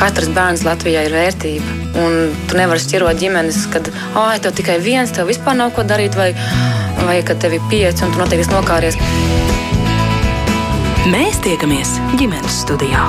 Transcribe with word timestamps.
Katrs 0.00 0.30
bērns 0.32 0.62
Latvijā 0.64 1.02
ir 1.04 1.12
vērtība. 1.12 1.74
Un 2.00 2.30
tu 2.48 2.56
nevari 2.56 2.80
šķirot 2.80 3.20
ģimenes, 3.20 3.66
kad 3.72 3.90
ah, 4.14 4.32
tev 4.40 4.54
tikai 4.56 4.78
viens, 4.80 5.12
tev 5.12 5.28
vispār 5.28 5.58
nav 5.58 5.74
ko 5.76 5.84
darīt, 5.84 6.16
vai, 6.16 6.30
vai 7.04 7.18
kad 7.26 7.42
tev 7.42 7.58
ir 7.58 7.68
pieci 7.72 8.06
un 8.06 8.14
tu 8.14 8.22
noteikti 8.22 8.54
nokāries. 8.54 8.96
Mēs 11.10 11.42
tiekamies 11.44 11.98
ģimenes 12.16 12.62
studijā. 12.64 13.04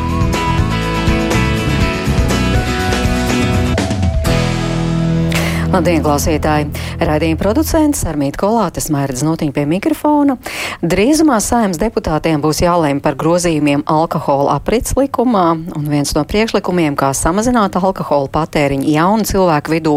Labdien, 5.71 6.01
klausītāji! 6.03 6.65
Radījuma 6.99 7.39
producents 7.39 8.01
Armītas 8.03 8.41
Kolātes 8.41 8.89
mērķis 8.91 9.21
notiņa 9.23 9.53
pie 9.55 9.61
mikrofona. 9.71 10.33
Drīzumā 10.83 11.38
saimnes 11.39 11.79
deputātiem 11.79 12.41
būs 12.43 12.59
jālēm 12.59 12.99
par 12.99 13.15
grozījumiem 13.15 13.85
alkohola 13.88 14.57
aprits 14.57 14.97
likumā, 14.99 15.45
un 15.79 15.85
viens 15.88 16.11
no 16.17 16.25
priekšlikumiem, 16.27 16.97
kā 16.99 17.13
samazināt 17.15 17.77
alkohola 17.79 18.27
patēriņu 18.34 18.91
jaunu 18.91 19.27
cilvēku 19.29 19.71
vidū, 19.71 19.93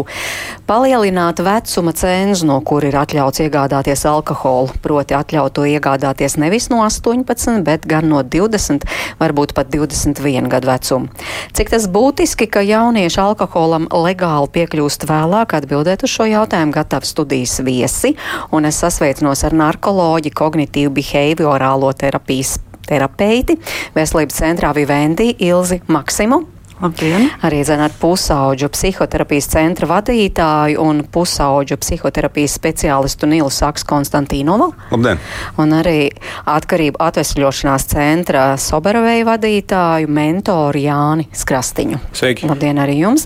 palielināt 0.63 1.41
vecuma 1.43 1.91
cenzu, 1.91 2.47
no 2.47 2.61
kur 2.63 2.87
ir 2.87 2.95
atļauts 2.95 3.43
iegādāties 3.43 4.05
alkoholu, 4.07 4.79
proti 4.79 5.19
atļaut 5.19 5.57
to 5.59 5.67
iegādāties 5.67 6.39
nevis 6.39 6.69
no 6.71 6.85
18, 6.87 7.59
bet 7.67 7.83
gan 7.83 8.07
no 8.13 8.23
20, 8.23 8.87
varbūt 9.19 9.51
pat 9.59 9.75
21 9.75 10.47
gadu 10.55 10.71
vecuma. 10.71 11.27
Cik 11.51 11.75
tas 11.75 11.91
būtiski, 11.91 12.47
ka 12.47 12.63
jaunieši 12.63 13.21
alkoholam 13.27 13.91
legāli 13.91 14.53
piekļūst 14.55 15.09
vēlāk, 15.11 15.59
atbildēt 15.65 16.05
uz 16.05 16.13
šo 16.13 16.29
jautājumu 16.29 16.75
gatavi 16.75 17.09
studijas 17.09 17.59
viesi, 17.65 18.13
un 18.55 18.69
es 18.69 18.79
sasveicinos 18.83 19.43
ar 19.47 19.57
narkoloģi, 19.57 20.33
kognitīvu 20.35 20.93
behaviorālo 20.95 21.91
terapijas 21.97 22.59
terapeiti, 22.85 23.57
veselības 23.97 24.43
centrā 24.43 24.73
Vivendi 24.77 25.33
Ilzi 25.41 25.81
Maksimu. 25.89 26.54
Labdien. 26.81 27.29
Arī 27.39 27.61
zina 27.63 27.85
ar 27.87 27.93
pusauģu 27.95 28.67
psihoterapijas 28.73 29.45
centra 29.53 29.87
vadītāju 29.87 30.81
un 30.83 30.97
pusauģu 31.07 31.77
psihoterapijas 31.79 32.57
speciālistu 32.59 33.29
Nilu 33.31 33.47
Saks 33.53 33.85
Konstantīnovu. 33.87 34.73
Labdien. 34.91 35.21
Un 35.61 35.71
arī 35.77 36.09
atkarību 36.51 36.99
atvesļošanās 37.05 37.87
centra 37.93 38.43
Soberovēju 38.59 39.29
vadītāju 39.29 40.11
mentoru 40.11 40.83
Jāni 40.83 41.29
Skrastiņu. 41.31 42.01
Sveiki. 42.11 42.51
Labdien 42.51 42.83
arī 42.83 42.99
jums. 42.99 43.23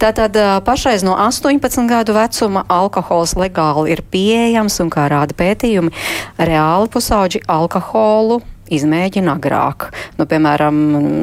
Tātad 0.00 0.36
pašreiz 0.68 1.00
no 1.06 1.16
18 1.16 1.88
gadu 1.88 2.18
vecuma 2.20 2.66
alkohols 2.68 3.32
legāli 3.40 3.96
ir 3.96 4.04
pieejams 4.12 4.76
un, 4.84 4.92
kā 4.92 5.08
rāda 5.08 5.40
pētījumi, 5.40 5.96
reāli 6.36 6.92
pusauģi 6.92 7.46
alkoholu 7.48 8.42
izmēģina 8.70 9.34
agrāk. 9.36 9.88
Nu, 10.18 10.26
piemēram, 10.30 10.80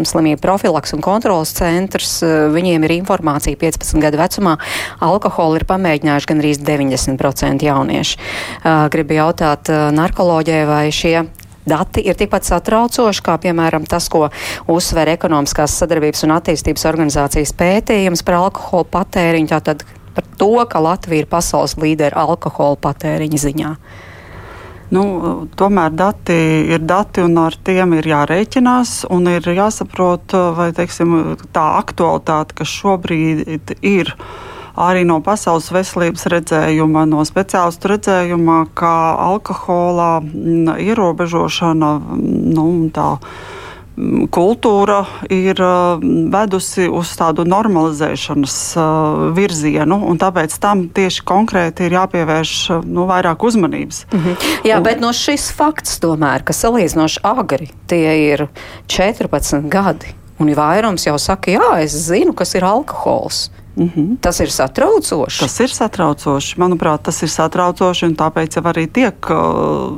slimību 0.07 0.41
profilaks 0.43 0.93
un 0.97 1.03
kontrolas 1.05 1.55
centrs, 1.57 2.19
viņiem 2.53 2.85
ir 2.87 2.97
informācija 2.99 3.59
15 3.59 4.03
gadu 4.03 4.21
vecumā. 4.21 4.57
Alkoholu 5.07 5.61
ir 5.61 5.67
pamēģinājuši 5.69 6.31
gan 6.31 6.43
arī 6.43 6.53
90% 6.59 7.67
jaunieši. 7.67 8.21
Gribu 8.93 9.17
jautāt 9.17 9.71
narkoloģijai, 9.97 10.63
vai 10.69 10.85
šie 10.93 11.17
dati 11.67 12.03
ir 12.07 12.15
tikpat 12.17 12.47
satraucoši, 12.47 13.23
kā 13.25 13.35
piemēram 13.43 13.85
tas, 13.89 14.07
ko 14.11 14.29
uzsver 14.71 15.11
ekonomiskās 15.11 15.75
sadarbības 15.81 16.23
un 16.27 16.37
attīstības 16.37 16.87
organizācijas 16.87 17.53
pētījums 17.59 18.23
par 18.27 18.39
alkoholu 18.45 18.87
patēriņu, 18.93 19.51
tātad 19.51 19.83
par 20.15 20.25
to, 20.39 20.53
ka 20.69 20.81
Latvija 20.81 21.25
ir 21.25 21.29
pasaules 21.29 21.75
līdera 21.77 22.23
alkohola 22.23 22.79
patēriņa 22.81 23.41
ziņā. 23.43 23.73
Nu, 24.87 25.03
tomēr 25.59 25.91
dati 25.91 26.35
ir 26.71 26.83
dati, 26.87 27.19
un 27.25 27.35
ar 27.41 27.55
tiem 27.67 27.97
ir 27.97 28.07
jārēķinās. 28.07 28.93
Ir 29.33 29.49
jāsaprot, 29.57 30.35
vai 30.55 30.69
teiksim, 30.75 31.17
tā 31.55 31.65
aktualitāte, 31.81 32.55
kas 32.61 32.71
šobrīd 32.71 33.75
ir 33.83 34.13
arī 34.77 35.03
no 35.09 35.17
pasaules 35.25 35.67
veselības 35.73 36.27
redzējuma, 36.31 37.03
no 37.09 37.25
speciālistu 37.27 37.91
redzējuma, 37.91 38.61
ka 38.77 38.93
alkohola 39.27 40.21
ierobežošana 40.79 41.91
nu, 42.55 42.67
tā 42.93 43.09
kultūra 44.33 44.99
ir 45.33 45.57
vedusi 46.33 46.85
uz 46.85 47.13
tādu 47.17 47.47
normalizēšanas 47.49 48.57
virzienu, 49.37 49.97
un 50.05 50.19
tāpēc 50.21 50.53
tam 50.61 50.85
tieši 50.93 51.25
konkrēti 51.27 51.87
ir 51.87 51.97
jāpievērš 51.97 52.53
nu, 52.85 53.07
vairāk 53.09 53.47
uzmanības. 53.49 54.03
Mhm. 54.13 54.37
Jā, 54.67 54.77
un, 54.77 54.85
bet 54.85 55.01
no 55.01 55.09
šis 55.15 55.49
fakts 55.57 55.97
tomēr, 56.03 56.45
ka 56.45 56.53
salīdzinoši 56.53 57.23
agri 57.25 57.71
tie 57.89 58.13
ir 58.27 58.47
14 58.91 59.65
gadi, 59.71 60.13
un 60.37 60.53
vairums 60.53 61.07
jau 61.09 61.17
saka, 61.21 61.57
jā, 61.57 61.71
es 61.81 61.97
zinu, 62.07 62.35
kas 62.37 62.53
ir 62.57 62.67
alkohols. 62.67 63.47
Mm 63.77 63.91
-hmm. 63.95 64.17
Tas 64.21 64.39
ir 64.39 64.49
satraucoši. 64.51 65.39
Tas 65.39 65.59
ir 65.59 65.69
satraucoši. 65.69 66.55
Manuprāt, 66.57 67.01
tas 67.03 67.21
ir 67.23 67.29
satraucoši. 67.29 68.05
Tāpēc 68.05 68.55
jau 68.57 68.63
arī 68.63 68.87
tiek 68.91 69.29
uh, 69.29 69.93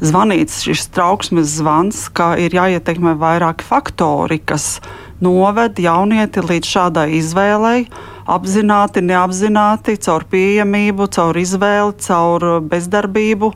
zvanīts 0.00 0.62
šis 0.62 0.86
trauksmes 0.86 1.46
zvans, 1.46 2.08
ka 2.08 2.36
ir 2.38 2.54
jāietekmē 2.54 3.18
vairāki 3.18 3.64
faktori, 3.64 4.38
kas 4.38 4.80
noved 5.20 5.78
jaunieti 5.78 6.40
līdz 6.40 6.66
šādai 6.66 7.10
izvēlei. 7.18 7.86
Apzināti, 8.26 9.00
neapzināti, 9.00 9.96
caur 9.96 10.24
pieejamību, 10.30 11.08
caur 11.10 11.36
izvēli, 11.36 11.92
caur 11.98 12.60
bezdarbību. 12.60 13.52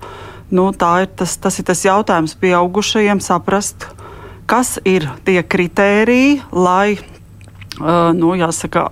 Nu, 0.51 0.73
ir 0.73 1.07
tas, 1.17 1.37
tas 1.37 1.59
ir 1.59 1.65
tas 1.65 1.85
jautājums 1.85 2.35
pieaugušajiem 2.35 3.21
saprast, 3.21 3.87
kas 4.47 4.79
ir 4.85 5.09
tie 5.25 5.43
kritēriji, 5.43 6.43
lai 6.53 6.99
nu, 8.15 8.33
jāsaka, 8.39 8.85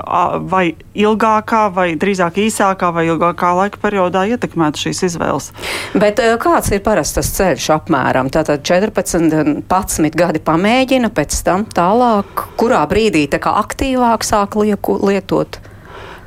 vai 0.51 0.75
ilgākā, 0.99 1.63
vai 1.75 1.93
drīzāk 2.01 2.41
īsākā, 2.43 2.91
vai 2.95 3.07
ilgākā 3.11 3.53
laika 3.59 3.81
periodā 3.83 4.25
ietekmētu 4.33 4.87
šīs 4.87 5.05
izvēles. 5.11 5.51
Bet 5.95 6.23
uh, 6.23 6.35
kāds 6.43 6.73
ir 6.75 6.83
parastas 6.87 7.31
ceļš 7.37 7.71
apmēram? 7.77 8.33
Tātad 8.35 8.65
14, 8.67 9.65
11 9.71 10.19
gadi 10.19 10.43
pamēģina, 10.43 11.13
pēc 11.15 11.41
tam 11.47 11.67
tālāk, 11.71 12.47
kurā 12.61 12.83
brīdī 12.91 13.27
tā 13.31 13.43
kā 13.43 13.55
aktīvāk 13.63 14.27
sāk 14.27 14.59
lieku, 14.61 14.99
lietot? 15.07 15.61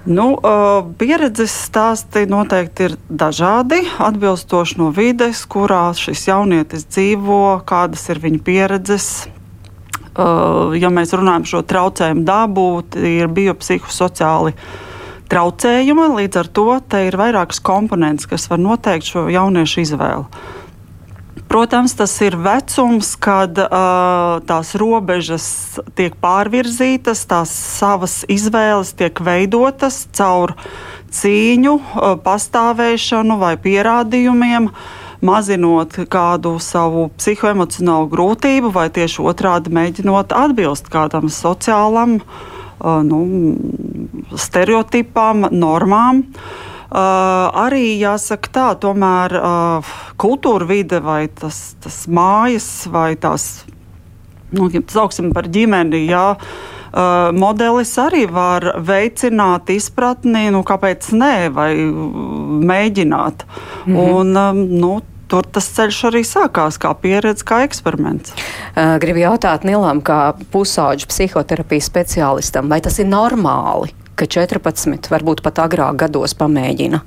Nu, 0.03 0.34
pieredzes 1.00 1.53
stāsti 1.69 2.25
noteikti 2.28 2.90
ir 2.90 2.97
dažādi, 3.07 3.79
atbilstoši 4.03 4.81
no 4.81 4.90
vides, 4.91 5.46
kurā 5.47 5.85
šis 5.96 6.25
jaunietis 6.28 6.84
dzīvo, 6.91 7.62
kādas 7.68 8.03
ir 8.12 8.19
viņa 8.25 8.44
pieredzes, 8.44 9.07
Eh, 9.23 9.43
ja 10.18 10.90
mēs 10.94 11.13
runājam 11.16 11.46
par 11.46 11.51
šo 11.51 11.62
traucējumu 11.69 12.25
dabu, 12.28 12.66
ir 12.97 13.29
biopsihosociāli 13.34 14.53
traucējumi. 15.31 16.09
Līdz 16.19 16.41
ar 16.44 16.50
to 16.53 16.68
ir 17.01 17.18
vairākas 17.18 17.62
komponentes, 17.63 18.29
kas 18.29 18.50
var 18.52 18.62
noteikt 18.62 19.09
šo 19.09 19.28
jauniešu 19.34 19.81
izvēli. 19.88 20.28
Protams, 21.50 21.94
tas 21.94 22.13
ir 22.25 22.34
vecums, 22.41 23.12
kad 23.22 23.59
uh, 23.62 24.40
tās 24.47 24.72
robežas 24.79 25.46
tiek 25.94 26.16
pārvirzītas, 26.22 27.28
tās 27.29 27.52
savas 27.53 28.23
izvēles 28.31 28.96
tiek 28.97 29.22
veidotas 29.22 30.07
caur 30.18 30.56
cīņu, 31.13 31.75
uh, 31.78 32.16
pastāvēšanu 32.25 33.38
vai 33.41 33.53
pierādījumiem. 33.62 34.72
Uh, 34.72 35.03
mazinot 35.23 35.95
kādu 36.11 36.57
savu 36.59 37.07
psihoemocionālu 37.17 38.09
grūtību, 38.11 38.73
vai 38.75 38.89
tieši 38.94 39.23
otrādi 39.23 39.73
mēģinot 39.73 40.35
atbilst 40.35 40.91
kādam 40.94 41.31
sociālam 41.31 42.19
nu, 42.84 43.22
stereotipam, 44.35 45.47
normām. 45.51 46.23
Uh, 46.94 47.50
arī 47.57 47.95
jāsaka 47.97 48.50
tā, 48.53 48.66
tomēr 48.78 49.34
uh, 49.39 49.94
kultūra 50.22 50.67
vide 50.69 51.00
vai 51.01 51.23
tas, 51.25 51.72
tas 51.81 52.03
mājas 52.05 52.67
vai 52.94 53.16
tās, 53.17 53.63
nu, 54.53 54.67
sauksim 54.69 55.31
par 55.34 55.50
ģimeni, 55.50 56.03
jā, 56.11 56.35
uh, 56.38 57.31
modelis 57.34 57.96
arī 57.97 58.28
var 58.29 58.76
veicināt 58.78 59.73
izpratni, 59.73 60.52
nu, 60.53 60.61
kāpēc 60.61 61.09
nē, 61.17 61.34
vai 61.55 61.72
mēģināt. 62.69 63.41
Mm 63.87 63.96
-hmm. 63.96 64.14
Un, 64.14 64.37
um, 64.37 64.61
nu, 64.84 64.93
tur 65.31 65.47
tas 65.49 65.67
ceļš 65.75 65.99
arī 66.11 66.23
sākās 66.28 66.79
kā 66.81 66.93
pieredze, 66.99 67.46
kā 67.47 67.64
eksperiments. 67.67 68.35
Gribu 69.03 69.23
jautāt 69.23 69.67
Nilam, 69.67 70.02
kā 70.05 70.34
pusauģu 70.53 71.09
psihoterapijas 71.11 71.90
speciālistam, 71.91 72.72
vai 72.72 72.81
tas 72.85 72.99
ir 73.02 73.09
normāli, 73.09 73.93
ka 74.20 74.28
14, 74.29 75.09
varbūt 75.14 75.43
pat 75.46 75.64
agrāk 75.66 76.03
gados 76.05 76.35
pamēģina? 76.37 77.02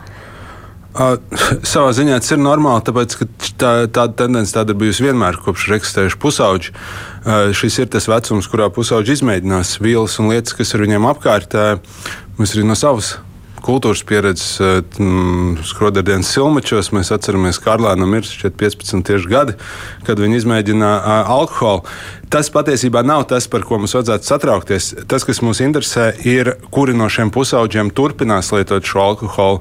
Uh, 0.97 1.19
savā 1.73 1.91
ziņā 1.97 2.17
tas 2.23 2.33
ir 2.33 2.41
normāli, 2.41 2.85
tāpēc 2.87 3.17
ka 3.21 3.29
tā, 3.61 3.73
tāda 3.93 4.15
tendence 4.23 4.55
tāda 4.57 4.73
ir 4.73 4.81
bijusi 4.81 5.05
vienmēr, 5.05 5.37
kopš 5.45 5.69
ir 5.69 5.77
eksistējuši 5.77 6.21
pusauģi. 6.23 6.73
Uh, 6.73 7.53
šis 7.57 7.83
ir 7.83 7.91
tas 7.93 8.09
vecums, 8.09 8.49
kurā 8.49 8.71
pusauģi 8.73 9.19
izmēģinās 9.19 9.77
vielas 9.85 10.17
un 10.23 10.33
lietas, 10.33 10.57
kas 10.57 10.73
ir 10.73 10.87
viņiem 10.87 11.09
apkārt. 11.11 11.53
Uh, 11.53 12.15
mēs 12.41 12.57
arī 12.57 12.65
no 12.69 12.79
savas 12.79 13.17
kultūras 13.67 14.05
pieredzes 14.07 14.61
eh, 14.63 14.79
skroderdienas 15.67 16.31
silmačos. 16.33 16.93
Mēs 16.97 17.13
atceramies, 17.15 17.61
ka 17.61 17.75
Karlēnam 17.75 18.15
ir 18.19 18.27
15 18.27 19.03
tieši 19.07 19.31
gadi, 19.31 19.57
kad 20.07 20.23
viņi 20.23 20.41
izmēģināja 20.43 21.25
alkoholu. 21.37 21.85
tas 22.31 22.49
patiesībā 22.51 23.05
nav 23.07 23.25
tas, 23.31 23.47
par 23.51 23.63
ko 23.67 23.79
mums 23.79 23.95
vajadzētu 23.95 24.27
satraukties. 24.27 24.89
Tas, 25.09 25.25
kas 25.27 25.41
mūs 25.45 25.61
interesē, 25.63 26.09
ir, 26.27 26.53
kuri 26.75 26.95
no 26.97 27.07
šiem 27.13 27.31
pusauģiem 27.35 27.93
turpinās 27.95 28.51
lietot 28.55 28.87
šo 28.87 29.03
alkoholu, 29.05 29.61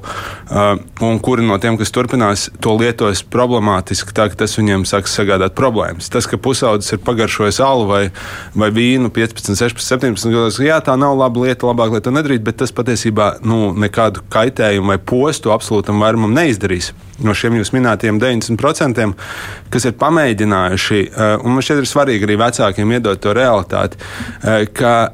un 1.05 1.19
kuri 1.23 1.45
no 1.45 1.57
tiem, 1.61 1.77
kas 1.77 1.93
turpinās 1.93 2.47
to 2.63 2.73
lietos 2.79 3.21
problemātiski, 3.21 4.15
tā 4.17 4.27
ka 4.31 4.39
tas 4.41 4.57
viņiem 4.57 4.85
sāks 4.89 5.13
sagādāt 5.17 5.53
problēmas. 5.57 6.09
Tas, 6.13 6.25
ka 6.29 6.41
pusaudzis 6.41 6.95
ir 6.95 7.03
pagaršojis 7.05 7.61
alu 7.63 7.85
vai, 7.89 8.03
vai 8.57 8.71
vīnu 8.73 9.13
15, 9.13 9.53
16, 9.53 9.85
17 9.85 10.33
gados, 10.33 10.59
jā, 10.63 10.79
tā 10.81 10.97
nav 10.99 11.17
laba 11.21 11.45
lieta, 11.45 11.69
labāk, 11.69 11.93
lai 11.93 12.03
to 12.05 12.13
nedarītu, 12.15 12.45
bet 12.49 12.59
tas 12.63 12.73
patiesībā 12.75 13.35
nu, 13.45 13.73
nekādu 13.95 14.23
kaitējumu 14.29 14.91
vai 14.91 14.99
postu 14.99 15.53
absolūtam 15.55 16.01
vairumam 16.03 16.33
neizdarīs. 16.35 16.91
No 17.23 17.33
šiem 17.33 17.55
jūs 17.55 17.71
minētajiem 17.71 18.19
90%, 18.19 19.13
kas 19.71 19.85
ir 19.85 19.95
pamēģinājuši, 19.99 21.01
eh, 21.07 21.37
un 21.43 21.55
man 21.55 21.63
šķiet, 21.63 21.79
ir 21.79 21.87
svarīgi 21.87 22.27
arī 22.27 22.37
vecākiem 22.37 22.91
iedot 22.91 23.19
to 23.19 23.33
realitāti, 23.33 23.95
eh, 24.43 24.65
ka 24.65 25.13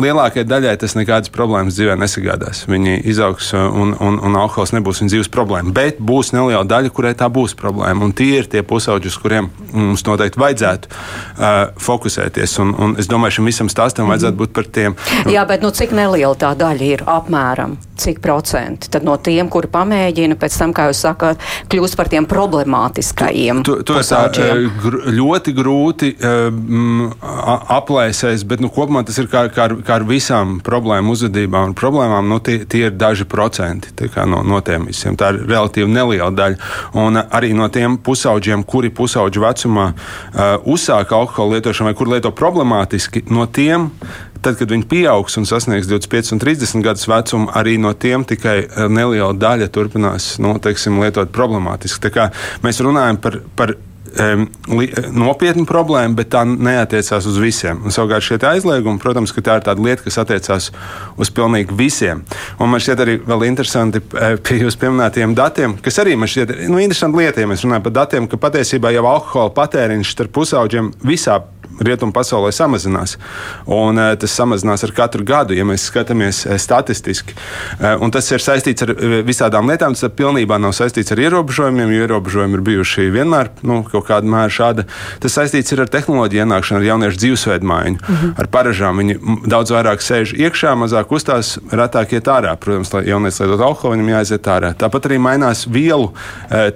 lielākajai 0.00 0.46
daļai 0.48 0.74
tas 0.82 0.94
nekādas 0.98 1.32
problēmas 1.34 1.76
dzīvē 1.76 1.96
nesagādās. 2.00 2.64
Viņi 2.70 2.96
izaugs 3.10 3.52
uh, 3.54 3.66
un, 3.70 3.94
un, 4.02 4.18
un 4.24 4.38
alkohols 4.38 4.74
nebūs 4.74 5.02
viņas 5.02 5.14
dzīves 5.14 5.30
problēma. 5.34 5.72
Bet 5.74 6.00
būs 6.02 6.32
neliela 6.34 6.64
daļa, 6.68 6.92
kurai 6.94 7.14
tā 7.18 7.28
būs 7.32 7.56
problēma. 7.58 8.06
Un 8.06 8.14
tie 8.16 8.40
ir 8.40 8.48
tie 8.50 8.64
pusauģi, 8.66 9.10
uz 9.12 9.18
kuriem 9.22 9.50
mums 9.72 10.04
noteikti 10.06 10.40
vajadzētu 10.42 10.90
uh, 10.90 11.74
fokusēties. 11.82 12.56
Un, 12.64 12.74
un 12.74 12.96
es 13.00 13.10
domāju, 13.10 13.38
šim 13.38 13.50
visam 13.50 13.70
stāstam 13.72 14.10
vajadzētu 14.10 14.40
būt 14.42 14.54
par 14.56 14.68
tiem. 14.74 14.98
Jā, 15.30 15.46
bet 15.48 15.64
nu, 15.64 15.72
cik 15.74 15.94
neliela 15.96 16.34
tā 16.38 16.54
daļa 16.58 16.90
ir 16.90 17.06
apmēram? 17.10 17.78
Cik 18.00 18.18
procenti 18.24 18.90
tad 18.90 19.06
no 19.06 19.14
tiem, 19.22 19.46
kuri 19.52 19.70
pamēģina, 19.70 20.34
pēc 20.40 20.58
tam, 20.58 20.74
kā 20.74 20.88
jūs 20.90 21.04
sakāt, 21.06 21.42
kļūst 21.70 21.94
par 21.98 22.10
tiem 22.10 22.26
problemātiskajiem? 22.30 23.62
To, 23.66 23.78
to 23.86 24.00
ir 24.00 24.08
tā, 24.10 24.50
gr 24.82 24.98
ļoti 25.14 25.54
grūti 25.54 26.10
uh, 26.18 27.14
aplēsēs, 27.78 28.42
bet 28.50 28.62
nu, 28.64 28.72
kopumā 28.74 29.04
tas 29.06 29.20
ir 29.22 29.30
kā, 29.30 29.46
kā 29.54 29.68
kā 29.86 29.98
ar 30.00 30.06
visām 30.08 30.58
problēmu 30.64 31.14
uzvedībām 31.14 31.70
un 31.70 31.76
problēmām, 31.78 32.28
nu, 32.30 32.40
tie, 32.44 32.60
tie 32.68 32.86
ir 32.88 32.96
daži 32.98 33.26
procenti 33.30 33.92
no, 34.26 34.42
no 34.46 34.60
tiem 34.64 34.88
visiem. 34.90 35.16
Tā 35.16 35.32
ir 35.34 35.42
relatīvi 35.48 35.90
neliela 35.90 36.30
daļa. 36.34 36.70
Un 37.00 37.20
arī 37.22 37.52
no 37.56 37.68
tiem 37.72 37.98
pusauģiem, 38.04 38.64
kuri 38.68 38.90
pusauģu 38.94 39.44
vecumā 39.44 39.88
uh, 39.92 40.54
uzsāka 40.70 41.18
alkohola 41.18 41.58
lietošanu 41.58 41.90
vai 41.90 41.98
kur 41.98 42.12
lieto 42.12 42.32
problemātiski, 42.34 43.26
no 43.30 43.46
tiem 43.46 43.90
tad, 44.44 44.58
kad 44.60 44.68
viņi 44.68 44.84
pieaugs 44.90 45.38
un 45.40 45.48
sasniegs 45.48 45.88
25 45.88 46.34
un 46.36 46.42
30 46.42 46.84
gadus 46.84 47.08
vecumu, 47.08 47.48
arī 47.56 47.78
no 47.80 47.94
tiem 47.96 48.26
tikai 48.28 48.58
neliela 48.92 49.32
daļa 49.32 49.70
turpinās 49.72 50.34
nu, 50.42 50.56
teiksim, 50.62 51.00
lietot 51.00 51.32
problemātiski. 51.34 52.12
Mēs 52.64 52.82
runājam 52.84 53.20
par, 53.24 53.40
par 53.56 53.74
nopietna 55.14 55.64
problēma, 55.68 56.14
bet 56.18 56.30
tā 56.34 56.44
neatiecās 56.46 57.26
uz 57.30 57.38
visiem. 57.42 57.80
Un, 57.84 57.94
savukārt 57.94 58.26
šie 58.26 58.38
aizliegumi, 58.48 59.00
protams, 59.02 59.34
tā 59.34 59.58
ir 59.58 59.64
tāda 59.66 59.84
lieta, 59.84 60.04
kas 60.06 60.20
attiecās 60.22 60.70
uz 61.20 61.32
pilnīgi 61.34 61.76
visiem. 61.78 62.24
Un 62.58 62.72
man 62.72 62.82
šķiet 62.82 63.04
arī 63.04 63.16
vēl 63.24 63.46
interesanti 63.48 64.02
e, 64.02 64.34
pie 64.44 64.60
jūsu 64.62 64.80
pieminētajiem 64.82 65.34
datiem, 65.38 65.78
kas 65.84 66.00
arī 66.02 66.16
man 66.18 66.30
šķiet 66.30 66.54
nu, 66.70 66.80
interesanti 66.82 67.22
lieta, 67.22 67.42
ja 67.42 67.50
mēs 67.50 67.64
runājam 67.66 67.88
par 67.88 67.96
datiem, 68.02 68.28
ka 68.30 68.40
patiesībā 68.40 68.94
jau 68.94 69.06
alkohola 69.10 69.54
patēriņš 69.56 70.14
starp 70.16 70.34
pusauģiem 70.38 70.94
visā 71.04 71.40
rietumu 71.80 72.12
pasaulē 72.14 72.52
samazinās. 72.54 73.16
Un, 73.66 73.98
uh, 73.98 74.12
tas 74.20 74.34
samazinās 74.36 74.84
ar 74.86 74.94
katru 74.96 75.24
gadu, 75.26 75.56
ja 75.56 75.66
mēs 75.66 75.88
skatāmies 75.90 76.44
uh, 76.46 76.58
statistiski. 76.60 77.36
Uh, 77.80 77.96
un 78.04 78.12
tas 78.14 78.30
ir 78.32 78.42
saistīts 78.42 78.86
ar 78.86 78.94
visādām 79.26 79.70
lietām. 79.70 79.94
Tas 79.94 80.12
pilnībā 80.16 80.58
nav 80.60 80.74
saistīts 80.76 81.14
ar 81.14 81.22
ierobežojumiem, 81.22 81.92
jo 81.94 82.06
ierobežojumi 82.06 82.58
ir 82.58 82.64
bijuši 82.66 83.08
vienmēr 83.14 83.50
nu, 83.66 83.82
kaut 83.88 84.08
kādā 84.08 84.28
mērā 84.30 84.50
šādi. 84.52 84.86
Tas 85.22 85.36
saistīts 85.38 85.74
ar 85.76 85.90
tehnoloģiju 85.90 86.44
ienākšanu, 86.44 86.80
ar 86.80 86.88
jauniešu 86.88 87.20
dzīvesveidu 87.22 87.68
maiņu, 87.70 87.98
mm 88.00 88.16
-hmm. 88.16 88.34
ar 88.40 88.50
paražām. 88.52 88.98
Viņi 89.02 89.18
daudz 89.50 89.74
vairāk 89.74 90.02
sēž 90.04 90.34
iekšā, 90.38 90.74
mazāk 90.78 91.12
uzstās, 91.14 91.58
retāk 91.70 92.14
iet 92.14 92.28
ārā. 92.30 92.56
Protams, 92.56 92.92
lai 92.92 93.04
jaunietis 93.08 93.40
lietot 93.40 93.60
alkoholu, 93.60 93.96
viņam 93.96 94.12
jāiziet 94.14 94.48
ārā. 94.50 94.74
Tāpat 94.74 95.08
arī 95.08 95.18
mainās 95.18 95.66
vielu 95.70 96.12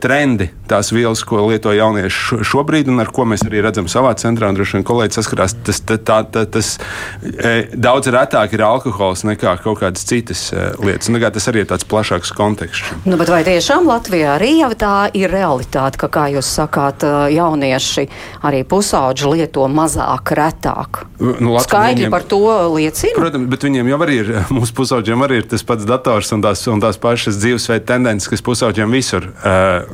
trendi, 0.00 0.50
tās 0.68 0.92
vielas, 0.92 1.24
ko 1.24 1.46
lieto 1.48 1.72
jaunieši 1.72 2.42
šobrīd 2.44 2.88
un 2.88 3.00
ar 3.00 3.12
ko 3.14 3.24
mēs 3.28 3.44
arī 3.46 3.62
redzam 3.64 3.88
savā 3.88 4.14
centrā. 4.18 4.48
Un, 4.48 4.58
droši 4.58 4.78
vien 4.78 4.84
kolēģi 4.88 5.19
saskarās, 5.19 5.55
tas, 5.67 5.81
tā, 5.85 5.99
tā, 6.05 6.44
tas 6.49 6.75
e, 7.23 7.52
daudz 7.76 8.11
retāk 8.12 8.56
ir 8.56 8.64
alkohols 8.67 9.25
nekā 9.29 9.56
kaut 9.64 9.82
kādas 9.82 10.06
citas 10.08 10.49
e, 10.52 10.70
lietas. 10.82 11.11
Un, 11.11 11.20
tas 11.35 11.49
arī 11.50 11.64
ir 11.64 11.70
tāds 11.70 11.87
plašāks 11.88 12.32
konteksts. 12.37 12.94
Nu, 13.08 13.19
vai 13.20 13.43
tiešām 13.46 13.88
Latvijā 13.88 14.37
arī 14.37 14.55
jau 14.61 14.70
tā 14.79 14.94
ir 15.17 15.32
realitāte, 15.32 16.00
ka, 16.00 16.11
kā 16.12 16.26
jūs 16.35 16.49
sakāt, 16.61 17.05
e, 17.06 17.12
jaunieši 17.37 18.06
arī 18.49 18.64
pusauģi 18.69 19.32
lieto 19.35 19.67
mazāk, 19.73 20.35
retāk? 20.38 21.02
Nu, 21.19 21.56
Skaidri 21.62 22.06
viņiem, 22.06 22.14
par 22.14 22.25
to 22.29 22.40
liecina. 22.76 23.17
Protams, 23.19 23.49
bet 23.50 23.67
viņiem 23.67 23.93
jau 23.93 24.00
arī 24.06 24.20
ir, 24.23 24.32
mūsu 24.55 24.76
pusauģiem 24.79 25.26
arī 25.26 25.43
ir 25.43 25.49
tas 25.50 25.64
pats 25.67 25.87
dators 25.88 26.32
un 26.37 26.44
tās, 26.44 26.62
un 26.70 26.82
tās 26.82 27.00
pašas 27.02 27.40
dzīvesveida 27.40 27.87
tendences, 27.88 28.31
kas 28.31 28.44
pusauģiem 28.46 28.94
visur 28.94 29.26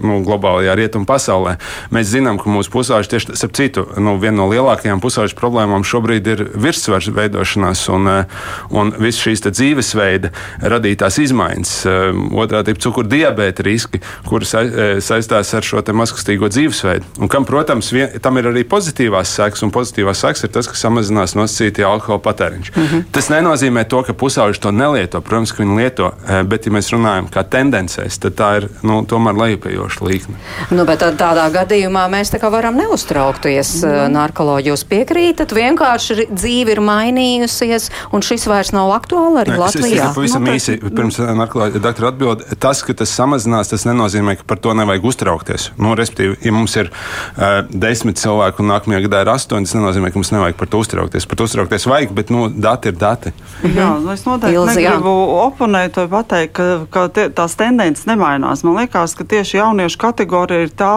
nu, 0.05 0.20
globālajā 0.26 0.75
rietumu 0.79 1.08
pasaulē. 1.08 1.56
Mēs 1.94 2.11
zinām, 2.12 2.38
ka 2.41 2.52
mūsu 2.52 2.73
pusauģi 2.75 3.11
tieši, 3.14 3.37
starp 3.41 3.56
citu, 3.56 3.87
nu, 3.96 4.17
viena 4.20 4.43
no 4.43 4.49
lielākajām 4.50 4.83
lielākajām 4.84 5.00
pusauģu 5.00 5.36
problēmām 5.38 5.84
šobrīd 5.84 6.26
ir 6.28 6.42
virsvars 6.60 7.08
veidošanās 7.08 7.88
un, 7.88 8.08
eh, 8.08 8.26
un 8.70 8.92
visas 8.98 9.22
šīs 9.25 9.40
dzīvesveida 9.48 10.31
radītās 10.60 11.19
izmaiņas. 11.19 11.86
Eh, 11.86 12.12
otrā 12.32 12.64
tipa 12.64 12.81
cukuru 12.81 13.08
diabēta 13.08 13.64
riski, 13.64 14.00
kuras 14.26 14.54
eh, 14.54 15.00
saistās 15.00 15.54
ar 15.54 15.62
šo 15.62 15.81
maskastīgo 15.81 16.48
dzīvesveidu. 16.48 17.04
Un 17.20 17.28
kam, 17.28 17.44
protams, 17.44 17.90
vien, 17.92 18.10
tam 18.20 18.36
ir 18.36 18.44
arī 18.44 18.64
pozitīvās 18.64 19.25
sekas, 19.25 19.62
un 19.62 19.70
pozitīvās 19.70 20.20
sekas 20.20 20.44
ir 20.44 20.50
tas, 20.50 20.66
ka 20.66 20.75
samazinās 20.75 21.34
nosacītie 21.34 21.84
alkohola 21.84 22.20
patēriņš. 22.20 22.70
Mm 22.76 22.86
-hmm. 22.86 23.04
Tas 23.12 23.28
nenozīmē 23.28 23.84
to, 23.88 24.02
ka 24.02 24.12
pusauģi 24.12 24.60
to 24.60 24.70
nelieto. 24.70 25.20
Protams, 25.20 25.52
ka 25.52 25.62
viņi 25.62 25.76
lieto, 25.76 26.12
bet, 26.44 26.66
ja 26.66 26.72
mēs 26.72 26.92
runājam 26.92 27.31
kā 27.31 27.44
tendencēs, 27.44 28.19
tad 28.19 28.34
tā 28.34 28.56
ir 28.56 28.69
nu, 28.82 29.04
tomēr 29.04 29.34
lejupējoša 29.34 30.04
līkne. 30.04 30.34
Nu, 30.70 30.84
bet 30.84 31.00
tādā 31.00 31.48
gadījumā 31.50 32.08
mēs 32.08 32.31
tā 32.31 32.50
varam 32.50 32.76
neuztraukties 32.76 33.84
mm. 33.84 34.12
narkoloģiju 34.12 34.73
jūs 34.74 34.84
piekrītat, 34.90 35.54
vienkārši 35.54 36.28
dzīve 36.32 36.74
ir 36.74 36.82
mainījusies, 36.84 37.90
un 38.14 38.24
šis 38.24 38.46
vairs 38.50 38.72
nav 38.74 38.92
aktuāli 38.96 39.42
arī 39.44 39.58
Latvijā. 39.58 39.90
Es, 39.90 40.10
es, 40.10 40.16
pavisam 40.16 40.44
nu, 40.46 40.54
īsi 40.58 40.76
pirms 40.82 41.20
narkolāģa 41.22 41.82
doktora 41.84 42.10
atbild. 42.12 42.44
Tas, 42.62 42.82
ka 42.84 42.96
tas 42.98 43.12
samazinās, 43.14 43.70
tas 43.72 43.86
nenozīmē, 43.88 44.36
ka 44.40 44.48
par 44.48 44.60
to 44.62 44.74
nevajag 44.76 45.06
uztraukties. 45.10 45.70
Nu, 45.80 45.94
respektīvi, 45.98 46.38
ja 46.44 46.54
mums 46.54 46.76
ir 46.80 46.90
uh, 46.90 47.62
desmit 47.70 48.20
cilvēki 48.20 48.64
un 48.64 48.70
nākamajā 48.74 49.04
gadā 49.06 49.22
ir 49.24 49.32
astoņi, 49.34 49.68
tas 49.68 49.78
nenozīmē, 49.78 50.12
ka 50.12 50.20
mums 50.20 50.32
nevajag 50.34 50.58
par 50.60 50.72
to 50.72 50.82
uztraukties. 50.84 51.28
Par 51.30 51.40
to 51.40 51.48
uztraukties 51.48 51.88
vajag, 51.90 52.14
bet 52.16 52.34
nu, 52.34 52.46
dati 52.50 52.92
ir 52.92 52.98
dati. 53.00 53.34
Jā, 53.64 53.90
nu, 54.00 54.12
es 54.14 54.26
noteikti 54.26 54.58
Ilzi, 54.58 54.82
negribu 54.82 55.14
oponēt 55.44 55.98
vai 56.02 56.08
pateikt, 56.19 56.54
ka, 56.58 56.69
ka 56.93 57.08
tie, 57.14 57.28
tās 57.34 57.56
tendences 57.60 58.08
nemainās. 58.10 58.64
Man 58.66 58.78
liekas, 58.82 59.16
ka 59.19 59.26
tieši 59.28 59.60
jauniešu 59.60 60.00
kategorija 60.00 60.69
ir 60.69 60.74
tā, 60.76 60.94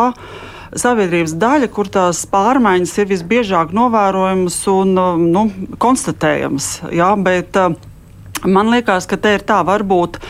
sabiedrības 0.75 1.36
daļa, 1.39 1.69
kur 1.71 1.89
tās 1.91 2.25
pārmaiņas 2.31 2.95
ir 3.01 3.09
visbiežāk 3.12 3.74
novērojamas 3.75 4.59
un 4.71 4.93
nu, 5.31 5.47
konstatējamas. 5.81 6.69
Jā, 6.95 7.13
bet 7.19 7.57
uh, 7.59 7.77
man 8.45 8.74
liekas, 8.74 9.09
ka 9.09 9.19
te 9.21 9.38
ir 9.38 9.47
tā 9.47 9.62
varbūt. 9.67 10.21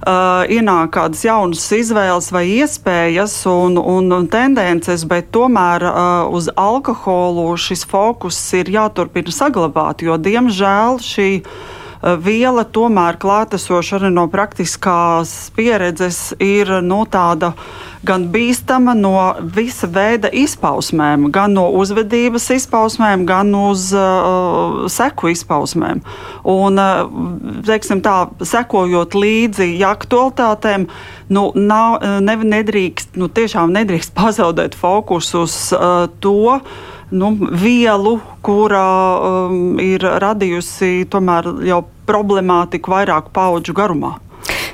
Uh, 0.00 0.46
ienāk 0.48 0.94
kādas 0.94 1.26
jaunas 1.26 1.66
izvēles 1.76 2.30
vai 2.32 2.46
iespējas 2.54 3.34
un, 3.50 3.76
un, 3.76 4.06
un 4.16 4.28
tendences, 4.32 5.04
bet 5.04 5.28
tomēr 5.34 5.84
uh, 5.84 5.98
uz 6.32 6.48
alkoholu 6.56 7.50
šis 7.60 7.84
fokus 7.90 8.38
ir 8.56 8.72
jāturpina 8.72 9.34
saglabāt, 9.34 10.00
jo 10.06 10.16
diemžēl 10.16 11.02
šī 11.04 11.28
uh, 11.42 11.79
viela 12.00 12.64
tomēr 12.64 13.18
klātesoša 13.20 13.98
arī 13.98 14.10
no 14.14 14.26
praktiskās 14.32 15.50
pieredzes 15.56 16.30
ir 16.40 16.80
nu, 16.80 17.02
tāda 17.04 17.52
gan 18.06 18.24
bīstama 18.32 18.94
no 18.96 19.14
visa 19.52 19.88
veida 19.90 20.30
izpausmēm, 20.32 21.28
gan 21.34 21.52
no 21.58 21.66
uzvedības 21.76 22.48
izpausmēm, 22.56 23.26
gan 23.28 23.52
uz 23.56 23.90
uh, 23.92 24.86
seku 24.88 25.34
izpausmēm. 25.34 26.00
Un, 26.48 26.80
uh, 26.80 27.60
teiksim, 27.68 28.00
tā, 28.04 28.30
sekojot 28.40 29.16
līdzi 29.20 29.74
aktualitātēm, 29.84 30.88
nu, 31.36 31.50
nav, 31.54 32.00
ne, 32.24 32.38
nedrīkst, 32.56 33.20
nu, 33.20 33.28
tiešām 33.28 33.76
nedrīkst 33.76 34.16
pazaudēt 34.20 34.78
fokusu 34.78 35.44
uz 35.44 35.58
uh, 35.76 36.06
to, 36.24 36.56
nu, 37.10 37.34
vielu, 37.62 38.16
kura 38.42 38.86
um, 39.18 39.78
ir 39.82 40.04
radījusi 40.22 41.06
tomēr 41.10 41.52
jau 41.66 41.84
problemātiku 42.08 42.96
vairāku 42.96 43.32
pauģu 43.34 43.76
garumā. 43.76 44.16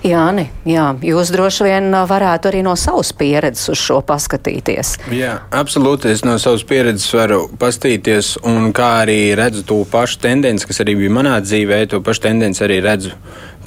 Jāni, 0.06 0.44
jā, 0.68 0.90
jūs 1.02 1.32
droši 1.34 1.64
vien 1.66 1.96
varētu 2.06 2.50
arī 2.50 2.60
no 2.62 2.76
savas 2.78 3.10
pieredzes 3.16 3.72
uz 3.72 3.80
šo 3.80 3.96
paskatīties. 4.06 4.92
Jā, 5.10 5.32
absolūti. 5.50 6.12
Es 6.12 6.22
no 6.26 6.36
savas 6.42 6.62
pieredzes 6.68 7.08
varu 7.16 7.40
paskatīties, 7.58 8.36
un 8.46 8.70
kā 8.76 8.92
arī 9.02 9.18
redzu 9.38 9.64
to 9.66 9.80
pašu 9.90 10.20
tendenci, 10.22 10.68
kas 10.68 10.84
arī 10.84 10.94
bija 11.00 11.16
manā 11.16 11.40
dzīvē, 11.42 11.80
to 11.90 12.02
pašu 12.06 12.28
tendenci 12.28 12.62
arī 12.68 12.78
redzu 12.84 13.16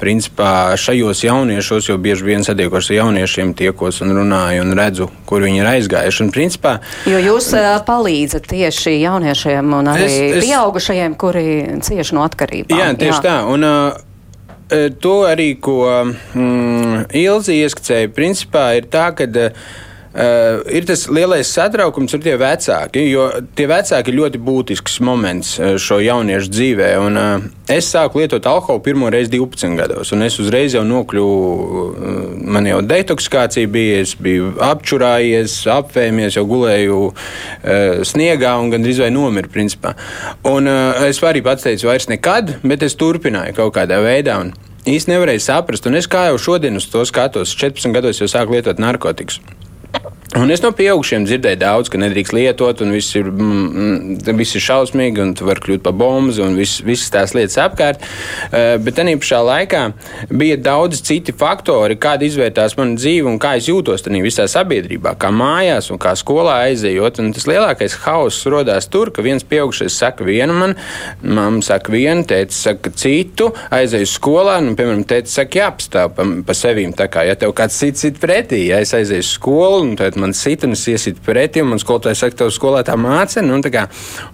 principā 0.00 0.74
šajos 0.80 1.22
jauniešos, 1.24 1.90
jo 1.90 1.96
bieži 2.00 2.26
vien 2.26 2.44
satiekos 2.46 2.90
ar 2.90 2.96
jauniešiem, 2.96 3.54
tiekos 3.58 4.00
un 4.04 4.14
runāju 4.16 4.64
un 4.64 4.74
redzu, 4.78 5.10
kur 5.28 5.44
viņi 5.46 5.62
ir 5.62 5.70
aizgājuši. 5.74 6.24
Un, 6.26 6.32
principā, 6.34 6.76
jo 7.08 7.20
jūs 7.20 7.52
uh, 7.56 7.72
palīdzat 7.86 8.48
tieši 8.50 8.96
jauniešiem 9.02 9.74
un 9.80 9.92
arī 9.94 10.06
es, 10.08 10.20
es, 10.40 10.46
pieaugušajiem, 10.48 11.18
kuri 11.20 11.48
cieši 11.86 12.16
no 12.16 12.24
atkarībām. 12.26 12.80
Jā, 12.80 12.94
tieši 12.96 13.18
jā. 13.18 13.26
tā. 13.28 13.40
Un, 13.50 13.66
uh, 13.66 14.06
To 14.70 15.24
arī, 15.26 15.56
ko 15.58 15.80
mm, 15.90 17.08
Ilzi 17.18 17.56
ieskicēja, 17.64 18.06
principā 18.14 18.68
ir 18.78 18.84
tā, 18.86 19.08
ka 19.18 19.26
uh, 19.26 19.72
Uh, 20.10 20.64
ir 20.66 20.82
tas 20.88 21.04
lielais 21.06 21.46
satraukums 21.46 22.16
ar 22.16 22.22
tie 22.24 22.32
vecāki, 22.34 23.04
jo 23.12 23.28
tie 23.54 23.68
vecāki 23.70 24.10
ir 24.10 24.16
ļoti 24.18 24.40
būtisks 24.42 24.96
moments 25.06 25.52
uh, 25.60 25.76
šo 25.78 26.00
jauniešu 26.02 26.50
dzīvē. 26.50 26.88
Un, 26.98 27.18
uh, 27.20 27.44
es 27.70 27.92
sāku 27.92 28.18
lietot 28.18 28.48
alkoholu 28.50 28.82
pirmo 28.82 29.06
reizi 29.14 29.30
12 29.36 29.78
gados, 29.78 30.10
un 30.10 30.26
es 30.26 30.40
uzreiz 30.42 30.74
jau 30.74 30.82
nokļuvu, 30.88 31.84
man 32.42 32.66
jau 32.66 32.80
detoksikācija 32.82 33.70
bija, 33.70 34.00
es 34.02 34.16
biju 34.18 34.50
apčurājies, 34.66 35.54
apvēmies, 35.76 36.40
jau 36.40 36.46
gulēju 36.56 36.98
uh, 37.12 38.02
sniegā 38.10 38.56
un 38.58 38.74
gandrīz 38.74 39.04
vai 39.04 39.12
nomiru 39.14 39.54
principā. 39.54 39.94
Un 40.50 40.66
uh, 40.66 41.06
es 41.06 41.22
arī 41.22 41.44
pats 41.46 41.68
teicu, 41.68 41.86
vairs 41.86 42.10
nekad, 42.10 42.56
bet 42.66 42.82
es 42.82 42.98
turpināju 42.98 43.60
kaut 43.62 43.76
kādā 43.78 44.02
veidā. 44.02 44.42
Un, 44.42 44.50
Īsti 44.90 45.12
nevarēju 45.12 45.42
saprast, 45.44 45.86
un 45.86 45.98
es 45.98 46.06
kā 46.08 46.30
jau 46.30 46.38
šodien 46.40 46.80
uz 46.80 46.86
to 46.88 47.04
skatos, 47.04 47.52
14 47.52 47.92
gados 47.92 48.18
jau 48.18 48.30
sāku 48.32 48.56
lietot 48.56 48.80
narkotikas. 48.80 49.36
Thank 50.02 50.14
you. 50.14 50.19
Un 50.38 50.46
es 50.54 50.60
no 50.62 50.68
pieaugušiem 50.70 51.24
dzirdēju 51.26 51.58
daudz, 51.58 51.88
ka 51.90 51.98
nedrīkst 51.98 52.30
lietot, 52.36 52.84
un 52.84 52.92
viss 52.94 53.16
ir, 53.18 53.26
mm, 53.26 53.64
mm 54.22 54.36
viss 54.38 54.54
ir 54.54 54.62
šausmīgi, 54.62 55.18
un 55.18 55.32
tu 55.34 55.46
vari 55.48 55.58
kļūt 55.64 55.82
par 55.82 55.96
bombu, 55.98 56.30
un 56.44 56.54
viss, 56.54 56.84
visas 56.86 57.10
tās 57.10 57.32
lietas 57.34 57.58
apkārt. 57.58 58.04
Uh, 58.46 58.76
bet 58.78 58.94
tajā 58.94 59.16
pašā 59.18 59.40
laikā 59.42 59.80
bija 60.30 60.58
daudz 60.62 61.00
citi 61.02 61.34
faktori, 61.34 61.96
kāda 61.98 62.28
izvērtās 62.28 62.76
mana 62.78 62.94
dzīve 62.94 63.26
un 63.26 63.40
kā 63.42 63.56
es 63.58 63.66
jūtos 63.66 64.06
tajā 64.06 64.20
visā 64.22 64.46
sabiedrībā, 64.46 65.16
kā 65.18 65.32
mājās 65.34 65.90
un 65.90 65.98
kā 65.98 66.14
skolā 66.14 66.60
aizejot. 66.68 67.18
Un 67.18 67.34
tas 67.34 67.48
lielākais 67.50 67.98
hauss 68.04 68.46
radās 68.46 68.86
tur, 68.86 69.10
ka 69.10 69.26
viens 69.26 69.42
pieaugušais 69.42 69.98
saka 69.98 70.28
vienu 70.28 70.54
man, 70.54 70.76
mamma 71.26 71.64
saka 71.66 71.90
vienu, 71.90 72.22
tēta 72.30 72.54
saka 72.54 72.94
citu, 72.94 73.50
aizeju 73.74 74.06
skolā, 74.06 74.60
un, 74.62 74.78
piemēram, 74.78 75.02
tēta 75.10 75.34
saka 75.34 75.64
jāapstāv 75.64 76.14
pa, 76.14 76.30
pa 76.46 76.58
sevīm. 76.60 76.94
Tā 76.94 77.10
kā, 77.10 77.26
ja 77.26 77.34
tev 77.34 77.56
kāds 77.58 77.82
cits 77.82 78.06
ir 78.06 78.14
pretī, 78.22 78.68
ja 78.70 78.78
es 78.84 78.94
aizēju 78.94 79.26
skolu, 79.26 79.82
un 79.88 79.98
tēta 79.98 80.19
man 80.20 80.34
sit 80.36 80.64
un 80.66 80.76
es 80.76 80.84
iesitu 80.90 81.22
pretī, 81.24 81.62
un 81.64 81.72
man 81.72 81.80
skolotājs 81.82 82.22
saka, 82.24 82.36
tev 82.42 82.52
skolā 82.54 82.82
tā 82.86 82.96
māca. 83.00 83.42
Nu, 83.44 83.58
tā 83.64 83.72
kā, 83.74 83.84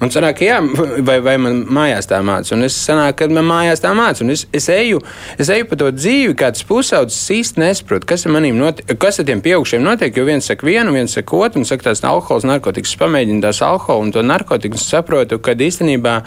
un 0.03 0.13
sanāk, 0.13 0.43
jā, 0.47 0.59
vai, 1.07 1.19
vai 1.25 1.37
man 1.43 1.63
mājās 1.79 2.11
tā 2.11 2.21
māca. 2.27 2.55
Un 2.57 2.67
es 2.67 2.77
sanāk, 2.79 3.19
ka 3.21 3.29
man 3.33 3.47
mājās 3.49 3.83
tā 3.85 3.93
māca. 3.97 4.25
Un 4.25 4.35
es, 4.35 4.47
es, 4.57 4.69
eju, 4.73 5.03
es 5.41 5.51
eju 5.53 5.69
pa 5.71 5.81
to 5.81 5.91
dzīvi, 5.95 6.37
kāds 6.39 6.65
pusaudzis 6.69 7.21
īsti 7.37 7.63
nesaprot, 7.63 8.07
kas 8.09 8.27
ar 8.27 8.37
maniem 8.37 8.59
notiek, 8.61 8.97
kas 9.03 9.21
ar 9.23 9.29
tiem 9.29 9.43
pieaugušiem 9.45 9.85
notiek. 9.87 10.17
Jo 10.17 10.27
viens 10.29 10.49
saka 10.49 10.67
vienu, 10.67 10.95
viens 10.97 11.15
saka 11.17 11.41
otru, 11.41 11.63
un 11.63 11.69
saka 11.69 11.91
tās 11.91 12.05
alkohols, 12.07 12.49
narkotikas. 12.49 12.95
Es 12.97 13.01
pamēģinu 13.03 13.45
tās 13.45 13.63
alkoholu 13.67 14.09
un 14.09 14.15
to 14.15 14.25
narkotikas, 14.27 14.89
saprotu, 14.91 15.41
ka 15.43 15.57
īstenībā, 15.57 16.19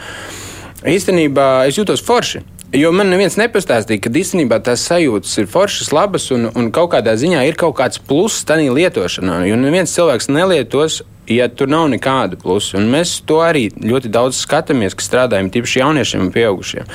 īstenībā 0.97 1.49
es 1.69 1.79
jūtos 1.79 2.05
forši. 2.05 2.45
Jo 2.69 2.91
man 2.93 3.07
neviens 3.09 3.33
nepastāstīja, 3.39 3.97
ka 4.03 4.11
īstenībā 4.13 4.59
tās 4.61 4.83
sajūtas 4.85 5.39
ir 5.41 5.47
foršas, 5.49 5.87
labas 5.95 6.27
un, 6.35 6.51
un 6.53 6.67
kaut 6.69 6.91
kādā 6.93 7.15
ziņā 7.17 7.41
ir 7.47 7.57
kaut 7.57 7.73
kāds 7.79 7.97
pluss 7.97 8.43
tajā 8.45 8.69
lietošanā. 8.75 9.39
Jo 9.49 9.57
neviens 9.57 9.95
cilvēks 9.95 10.29
nelietos, 10.29 10.99
ja 11.33 11.47
tur 11.49 11.71
nav 11.71 11.87
nekāda 11.89 12.37
plusa. 12.37 12.77
Un 12.77 12.91
mēs 12.93 13.15
to 13.25 13.39
arī 13.41 13.71
ļoti 13.73 14.11
daudz 14.13 14.37
skatāmies, 14.43 14.93
ka 14.93 15.05
strādājam 15.05 15.49
tieši 15.53 15.81
jauniešiem 15.81 16.27
un 16.27 16.31
pieaugušiem. 16.35 16.93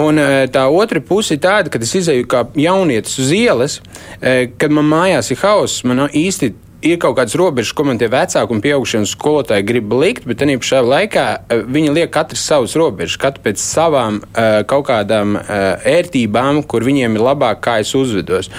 Un 0.00 0.20
e, 0.22 0.28
tā 0.52 0.64
otra 0.72 1.04
puse 1.04 1.36
ir 1.36 1.44
tāda, 1.44 1.68
ka 1.68 1.80
es 1.84 1.92
izēju 2.00 2.28
kā 2.32 2.46
jaunietis 2.56 3.20
uz 3.20 3.36
ielas, 3.36 3.78
e, 4.16 4.48
kad 4.56 4.72
man 4.72 4.88
mājās 4.88 5.28
ir 5.32 5.44
hauss, 5.44 5.84
man 5.88 6.06
īsti 6.08 6.54
ir 6.82 6.98
kaut 7.02 7.16
kādas 7.18 7.36
robežas, 7.38 7.72
ko 7.76 7.86
man 7.86 8.00
tie 8.00 8.08
vecāki 8.12 8.54
un 8.54 8.62
pieaugušie 8.64 9.02
skolotāji 9.08 9.66
grib 9.66 9.92
likt, 9.96 10.26
bet 10.28 10.40
tajā 10.42 10.58
pašā 10.62 10.80
laikā 10.86 11.26
eh, 11.36 11.62
viņi 11.76 11.94
liek 11.98 12.12
katrs 12.14 12.44
savas 12.48 12.76
robežas, 12.78 13.18
katrs 13.22 13.42
pēc 13.42 13.62
savām 13.62 14.18
uh, 14.22 14.62
kaut 14.68 14.86
kādām 14.90 15.36
uh, 15.38 15.44
ērtībām, 15.88 16.62
kur 16.68 16.84
viņiem 16.86 17.16
ir 17.16 17.24
labāk, 17.24 17.62
kā 17.64 17.78
es 17.82 17.94
uzvedos. 17.98 18.50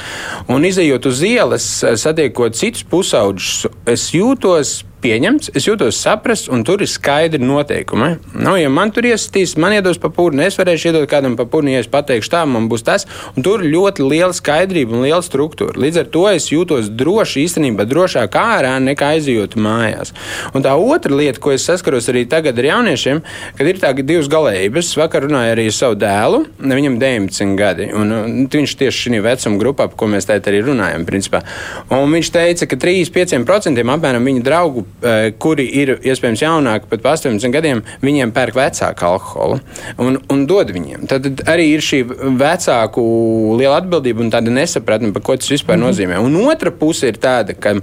Un 0.51 0.65
izējot 0.67 1.07
uz 1.09 1.21
ielas, 1.27 1.67
satiekot 2.01 2.57
citus 2.57 2.85
pusauģus, 2.89 3.67
es 3.89 4.09
jūtos 4.15 4.81
pieņemts, 5.03 5.51
es 5.57 5.67
jūtos 5.67 5.99
saprast, 5.99 6.47
un 6.53 6.63
tur 6.67 6.81
ir 6.83 6.89
skaidri 6.89 7.41
noteikumi. 7.43 8.09
Nu, 8.33 8.55
ja 8.59 8.71
man 8.71 8.93
tur 8.95 9.07
iesitīs, 9.09 9.55
man 9.59 9.75
iedos 9.75 9.99
papūri, 10.01 10.39
es 10.45 10.57
varēšu 10.59 10.89
iedot 10.91 11.07
kādam 11.11 11.35
papūri, 11.39 11.73
ja 11.75 11.83
es 11.83 11.89
pateikšu 11.91 12.31
tā, 12.33 12.43
man 12.49 12.69
būs 12.71 12.85
tas, 12.87 13.07
tur 13.35 13.63
ir 13.63 13.73
ļoti 13.73 14.05
liela 14.07 14.31
skaidrība 14.35 14.95
un 14.95 15.05
liela 15.05 15.21
struktūra. 15.25 15.75
Līdz 15.83 16.03
ar 16.03 16.09
to 16.13 16.23
es 16.31 16.47
jūtos 16.51 16.89
droši, 16.93 17.43
īstenībā 17.47 17.85
drošāk 17.89 18.37
ārā 18.39 18.73
nekā 18.83 19.13
aizjūt 19.17 19.57
mājās. 19.59 20.13
Un 20.55 20.65
tā 20.65 20.75
otra 20.79 21.15
lieta, 21.19 21.41
ko 21.43 21.53
es 21.55 21.67
saskaros 21.67 22.09
arī 22.11 22.25
tagad 22.29 22.59
ar 22.61 22.69
jauniešiem, 22.69 23.23
kad 23.59 23.69
ir 23.69 23.81
tādas 23.83 24.07
divas 24.07 24.31
galējības. 24.31 24.93
Vakar 24.99 25.27
runāju 25.27 25.55
arī 25.57 25.67
ar 25.69 25.77
savu 25.77 25.99
dēlu, 25.99 26.43
viņam 26.63 26.97
19 27.01 27.57
gadi, 27.59 27.89
un, 27.97 28.47
viņš 28.53 28.77
tieši 28.79 29.07
šī 29.07 29.21
vecuma 29.25 29.59
grupā, 29.61 29.89
par 29.91 29.99
ko 29.99 30.09
mēs 30.11 30.29
te 30.29 30.39
arī 30.39 30.63
runājam, 30.65 31.05
principā. 31.07 31.43
Un 31.93 32.13
viņš 32.13 32.33
teica, 32.33 32.69
ka 32.69 32.79
3-5% 32.79 33.83
apmēram 33.83 34.31
viņa 34.31 34.43
draugu 34.45 34.85
kuri 35.43 35.65
ir 35.81 35.93
iespējams 35.99 36.43
jaunāki, 36.43 36.87
pat 36.91 37.03
pa 37.03 37.13
18 37.17 37.51
gadiem, 37.53 37.81
viņiem 38.03 38.31
pērk 38.35 38.55
vecāku 38.57 39.07
alkoholu 39.07 39.59
un, 40.01 40.19
un 40.31 40.45
dod 40.47 40.71
viņiem. 40.73 41.07
Tad 41.11 41.43
arī 41.49 41.69
ir 41.73 41.83
šī 41.83 42.03
vecāku 42.39 43.03
liela 43.59 43.79
atbildība 43.81 44.23
un 44.23 44.31
tāda 44.33 44.53
nesapratne, 44.53 45.11
par 45.15 45.25
ko 45.25 45.37
tas 45.39 45.51
vispār 45.51 45.77
mm. 45.77 45.85
nozīmē. 45.87 46.19
Un 46.23 46.37
otra 46.45 46.71
puse 46.71 47.11
ir 47.11 47.19
tāda, 47.21 47.55
ka, 47.57 47.75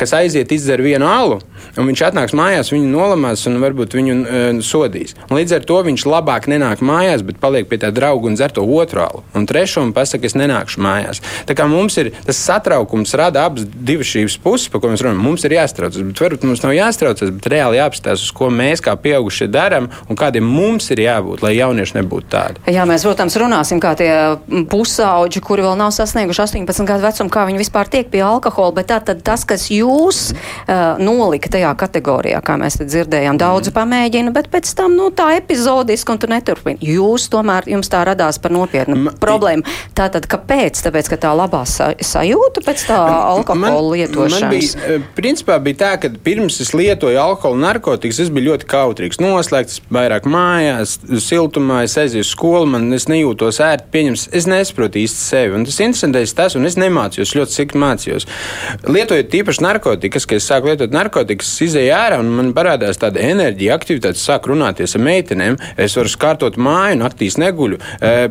kas 0.00 0.14
aiziet 0.16 0.52
izdzer 0.54 0.82
vienu 0.84 1.08
alu, 1.08 1.40
un 1.76 1.88
viņš 1.90 2.04
atnāks 2.08 2.36
mājās, 2.36 2.72
viņu 2.72 2.90
nolamās 2.92 3.44
un 3.50 3.60
varbūt 3.62 3.96
viņu 3.98 4.16
uh, 4.22 4.62
sodīs. 4.64 5.16
Un 5.28 5.38
līdz 5.40 5.58
ar 5.58 5.68
to 5.68 5.80
viņš 5.88 6.06
labāk 6.08 6.48
nenāk 6.52 6.82
mājās, 6.84 7.24
bet 7.26 7.40
paliek 7.42 7.68
pie 7.70 7.80
tā 7.82 7.92
drauga 7.94 8.30
un 8.30 8.38
dzer 8.38 8.54
to 8.56 8.64
otru 8.64 9.04
alu. 9.04 9.22
Un 9.38 9.46
trešo 9.48 9.84
un 9.84 9.94
pasaka, 9.96 10.28
es 10.28 10.36
nenākšu 10.38 10.82
mājās. 10.84 11.22
Tā 11.48 11.56
kā 11.58 11.68
mums 11.70 11.98
ir 12.00 12.12
tas 12.26 12.40
satraukums, 12.40 13.14
rada 13.18 13.46
abas 13.46 13.66
divas 13.66 14.10
šīs 14.10 14.38
puses, 14.42 14.70
par 14.72 14.82
ko 14.82 14.92
mēs 14.92 15.04
runājam. 15.04 15.22
Mums 15.24 15.46
ir 15.46 15.56
jāstraucas, 15.56 16.02
bet 16.08 16.22
varbūt 16.24 16.46
mums 16.52 16.62
nav 16.64 16.74
jāstraucas, 16.76 17.32
bet 17.34 17.48
reāli 17.52 17.80
jāapstāsta, 17.80 18.20
uz 18.22 18.32
ko 18.36 18.50
mēs 18.52 18.82
kā 18.84 18.94
pieaugušie 19.00 19.48
darām 19.52 19.88
un 20.08 20.18
kādiem 20.18 20.46
mums 20.46 20.90
ir 20.92 21.02
jābūt, 21.04 21.42
lai 21.44 21.54
jaunieši 21.56 21.98
nebūtu 21.98 22.30
tādi. 22.32 22.62
Jā, 22.72 22.84
mēs, 22.88 23.06
protams, 23.06 23.36
runāsim 23.40 23.80
kā 23.82 23.94
tie 23.98 24.10
pusauģi, 24.70 25.42
kuri 25.44 25.64
vēl 25.66 25.78
nav 25.80 25.92
sasnieguši 25.96 26.44
18 26.44 26.88
gadu 26.88 27.06
vecumu, 27.06 27.32
kā 27.32 27.46
viņi 27.48 27.62
vispār 27.62 27.90
tiek 27.92 28.10
pie 28.12 28.22
alkohola, 28.26 28.76
bet 28.80 28.90
tā 28.92 29.00
tad 29.04 29.22
tas, 29.26 29.46
kas 29.48 29.68
jūs 29.72 30.32
uh, 30.32 31.00
nolika 31.02 31.52
tajā 31.52 31.72
kategorijā, 31.80 32.42
kā 32.44 32.58
mēs 32.60 32.78
dzirdējām, 32.82 33.40
daudz 33.40 33.70
mm. 33.70 33.76
pamēģina, 33.78 34.34
bet 34.34 34.50
pēc 34.52 34.72
tam, 34.78 34.96
nu, 34.98 35.10
tā 35.14 35.32
epizodiski 35.38 36.14
un 36.14 36.20
tu 36.22 36.30
neturpini. 36.30 36.92
Jūs 36.92 37.28
tomēr, 37.32 37.68
jums 37.72 37.90
tā 37.92 38.04
radās 38.08 38.40
par 38.42 38.54
nopietnu 38.54 38.98
Ma, 39.06 39.14
problēmu. 39.22 39.66
Tātad, 39.96 40.28
kāpēc? 40.30 40.82
Tāpēc, 40.84 41.12
ka 41.12 41.20
tā 41.26 41.32
labā 41.36 41.64
sa 41.68 41.92
sajūta 41.96 42.64
pēc 42.66 42.86
tā 42.90 42.98
alkohola 42.98 43.96
lietošanas. 43.96 44.44
Man 44.44 44.52
bija, 44.52 44.82
eh, 44.86 45.06
principā 45.16 45.58
bija 45.62 45.80
tā, 45.84 45.92
ka 46.02 46.12
pirms 46.32 46.60
es 46.64 46.70
lietoju 46.72 47.18
alkoholu 47.20 47.60
narkotikas, 47.60 48.22
es 48.22 48.30
biju 48.32 48.52
ļoti 48.52 48.66
kautrīgs. 48.70 49.18
Noslēgts 49.20 49.82
vairāk 49.92 50.24
mājās, 50.30 50.94
siltumā, 51.20 51.82
es 51.84 51.96
aizēju 52.00 52.24
uz 52.24 52.30
skolu, 52.32 52.68
man 52.72 52.86
es 52.96 53.04
nejūtos 53.10 53.58
ērti, 53.60 53.90
pieņems, 53.92 54.24
es 54.32 54.46
nesaprotu 54.48 55.02
īsti 55.02 55.20
sevi. 55.20 55.52
Un 55.58 55.66
tas 55.68 55.76
interesantais 55.84 56.32
tas, 56.38 56.56
un 56.56 56.64
es 56.68 56.78
nemācījos, 56.80 57.34
ļoti 57.36 57.56
cik 57.58 57.74
mācījos. 57.82 58.26
Lietojot 58.88 59.28
tīpaši 59.34 59.64
narkotikas, 59.66 60.26
kad 60.30 60.40
es 60.40 60.46
sāku 60.48 60.70
lietot 60.70 60.94
narkotikas, 60.94 61.50
izēju 61.66 61.92
ārā 61.98 62.20
un 62.22 62.32
man 62.38 62.54
parādās 62.56 63.00
tāda 63.02 63.20
enerģija, 63.26 63.76
aktivitāte, 63.76 64.20
sāku 64.22 64.54
runāties 64.54 64.96
ar 64.96 65.04
meitenēm, 65.04 65.60
es 65.76 65.98
varu 66.00 66.14
skārtot 66.14 66.56
māju, 66.56 66.96
naktīs 67.02 67.36
neguļu, 67.42 67.80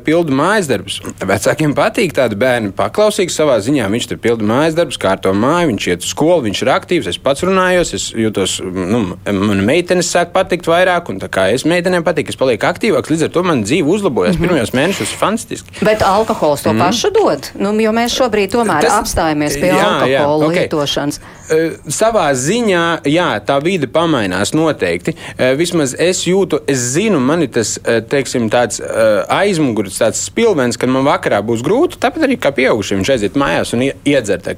pildu 0.07 0.39
mājas 0.41 0.71
darbus. 0.71 0.97
Vecākiem 1.21 1.77
patīk 1.77 2.17
tādi 2.17 2.39
bērni, 2.41 2.73
paklausīgi 2.77 3.35
savā 3.35 3.59
ziņā, 3.61 3.91
viņš 3.93 4.09
tur 4.09 4.21
pilda 4.25 4.47
mājas 4.47 4.79
darbus, 4.79 4.97
kārto 5.01 5.35
māju, 5.37 5.69
viņš 5.75 5.89
iet 5.93 6.07
uz 6.07 6.15
skolu, 6.15 6.47
viņš 6.47 6.65
ir 6.65 6.73
aktīvs, 6.79 7.11
es 7.13 7.21
pats 7.21 7.45
runājos, 7.45 7.90
es 7.97 8.07
jūtos, 8.15 8.57
nu, 8.63 9.01
man 9.25 9.63
meitenes 9.67 10.09
sāk 10.11 10.33
patikt 10.35 10.67
vairāk, 10.69 11.09
un 11.11 11.19
tā 11.21 11.29
kā 11.31 11.47
es 11.53 11.65
meitenēm 11.67 12.05
patīk, 12.07 12.31
es 12.31 12.39
palieku 12.39 12.67
aktīvāks, 12.69 13.11
līdz 13.13 13.27
ar 13.27 13.33
to 13.35 13.43
man 13.47 13.63
dzīve 13.65 13.87
uzlabojas. 13.87 14.35
Mm 14.35 14.41
-hmm. 14.41 14.47
Pirmajos 14.47 14.73
mēnešos 14.73 15.15
fantastiski. 15.19 15.69
Bet 15.81 16.01
alkohols 16.01 16.61
to 16.61 16.73
mm. 16.73 16.79
pašu 16.79 17.09
dod? 17.15 17.51
Nu, 17.55 17.73
jo 17.81 17.91
mēs 17.91 18.15
šobrīd 18.17 18.51
tomēr 18.55 18.81
Tas, 18.81 18.93
apstājamies 19.01 19.59
pie 19.59 19.71
jā, 19.71 19.85
alkohola 19.85 20.45
jā, 20.45 20.47
okay. 20.47 20.59
lietošanas. 20.59 21.19
Uh, 21.19 21.71
savā 21.87 22.27
ziņā, 22.33 23.01
jā, 23.05 23.29
tā 23.45 23.59
vide 23.63 23.87
pamainās 23.87 24.53
noteikti. 24.53 25.15
Uh, 25.15 25.57
vismaz 25.57 25.95
es 25.99 26.25
jūtu, 26.27 26.59
es 26.67 26.77
zinu, 26.77 27.19
man 27.19 27.41
ir 27.41 27.51
tas, 27.51 27.77
uh, 27.77 27.99
teiksim, 28.03 28.49
tāds 28.49 28.81
aizmugurs, 29.27 29.99
tāds 29.99 30.21
spilvens, 30.25 30.77
kad 30.77 30.89
man 30.89 31.05
vakarā 31.05 31.41
būs 31.45 31.63
grūti, 31.65 31.99
tāpat 32.01 32.25
arī 32.27 32.37
kā 32.41 32.51
pieaugušiem 32.55 33.03
aiziet 33.11 33.37
mājās 33.39 33.73
un 33.75 33.85
iedzert. 33.87 34.49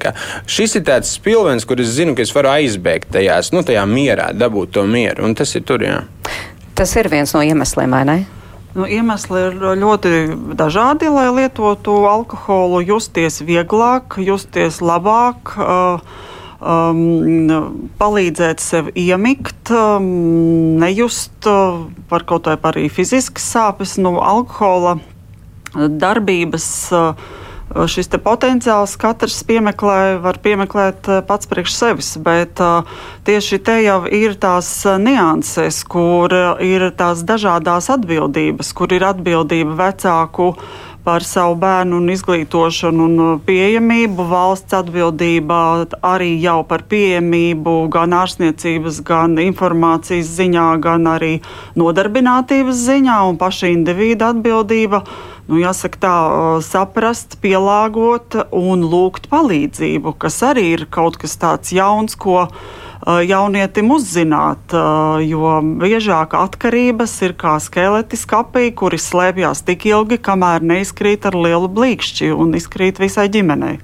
Šis 0.46 0.78
ir 0.78 0.84
tāds 0.86 1.12
spilvens, 1.16 1.66
kur 1.68 1.80
es 1.82 1.92
zinu, 1.96 2.14
ka 2.16 2.24
es 2.24 2.32
varu 2.34 2.52
aizbēgt 2.54 3.18
tajās, 3.24 3.52
nu, 3.56 3.64
tajā 3.64 3.84
mierā, 3.88 4.30
dabūt 4.36 4.76
to 4.76 4.84
mieru, 4.84 5.24
un 5.24 5.34
tas 5.34 5.54
ir 5.56 5.64
tur, 5.64 5.84
jā. 5.84 6.02
Tas 6.76 6.92
ir 6.98 7.08
viens 7.08 7.32
no 7.32 7.40
iemesliem, 7.44 7.92
vai 7.94 8.04
ne? 8.04 8.18
Nu, 8.74 8.88
iemesli 8.90 9.40
ir 9.48 9.60
ļoti 9.78 10.12
dažādi, 10.58 11.06
lai 11.06 11.28
lietotu 11.30 11.94
alkoholu, 12.10 12.80
justies 12.82 13.38
vieglāk, 13.46 14.18
justies 14.18 14.80
labāk. 14.82 15.54
Uh, 15.54 16.02
um, 16.58 17.86
palīdzēt 18.00 18.58
sev 18.58 18.90
iemigt, 18.98 19.70
um, 19.70 20.08
nejust 20.82 21.46
uh, 21.46 21.84
par 22.10 22.26
kaut 22.26 22.50
vai 22.50 22.58
arī 22.72 22.88
fiziskas 22.90 23.46
sāpes, 23.54 23.94
nu, 24.02 24.16
alkohola 24.18 24.98
darbības. 25.74 26.68
Uh, 26.90 27.40
Šis 27.74 28.06
potenciāls 28.22 28.94
katrs 29.02 29.40
piemeklē, 29.48 30.20
var 30.22 30.38
piemeklēt 30.38 31.08
uh, 31.10 31.20
pats 31.26 31.48
priekš 31.50 31.74
sevis, 31.74 32.12
bet 32.22 32.62
uh, 32.62 32.86
tieši 33.26 33.58
te 33.66 33.80
jau 33.82 34.04
ir 34.06 34.36
tās 34.38 34.68
uh, 34.86 34.94
nianses, 35.02 35.82
kur 35.82 36.30
ir 36.62 36.86
tās 36.94 37.26
dažādas 37.26 37.90
atbildības, 37.90 38.70
kur 38.78 38.94
ir 38.94 39.08
atbildība 39.10 39.74
vecāku 39.80 40.52
par 41.04 41.24
savu 41.26 41.58
bērnu 41.60 41.98
un 42.00 42.08
izglītošanu 42.14 43.06
un 43.08 43.18
uh, 43.20 43.32
pieejamību. 43.44 44.24
Valsts 44.30 44.76
atbildība 44.78 45.58
arī 46.00 46.30
jau 46.40 46.62
par 46.68 46.86
pieejamību 46.88 47.74
gan 47.92 48.16
ārstniecības, 48.16 49.02
gan 49.04 49.36
informācijas 49.42 50.32
ziņā, 50.38 50.68
gan 50.84 51.04
arī 51.12 51.34
nodarbinātības 51.76 52.80
ziņā 52.86 53.18
un 53.28 53.38
paša 53.40 53.74
individa 53.74 54.32
atbildība. 54.32 55.04
Nu, 55.44 55.58
jāsaka, 55.60 56.00
tā 56.00 56.14
uh, 56.24 56.46
saprast, 56.64 57.36
pielāgot 57.44 58.38
un 58.48 58.86
lūgt 58.88 59.28
palīdzību, 59.32 60.16
kas 60.16 60.40
arī 60.48 60.70
ir 60.78 60.86
kaut 60.88 61.20
kas 61.20 61.36
tāds 61.36 61.74
jauns, 61.76 62.16
ko 62.16 62.46
jaunietim 63.04 63.90
uzzināt, 63.92 64.72
uh, 64.72 65.20
jo 65.20 65.58
biežāk 65.80 66.36
atkarības 66.38 67.12
ir 67.26 67.34
kā 67.36 67.58
skeleti 67.60 68.16
skapī, 68.16 68.70
kuri 68.72 69.00
slēpjas 69.00 69.64
tik 69.68 69.84
ilgi, 69.90 70.18
kamēr 70.24 70.64
neizkrīt 70.64 71.28
ar 71.28 71.36
lielu 71.36 71.68
blīkšķi 71.68 72.32
un 72.32 72.56
izkrīt 72.56 73.02
visai 73.02 73.28
ģimenei. 73.28 73.76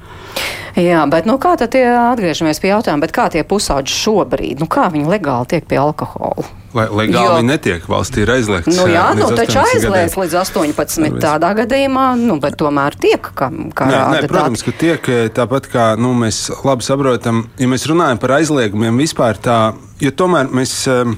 Jā, 0.79 1.03
bet 1.11 1.27
nu, 1.27 1.37
kā 1.43 1.57
tad 1.59 1.73
tie 1.75 1.85
atgriežamies 1.89 2.63
pie 2.63 2.71
jautājuma, 2.71 3.11
kā 3.11 3.27
tie 3.33 3.43
pusauģi 3.47 3.95
šobrīd, 3.95 4.63
nu, 4.63 4.69
kā 4.71 4.89
viņi 4.93 5.11
legāli 5.11 5.51
tiek 5.51 5.67
pie 5.71 5.81
alkohola? 5.83 6.47
Lai 6.71 6.85
legāli 6.87 7.41
jo, 7.41 7.47
netiek, 7.49 7.87
valstī 7.91 8.23
ir 8.23 8.31
aizliegts. 8.31 8.71
Nu, 8.77 8.85
jā, 8.87 9.09
nu, 9.19 9.27
taču 9.35 9.59
aizliegts 9.59 10.15
līdz 10.15 10.37
18. 10.39 11.19
tādā 11.19 11.51
gadījumā, 11.59 12.13
nu, 12.21 12.39
bet 12.43 12.55
tomēr 12.61 12.95
tiek, 13.01 13.33
kā, 13.35 13.51
kā 13.75 13.89
nē, 13.91 14.03
nē, 14.15 14.23
protams, 14.31 14.63
ka 14.63 14.75
tiek 14.79 15.11
tāpat 15.35 15.67
kā 15.73 15.87
nu, 15.99 16.13
mēs 16.15 16.45
labi 16.63 16.87
saprotam, 16.87 17.49
ja 17.59 17.71
mēs 17.71 17.89
runājam 17.91 18.23
par 18.23 18.39
aizliegumiem 18.39 19.03
vispār 19.03 19.43
tā 19.43 19.59
jo 20.01 20.13
tomēr 20.17 20.51
mēs, 20.55 20.73
ehm, 20.91 21.15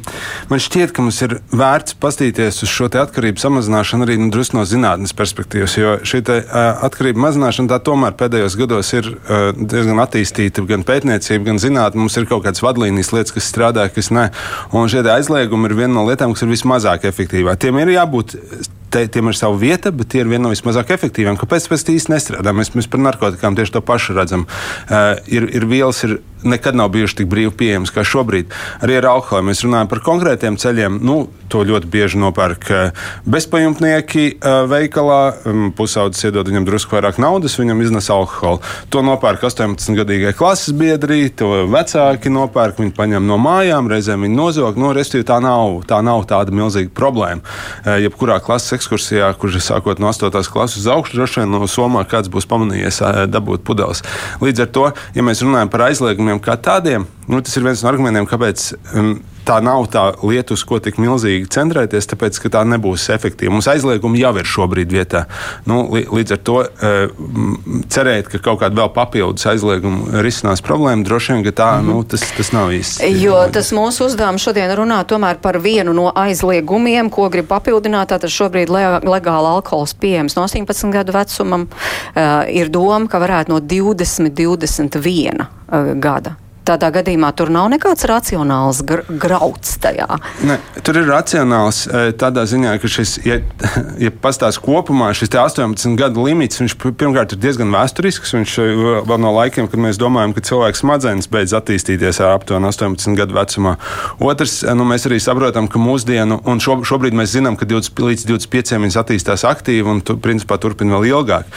man 0.51 0.63
šķiet, 0.63 0.93
ka 0.95 1.05
mums 1.05 1.21
ir 1.25 1.37
vērts 1.53 1.97
paskatīties 2.03 2.63
uz 2.67 2.73
šo 2.73 2.91
atkarību 2.91 3.41
samazināšanu 3.41 4.07
arī 4.07 4.19
nu, 4.21 4.31
drusku 4.35 4.59
no 4.59 4.65
zinātnes 4.69 5.15
perspektīvas. 5.17 5.77
Jo 5.79 5.95
šī 6.07 6.23
te, 6.27 6.41
uh, 6.43 6.83
atkarība 6.89 7.23
mazināšana 7.29 7.73
tā 7.73 7.79
tomēr 7.87 8.17
pēdējos 8.19 8.59
gados 8.61 8.93
ir 8.99 9.09
uh, 9.15 9.53
diezgan 9.57 10.03
attīstīta 10.03 10.67
gan 10.69 10.85
pētniecība, 10.89 11.49
gan 11.51 11.63
zinātne. 11.63 12.03
Mums 12.03 12.19
ir 12.19 12.29
kaut 12.31 12.45
kādas 12.47 12.65
vadlīnijas 12.65 13.15
lietas, 13.15 13.35
kas 13.37 13.49
strādā, 13.49 13.89
kas 13.93 14.13
nē. 14.15 14.29
Un 14.77 14.93
šie 14.93 15.05
aizliegumi 15.07 15.71
ir 15.71 15.79
viena 15.79 15.95
no 15.97 16.07
lietām, 16.09 16.35
kas 16.35 16.45
ir 16.45 16.53
vismazāk 16.53 17.09
efektīvā. 17.09 17.57
Tiem 17.61 17.81
ir 17.83 17.97
jābūt 17.97 18.37
te, 18.93 19.05
tiem 19.13 19.31
ir 19.31 19.39
sava 19.39 19.57
vieta, 19.59 19.93
bet 19.95 20.13
tie 20.13 20.23
ir 20.23 20.31
viena 20.31 20.47
no 20.47 20.53
vismazāk 20.53 20.93
efektīviem. 20.95 21.39
Kāpēc 21.41 21.69
tas 21.71 21.87
īsti 21.89 22.13
nestrādā? 22.13 22.55
Mēs, 22.57 22.73
mēs 22.77 22.91
par 22.93 23.03
narkotikām 23.03 23.57
tieši 23.59 23.77
to 23.77 23.85
pašu 23.85 24.17
redzam. 24.19 24.47
Uh, 24.89 25.17
ir, 25.33 25.49
ir 25.57 25.67
vielas, 25.71 26.03
ir 26.07 26.19
nekad 26.47 26.77
nav 26.79 26.93
bijušas 26.95 27.21
tik 27.21 27.31
brīvi 27.33 27.55
pieejamas 27.63 27.95
kā 27.95 28.05
šobrīd. 28.07 28.53
Arī 28.83 28.99
ar 28.99 29.09
alkoholu 29.15 29.51
mēs 29.51 29.63
runājam 29.67 29.91
par 29.91 30.03
konkrētiem 30.05 30.59
ceļiem. 30.61 30.99
Nu, 31.05 31.25
to 31.53 31.63
ļoti 31.69 31.89
bieži 31.93 32.21
nopērk 32.21 32.71
bezpajumtnieki 33.29 34.25
uh, 34.33 34.63
veikalā. 34.71 35.21
Um, 35.49 35.69
pusaudzis 35.77 36.27
iedod 36.29 36.49
viņam 36.49 36.67
drusku 36.69 36.97
vairāk 36.97 37.19
naudas, 37.23 37.59
viņam 37.61 37.83
iznes 37.85 38.09
alkoholu. 38.13 38.63
To 38.93 39.03
nopērk 39.05 39.45
18-gadīgie 39.49 40.33
klases 40.39 40.75
biedri, 40.77 41.27
to 41.37 41.67
vecāki 41.73 42.33
nopērk, 42.33 42.81
viņi 42.81 42.95
paņem 42.97 43.27
no 43.29 43.39
mājām, 43.43 43.91
reizēm 43.93 44.27
viņi 44.27 44.39
nozog. 44.39 44.81
Nu, 44.81 44.93
Restīvi 44.97 45.27
tā 45.29 45.39
nav, 45.45 45.83
tā 45.89 46.01
nav 46.05 46.25
tāda 46.31 46.55
milzīga 46.55 46.93
problēma. 46.97 47.45
Uh, 47.83 47.99
jebkurā 48.03 48.39
klases 48.45 48.79
ekskursijā, 48.79 49.33
kurš 49.41 49.61
ir 49.61 49.67
sākot 49.67 50.03
no 50.03 50.13
8. 50.13 50.33
klases 50.53 50.83
uz 50.83 50.89
augšu, 50.93 51.19
droši 51.19 51.43
vien 51.43 51.53
no 51.53 51.69
Somā 51.71 52.05
kāds 52.09 52.33
būs 52.33 52.49
pamanījies 52.51 53.01
dabūt 53.33 53.65
pudeles. 53.67 54.03
Līdz 54.43 54.65
ar 54.65 54.73
to, 54.75 54.87
ja 55.17 55.25
mēs 55.25 55.45
runājam 55.45 55.71
par 55.73 55.87
aizliegumiem 55.89 56.41
kā 56.43 56.57
tādiem, 56.61 57.07
nu, 57.29 57.43
tas 57.45 57.57
ir 57.57 57.67
viens 57.67 57.85
no 57.85 57.93
argumentiem, 57.93 58.29
kāpēc. 58.29 58.73
Um, 58.93 59.15
tā 59.47 59.59
nav 59.65 59.87
tā 59.93 60.05
lieta, 60.23 60.55
uz 60.55 60.65
ko 60.67 60.79
tik 60.83 60.99
milzīgi 61.03 61.49
centrēties, 61.53 62.09
tāpēc 62.13 62.39
ka 62.43 62.51
tā 62.57 62.63
nebūs 62.69 63.09
efektīva. 63.15 63.53
Mums 63.55 63.69
aizliegumi 63.71 64.23
jau 64.23 64.33
ir 64.39 64.49
šobrīd 64.49 64.93
vietā. 64.95 65.25
Nu, 65.69 65.85
līdz 65.93 66.37
ar 66.37 66.41
to 66.47 66.59
e, 66.63 66.93
cerēt, 67.93 68.31
ka 68.33 68.41
kaut 68.43 68.63
kāda 68.63 68.79
vēl 68.83 68.93
papildus 68.95 69.47
aizlieguma 69.51 70.23
risinās 70.25 70.63
problēmu, 70.65 71.07
droši 71.07 71.37
vien 71.37 71.45
tā 71.53 71.71
mm 71.79 71.81
-hmm. 71.81 71.95
nu, 71.95 72.05
tas, 72.05 72.25
tas 72.37 72.53
nav 72.53 72.73
īsti. 72.73 73.11
Jo 73.23 73.47
tas 73.53 73.73
mūsu 73.73 74.07
uzdevums 74.07 74.43
šodien 74.43 74.71
runā 74.71 75.03
par 75.43 75.59
vienu 75.59 75.93
no 75.93 76.13
aizliegumiem, 76.15 77.11
ko 77.11 77.29
grib 77.29 77.47
papildināt. 77.47 78.09
Tātad 78.13 78.31
šobrīd 78.31 78.69
legāli 79.05 79.47
alkohols 79.47 79.95
pieejams 79.95 80.37
no 80.37 80.43
18 80.43 80.93
gadu 80.93 81.13
vecumam. 81.13 81.63
Uh, 81.63 82.45
ir 82.49 82.69
doma, 82.69 83.09
ka 83.09 83.19
varētu 83.19 83.49
no 83.49 83.61
20, 83.61 84.31
21 84.31 85.41
uh, 85.41 86.01
gada 86.01 86.42
Tādā 86.63 86.93
gadījumā 86.95 87.33
tur 87.35 87.51
nav 87.51 87.67
nekāds 87.73 88.05
racionāls 88.07 88.85
gr 88.87 89.01
grauds 89.11 89.75
tajā. 89.83 90.07
Ne, 90.47 90.61
tur 90.87 91.01
ir 91.01 91.09
racionāls 91.11 91.81
e, 91.89 92.03
tādā 92.19 92.45
ziņā, 92.47 92.77
ka 92.79 92.91
šis, 92.91 93.17
ja, 93.27 93.41
ja 94.05 94.13
pastāstās 94.15 94.61
kopumā, 94.63 95.09
šis 95.17 95.33
18 95.35 95.97
gadu 95.99 96.23
limits, 96.23 96.61
viņš 96.63 96.77
pirmkārt 96.85 97.35
ir 97.35 97.41
diezgan 97.43 97.73
vēsturisks. 97.75 98.35
Viņš 98.37 98.55
e, 98.63 98.67
vēl 99.09 99.21
no 99.25 99.33
laikiem, 99.35 99.67
kad 99.73 99.83
mēs 99.83 99.99
domājam, 99.99 100.37
ka 100.37 100.45
cilvēks 100.47 100.85
smadzenes 100.85 101.31
beidz 101.33 101.57
attīstīties 101.59 102.23
ar 102.23 102.37
aptuveni 102.37 102.71
18 102.71 103.19
gadu 103.19 103.35
vecumā. 103.41 103.75
Otrs, 104.23 104.61
e, 104.63 104.77
nu, 104.79 104.87
mēs 104.87 105.09
arī 105.11 105.19
saprotam, 105.25 105.67
ka 105.67 105.83
mūsdienu, 105.83 106.39
un 106.47 106.63
šo, 106.63 106.79
šobrīd 106.87 107.19
mēs 107.19 107.35
zinām, 107.35 107.59
ka 107.59 107.67
20, 107.67 108.05
līdz 108.07 108.29
25 108.31 108.79
viņas 108.87 109.01
attīstās 109.03 109.47
aktīvi 109.51 109.97
un 109.97 110.05
tu, 110.07 110.15
principā 110.23 110.61
turpina 110.63 110.95
vēl 110.95 111.11
ilgāk. 111.11 111.51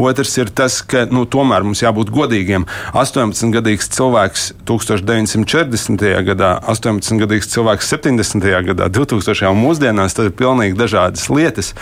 Otrs 0.00 0.32
ir 0.40 0.48
tas, 0.56 0.80
ka 0.80 1.04
nu, 1.12 1.28
tomēr 1.28 1.68
mums 1.68 1.84
jābūt 1.84 2.14
godīgiem. 2.16 2.64
18 2.96 3.52
gadīgs 3.52 3.92
cilvēks 3.92 4.45
1940. 4.68 6.04
gadā, 6.26 6.50
18-gadīgs 6.72 7.50
cilvēks 7.52 7.90
70. 7.94 8.50
gadā, 8.70 8.88
2000. 8.92 9.50
un 9.50 9.62
mūsdienās, 9.62 10.16
tad 10.16 10.30
ir 10.30 10.36
pilnīgi 10.38 10.78
dažādas 10.78 11.28
lietas. 11.32 11.72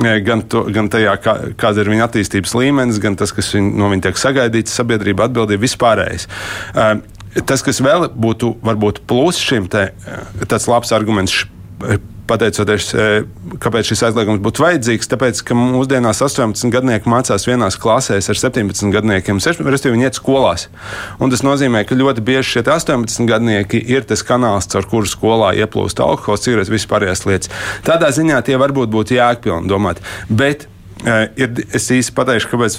E, 0.00 0.16
gan, 0.26 0.42
to, 0.42 0.64
gan 0.72 0.90
tajā, 0.92 1.14
kā, 1.22 1.36
kāda 1.60 1.84
ir 1.84 1.92
viņa 1.94 2.08
attīstības 2.08 2.56
līmenis, 2.58 3.00
gan 3.02 3.18
tas, 3.20 3.34
kas 3.36 3.52
viņ, 3.56 3.72
no 3.80 3.92
viņa 3.92 4.08
tiek 4.08 4.20
sagaidīts, 4.20 4.76
sabiedrība 4.80 5.28
atbildība 5.28 5.66
vispārējais. 5.66 6.28
E, 6.74 6.90
tas, 7.46 7.64
kas 7.66 7.82
vēl 7.84 8.10
būtu 8.14 8.56
varbūt 8.66 9.04
plus 9.10 9.40
šim, 9.40 9.70
te, 9.70 9.90
e, 9.92 10.20
tāds 10.46 10.68
labs 10.70 10.94
arguments 10.96 11.44
pateicoties, 12.30 12.88
e, 12.94 13.06
kāpēc 13.62 13.90
šis 13.90 14.04
aizliegums 14.08 14.42
būtu 14.44 14.62
vajadzīgs. 14.64 15.10
Tāpēc, 15.10 15.42
ka 15.46 15.56
mūsdienās 15.58 16.22
18 16.24 16.72
gadnieki 16.72 17.10
mācās 17.10 17.46
vienās 17.48 17.78
klasēs 17.80 18.30
ar 18.30 18.40
17 18.40 18.92
gadniekiem, 18.94 19.40
respektīvi 19.42 19.96
viņi 19.96 20.08
iet 20.08 20.18
skolās. 20.20 20.68
Un 21.18 21.32
tas 21.32 21.44
nozīmē, 21.46 21.84
ka 21.88 21.98
ļoti 21.98 22.24
bieži 22.26 22.56
šie 22.56 22.64
18 22.66 23.26
gadnieki 23.30 23.82
ir 23.94 24.06
tas 24.08 24.24
kanāls, 24.26 24.70
caur 24.70 24.86
kuru 24.90 25.10
skolā 25.10 25.54
ieplūst 25.64 26.02
alkohols, 26.04 26.44
cigaretes, 26.46 26.72
vispārējās 26.72 27.26
lietas. 27.26 27.54
Tādā 27.86 28.12
ziņā 28.14 28.42
tie 28.46 28.60
varbūt 28.60 28.92
būtu 28.94 29.18
jēgpilni 29.18 29.70
domāt. 29.70 30.04
Bet 30.28 30.68
ir, 31.06 31.52
es 31.76 31.88
īsti 31.92 32.14
pateikšu, 32.16 32.50
kāpēc 32.52 32.76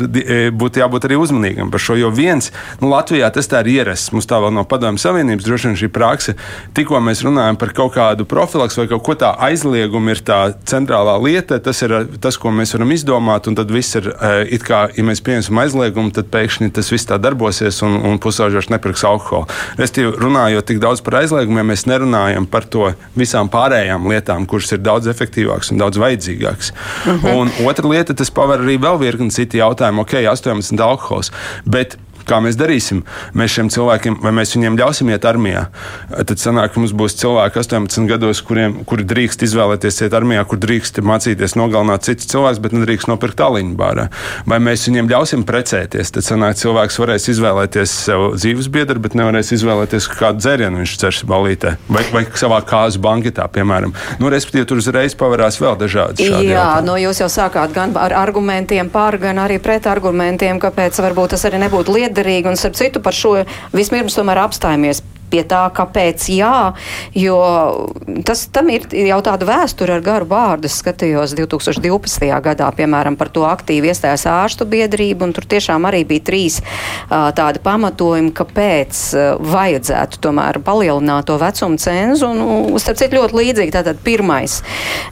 būtu 0.58 0.82
jābūt 0.82 1.08
arī 1.08 1.18
uzmanīgam 1.22 1.72
par 1.74 1.82
šo. 1.84 1.98
Jo 2.00 2.12
viens, 2.14 2.52
nu, 2.82 2.90
Latvijā 2.92 3.30
tas 3.34 3.50
tā 3.50 3.64
ir 3.66 3.72
ierasts. 3.78 4.12
Mums 4.16 4.30
tā 4.30 4.40
vēl 4.44 4.54
no 4.56 4.66
Padomju 4.68 5.02
Savienības 5.02 5.48
droši 5.48 5.70
vien 5.70 5.80
šī 5.84 5.92
praksa. 5.94 6.36
Tikko 6.78 7.02
mēs 7.04 7.24
runājam 7.26 7.60
par 7.62 7.74
kaut 7.78 7.96
kādu 7.96 8.28
profilaks 8.30 8.78
vai 8.80 8.88
kaut 8.92 9.04
ko 9.06 9.16
tādu 9.18 9.42
aizliegumu, 9.48 10.14
ir 10.14 10.24
tā 10.26 10.40
centrālā 10.70 11.18
lieta. 11.24 11.60
Tas 11.64 11.82
ir 11.86 11.96
tas, 12.22 12.38
ko 12.42 12.54
mēs 12.56 12.76
varam 12.76 12.94
izdomāt, 12.96 13.50
un 13.50 13.58
tad 13.60 13.72
viss 13.74 13.98
ir 14.00 14.12
it 14.52 14.66
kā, 14.68 14.84
ja 14.96 15.06
mēs 15.08 15.24
pieņemsim 15.26 15.62
aizliegumu, 15.64 16.14
tad 16.16 16.30
pēkšņi 16.34 16.72
tas 16.76 16.92
viss 16.94 17.10
tā 17.10 17.18
darbosies 17.22 17.82
un, 17.86 17.98
un 18.12 18.20
pusauģis 18.22 18.72
nepirks 18.74 19.06
alkoholu. 19.08 19.50
Restīvi, 19.80 20.14
runājot 20.22 20.68
tik 20.70 20.82
daudz 20.84 21.04
par 21.06 21.22
aizliegumiem, 21.22 21.72
mēs 21.74 21.88
nerunājam 21.90 22.48
par 22.50 22.68
to 22.72 22.92
visām 23.18 23.50
pārējām 23.52 24.08
lietām, 24.12 24.48
kuras 24.50 24.72
ir 24.76 24.84
daudz 24.84 25.10
efektīvākas 25.12 25.74
un 25.74 25.82
daudz 25.82 26.00
vajadzīgākas. 26.02 26.72
Mhm. 27.06 27.36
Un 27.42 27.70
otra 27.70 27.90
lieta 27.92 28.11
tas 28.18 28.32
paver 28.34 28.64
arī 28.64 28.78
vēl 28.82 29.00
virkni 29.02 29.34
citu 29.34 29.62
jautājumu. 29.62 30.06
Ok, 30.06 30.18
18 30.22 30.82
alkohols. 30.86 31.32
Bet 31.66 31.98
kā 32.28 32.42
mēs 32.44 32.58
darīsim? 32.60 33.04
Mēs 33.38 33.56
šiem 33.56 33.72
cilvēkiem, 33.74 34.20
vai 34.24 34.34
mēs 34.36 34.56
viņiem 34.56 34.80
ļausim 34.80 35.12
iet 35.14 35.28
armijā? 35.28 35.68
Tad 36.12 36.42
sanāk, 36.42 36.74
ka 36.74 36.82
mums 36.82 36.96
būs 36.98 37.18
cilvēki 37.22 37.62
18 37.64 38.10
gados, 38.10 38.42
kuriem, 38.46 38.82
kuri 38.88 39.06
drīkst 39.08 39.46
izvēlēties 39.48 40.02
iet 40.06 40.16
armijā, 40.18 40.46
kur 40.50 40.62
drīkst 40.62 41.02
mācīties 41.06 41.58
nogalināt 41.60 42.08
citus 42.08 42.30
cilvēkus, 42.32 42.62
bet 42.64 42.76
nedrīkst 42.78 43.12
nopirkt 43.12 43.44
aliņu 43.44 43.78
bārā. 43.80 44.08
Vai 44.50 44.62
mēs 44.64 44.88
viņiem 44.90 45.10
ļausim 45.12 45.46
precēties? 45.48 46.14
Tad 46.16 46.28
sanāk, 46.28 46.58
cilvēks 46.62 47.00
varēs 47.02 47.30
izvēlēties 47.36 47.96
sev 48.08 48.28
dzīves 48.38 48.70
biedru, 48.74 49.02
bet 49.04 49.18
nevarēs 49.20 49.54
izvēlēties 49.58 50.10
kādu 50.16 50.42
dzērienu 50.44 50.82
viņš 50.82 50.98
cers 51.02 51.24
balītē 51.28 51.76
vai, 51.92 52.04
vai 52.14 52.24
savā 52.38 52.62
kāzu 52.68 53.02
banketā, 53.04 53.48
piemēram. 53.52 53.94
Nu, 54.22 54.30
respektīvi, 54.32 54.68
tur 54.70 54.82
uzreiz 54.82 55.16
pavērās 55.18 55.60
vēl 55.62 55.78
dažādi. 55.80 56.28
Jā, 56.28 56.42
jautājumi. 56.46 56.88
no 56.88 56.98
jūs 57.02 57.22
jau 57.24 57.30
sākāt 57.32 57.74
gan 57.76 57.96
ar 58.00 58.16
argumentiem 58.18 58.90
pār, 58.94 59.18
gan 59.22 59.42
arī 59.44 59.60
pret 59.64 59.88
argumentiem, 59.90 60.60
kāpēc 60.62 61.00
varbūt 61.04 61.36
tas 61.36 61.46
arī 61.50 61.62
nebūtu 61.66 61.96
liederīgi. 62.12 62.52
Un, 62.52 62.60
starp 62.60 62.78
citu, 62.80 63.02
par 63.04 63.18
šo 63.18 63.40
vispirms 63.74 64.20
tomēr 64.20 64.44
apstājamies 64.44 65.02
pie 65.32 65.44
tā, 65.48 65.64
kāpēc 65.76 66.28
jā, 66.36 66.74
jo 67.18 67.40
tas 68.28 68.46
tam 68.54 68.70
ir 68.74 68.88
jau 68.92 69.20
tāda 69.26 69.48
vēsture 69.48 69.96
ar 69.98 70.06
garu 70.06 70.28
vārdu. 70.30 70.70
Es 70.70 70.80
skatījos 70.82 71.36
2012. 71.38 72.28
gadā, 72.44 72.70
piemēram, 72.76 73.18
par 73.20 73.32
to 73.34 73.46
aktīvi 73.48 73.92
iestājās 73.92 74.28
ārstu 74.30 74.68
biedrība, 74.70 75.26
un 75.28 75.36
tur 75.36 75.48
tiešām 75.50 75.88
arī 75.90 76.04
bija 76.08 76.26
trīs 76.32 76.60
uh, 76.62 77.30
tādi 77.38 77.62
pamatojumi, 77.64 78.34
kāpēc 78.38 79.02
uh, 79.16 79.26
vajadzētu 79.42 80.22
tomēr 80.24 80.62
palielināt 80.66 81.30
to 81.30 81.38
vecumu 81.42 81.80
cenzu. 81.82 82.32
Un, 82.32 82.42
nu, 82.42 82.82
starp 82.82 83.00
citu, 83.02 83.20
ļoti 83.20 83.38
līdzīgi. 83.40 83.76
Tātad 83.76 84.02
pirmais, 84.04 84.60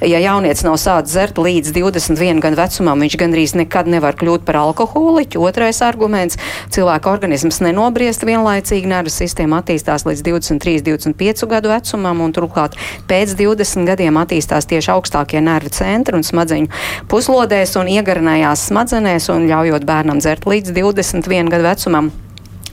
ja 0.05 0.19
jaunietis 0.21 0.65
nav 0.67 0.77
sācis 0.81 1.13
dzert 1.13 1.39
līdz 1.41 1.73
21 1.75 2.41
gadu 2.43 2.59
vecumam, 2.59 3.05
viņš 3.05 3.17
gandrīz 3.19 3.55
nekad 3.57 3.89
nevar 3.89 4.17
kļūt 4.19 4.45
par 4.47 4.59
alkoholiķu. 4.63 5.41
Otrais 5.49 5.81
arguments- 5.85 6.37
cilvēka 6.75 7.11
organisms 7.11 7.61
nenobriest 7.63 8.25
vienlaicīgi, 8.27 8.89
nervu 8.89 9.13
sistēma 9.13 9.61
attīstās 9.63 10.05
līdz 10.09 10.23
23, 10.27 10.83
25 10.87 11.45
gadu 11.49 11.73
vecumam, 11.73 12.23
un 12.25 12.33
turklāt 12.35 12.77
pēc 13.09 13.35
20 13.39 13.89
gadiem 13.89 14.19
attīstās 14.21 14.69
tieši 14.69 14.93
augstākie 14.95 15.41
nervu 15.43 15.73
centri 15.75 16.17
un 16.17 16.25
smadzeņu 16.25 16.71
puslodēs 17.11 17.77
un 17.79 17.91
iegarinājās 17.97 18.69
smadzenēs 18.69 19.29
un 19.33 19.49
ļaujot 19.49 19.85
bērnam 19.87 20.23
dzert 20.23 20.49
līdz 20.49 20.75
21 20.77 21.53
gadu 21.53 21.69
vecumam. 21.69 22.11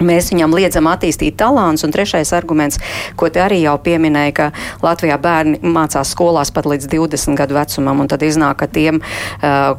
Mēs 0.05 0.31
viņam 0.33 0.55
liedzam 0.57 0.89
attīstīt 0.91 1.39
talants, 1.41 1.85
un 1.87 1.95
trešais 1.95 2.33
arguments, 2.37 2.81
ko 3.17 3.31
te 3.33 3.41
arī 3.41 3.63
jau 3.63 3.77
pieminēja, 3.81 4.35
ka 4.37 4.49
Latvijā 4.85 5.17
bērni 5.21 5.61
mācās 5.65 6.13
skolās 6.13 6.53
pat 6.53 6.69
līdz 6.69 6.91
20 6.93 7.39
gadu 7.39 7.57
vecumam, 7.57 8.03
un 8.05 8.11
tad 8.11 8.25
iznāk, 8.27 8.59
ka 8.61 8.69
tiem, 8.69 9.01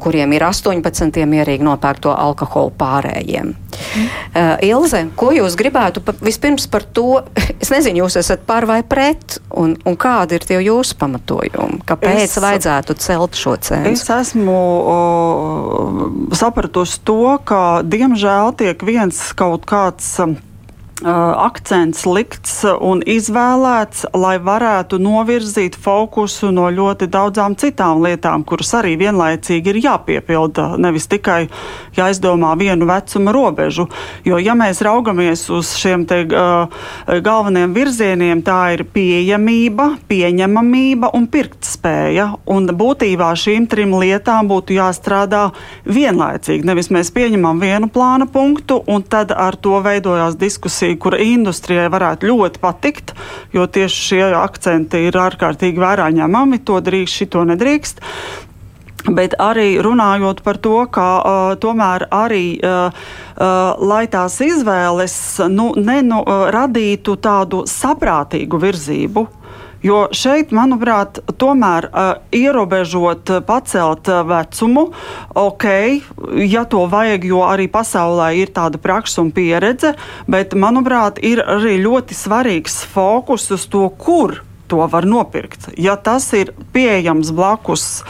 kuriem 0.02 0.34
ir 0.34 0.46
18, 0.48 1.22
mierīgi 1.28 1.66
nopērk 1.66 2.02
to 2.08 2.14
alkoholu 2.14 2.74
pārējiem. 2.78 3.54
Mm. 3.78 4.08
Ilze, 4.66 5.04
ko 5.18 5.30
jūs 5.34 5.54
gribētu 5.58 6.02
pa, 6.04 6.14
vispirms 6.24 6.66
par 6.70 6.82
to? 6.82 7.22
Es 7.62 7.72
nezinu, 7.72 8.04
jūs 8.04 8.14
esat 8.20 8.44
par 8.46 8.64
vai 8.68 8.80
pret, 8.86 9.38
un, 9.50 9.74
un 9.88 9.96
kādi 9.98 10.38
ir 10.38 10.44
tie 10.46 10.58
jūsu 10.62 10.94
pamatojumi? 11.00 11.80
Kāpēc 11.88 12.20
es, 12.22 12.36
vajadzētu 12.42 12.94
celt 13.02 13.38
šo 13.38 13.56
cenu? 13.68 13.90
Es 13.90 14.04
esmu 14.12 14.54
o, 14.94 14.98
sapratusi 16.38 17.00
to, 17.06 17.34
ka 17.48 17.82
diemžēl 17.82 18.54
tiek 18.60 18.84
viens 18.86 19.18
kaut 19.38 19.66
kāds 19.68 20.07
um, 20.16 20.47
akcents 21.06 22.02
likts 22.10 22.64
un 22.66 23.04
izvēlēts, 23.06 24.08
lai 24.18 24.34
varētu 24.42 24.98
novirzīt 24.98 25.76
fokusu 25.78 26.50
no 26.50 26.66
ļoti 26.74 27.06
daudzām 27.06 27.54
citām 27.58 28.02
lietām, 28.02 28.42
kuras 28.42 28.72
arī 28.74 28.96
vienlaicīgi 28.98 29.70
ir 29.70 29.78
jāpiepilda. 29.84 30.72
Nevis 30.82 31.06
tikai 31.06 31.46
jāizdomā 31.94 32.56
vienu 32.58 32.88
vecuma 32.90 33.34
robežu. 33.34 33.86
Jo, 34.26 34.40
ja 34.42 34.56
mēs 34.58 34.82
raugamies 34.82 35.44
uz 35.54 35.70
šiem 35.78 36.06
te, 36.08 36.24
uh, 36.26 36.66
galvenajiem 37.06 37.76
virzieniem, 37.78 38.42
tā 38.42 38.58
ir 38.74 38.82
pieejamība, 38.90 39.92
pieņemamība 40.10 41.12
un 41.14 41.30
pirktspēja. 41.30 42.26
Un 42.50 42.66
būtībā 42.74 43.30
šīm 43.38 43.70
trim 43.70 43.94
lietām 44.02 44.50
būtu 44.50 44.74
jāstrādā 44.80 45.46
vienlaicīgi. 45.86 46.66
Nevis 46.66 46.90
mēs 46.90 47.14
pieņemam 47.14 47.62
vienu 47.62 47.86
plāna 47.92 48.26
punktu 48.26 48.82
un 48.90 49.06
tad 49.06 49.30
ar 49.30 49.54
to 49.54 49.78
veidojās 49.84 50.34
diskusija 50.38 50.87
profesija, 50.88 50.98
kura 50.98 51.18
industrijai 51.18 51.88
varētu 51.90 52.26
ļoti 52.26 52.60
patikt, 52.60 53.14
jo 53.52 53.66
tieši 53.66 54.08
šie 54.08 54.34
akcenti 54.34 55.06
ir 55.08 55.12
ārkārtīgi 55.12 55.78
vērā 55.78 56.10
ņemami. 56.12 56.64
To 56.64 56.80
drīkst, 56.80 57.14
šito 57.22 57.44
nedrīkst. 57.44 58.00
Bet 59.08 59.34
arī 59.38 59.78
runājot 59.80 60.42
par 60.42 60.58
to, 60.58 60.86
ka 60.90 61.22
uh, 61.22 61.56
tomēr 61.56 62.08
arī, 62.10 62.58
uh, 62.60 62.90
uh, 62.90 63.78
lai 63.78 64.06
tās 64.06 64.40
izvēles 64.40 65.40
nu, 65.48 65.72
nenu, 65.76 66.20
uh, 66.24 66.50
radītu 66.50 67.16
tādu 67.16 67.64
saprātīgu 67.64 68.58
virzību, 68.58 69.26
Jo 69.84 70.08
šeit, 70.10 70.50
manuprāt, 70.54 71.20
tomēr 71.38 71.86
uh, 71.88 72.08
ierobežot, 72.34 73.30
pacelt 73.46 74.10
uh, 74.10 74.24
vecumu, 74.26 74.88
ok, 75.38 75.66
ja 76.42 76.64
to 76.66 76.82
vajag, 76.90 77.28
jo 77.30 77.44
arī 77.46 77.68
pasaulē 77.70 78.32
ir 78.40 78.50
tāda 78.56 78.80
praksa 78.82 79.22
un 79.22 79.30
pieredze, 79.34 79.94
bet, 80.26 80.58
manuprāt, 80.58 81.22
ir 81.22 81.44
arī 81.46 81.76
ļoti 81.84 82.18
svarīgs 82.18 82.82
fokus 82.90 83.46
uz 83.54 83.68
to, 83.70 83.86
kur 83.94 84.40
to 84.68 84.82
var 84.90 85.06
nopirkt. 85.08 85.70
Ja 85.78 85.96
tas 85.96 86.26
ir 86.36 86.52
pieejams 86.74 87.30
blakus 87.32 88.02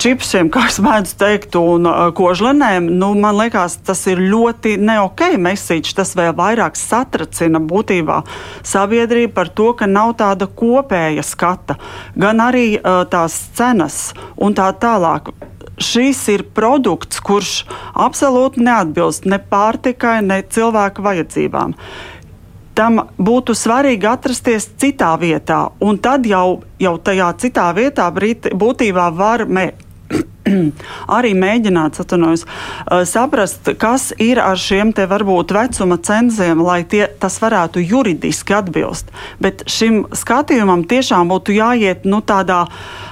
čipsiem, 0.00 0.48
kā 0.52 0.66
es 0.68 0.78
mēdzu 0.82 1.16
teikt, 1.20 1.56
un 1.58 1.88
kožlenēm, 2.16 2.88
nu, 3.00 3.12
man 3.18 3.38
liekas, 3.38 3.78
tas 3.86 4.04
ir 4.10 4.22
ļoti 4.22 4.76
neok 4.80 5.24
mesīčs. 5.38 5.96
Tas 5.98 6.14
vēl 6.18 6.34
vairāk 6.38 6.78
satracina 6.78 7.60
būtībā 7.60 8.22
sabiedrību 8.66 9.34
par 9.34 9.50
to, 9.50 9.72
ka 9.78 9.88
nav 9.90 10.14
tāda 10.20 10.48
kopēja 10.48 11.24
skata, 11.26 11.78
gan 12.16 12.42
arī 12.44 12.78
uh, 12.78 13.04
tās 13.10 13.36
cenas 13.58 14.12
un 14.36 14.56
tā 14.56 14.70
tālāk. 14.78 15.32
Šis 15.78 16.24
ir 16.32 16.42
produkts, 16.54 17.20
kurš 17.22 17.62
absolūti 17.94 18.64
neatbilst 18.66 19.28
ne 19.30 19.38
pārtikai, 19.38 20.18
ne 20.26 20.40
cilvēku 20.42 21.04
vajadzībām 21.06 21.76
tam 22.78 23.02
būtu 23.18 23.56
svarīgi 23.58 24.06
atrasties 24.06 24.68
citā 24.78 25.10
vietā, 25.18 25.66
un 25.82 25.98
tad 25.98 26.26
jau, 26.30 26.62
jau 26.78 26.94
tajā 27.02 27.32
citā 27.42 27.68
vietā 27.74 28.08
būtībā 28.14 29.10
var 29.18 29.46
mērīt 29.48 29.84
arī 31.18 31.34
mēģināt 31.36 31.98
atvainojos, 32.02 32.44
uh, 32.46 33.02
saprast, 33.08 33.68
kas 33.80 34.10
ir 34.22 34.40
ar 34.40 34.56
šiem 34.60 34.94
te 34.96 35.04
varbūt 35.10 35.52
vecuma 35.52 35.98
cenziem, 36.00 36.62
lai 36.64 36.80
tie, 36.88 37.04
tas 37.20 37.36
varētu 37.42 37.82
juridiski 37.84 38.56
atbilst. 38.56 39.12
Bet 39.42 39.66
šim 39.68 40.06
skatījumam 40.16 40.86
tiešām 40.88 41.28
būtu 41.32 41.58
jāiet 41.58 42.08
nu, 42.08 42.22
tādā 42.24 42.62
uh, 42.64 43.07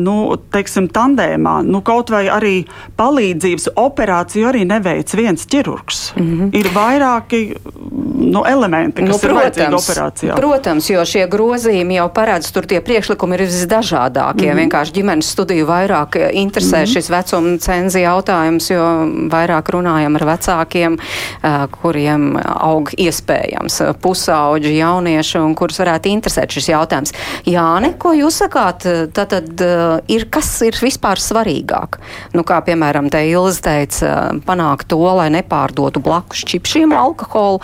nu, 0.00 0.16
teiksim, 0.52 0.88
tandēmā. 0.88 1.60
Nu, 1.66 1.80
kaut 1.86 2.10
vai 2.10 2.26
arī 2.30 2.54
palīdzības 2.98 3.70
operāciju 3.80 4.48
arī 4.50 4.64
neveic 4.68 5.14
viens 5.16 5.46
ķirurgs. 5.46 6.12
Mm 6.16 6.26
-hmm. 6.26 6.56
Ir 6.60 6.66
vairāki 6.74 7.56
nu, 8.30 8.44
elementi, 8.46 9.02
kas 9.02 9.10
nu, 9.10 9.18
protams, 9.18 9.24
ir 9.24 9.36
vajadzīgi 9.36 9.74
operācijā. 9.74 10.34
Protams, 10.36 10.90
jo 10.90 11.04
šie 11.04 11.26
grozījumi 11.30 11.94
jau 11.94 12.08
paredz, 12.14 12.50
tur 12.52 12.66
tie 12.66 12.80
priekšlikumi 12.80 13.34
ir 13.34 13.40
visdažādākie. 13.40 14.52
Mm 14.52 14.58
-hmm. 14.58 14.60
Vienkārši 14.60 14.92
ģimenes 14.92 15.30
studiju 15.30 15.66
vairāk 15.66 16.30
interesē 16.32 16.78
mm 16.78 16.84
-hmm. 16.84 16.92
šis 16.92 17.10
vecuma 17.10 17.58
cenzi 17.58 18.00
jautājums, 18.00 18.70
jo 18.70 18.84
vairāk 19.30 19.70
runājam 19.70 20.14
ar 20.16 20.24
vecākiem, 20.24 20.98
kuriem 21.80 22.38
aug 22.44 22.90
iespējams 22.96 23.82
pusauģi, 24.00 24.76
jaunieši, 24.76 25.38
un 25.38 25.54
kurus 25.54 25.80
varētu 25.80 26.08
interesēt 26.08 26.50
šis 26.52 26.68
jautājums. 26.68 27.12
Jāne, 27.46 27.94
ko 27.98 28.12
jūs 28.12 28.42
sakāt, 28.42 28.86
tad, 29.40 29.56
tad 29.56 30.08
ir, 30.10 30.26
kas 30.32 30.48
ir 30.66 30.76
vispār 30.80 31.20
svarīgāk? 31.20 31.98
Nu, 32.36 32.44
kā 32.46 32.60
piemēram 32.64 33.10
te 33.12 33.22
Ilze 33.30 33.62
teica, 33.64 34.14
panākt 34.46 34.88
to, 34.90 35.00
lai 35.16 35.28
nepārdotu 35.32 36.02
blakus 36.02 36.44
čipšiem 36.48 36.92
alkoholu, 36.96 37.60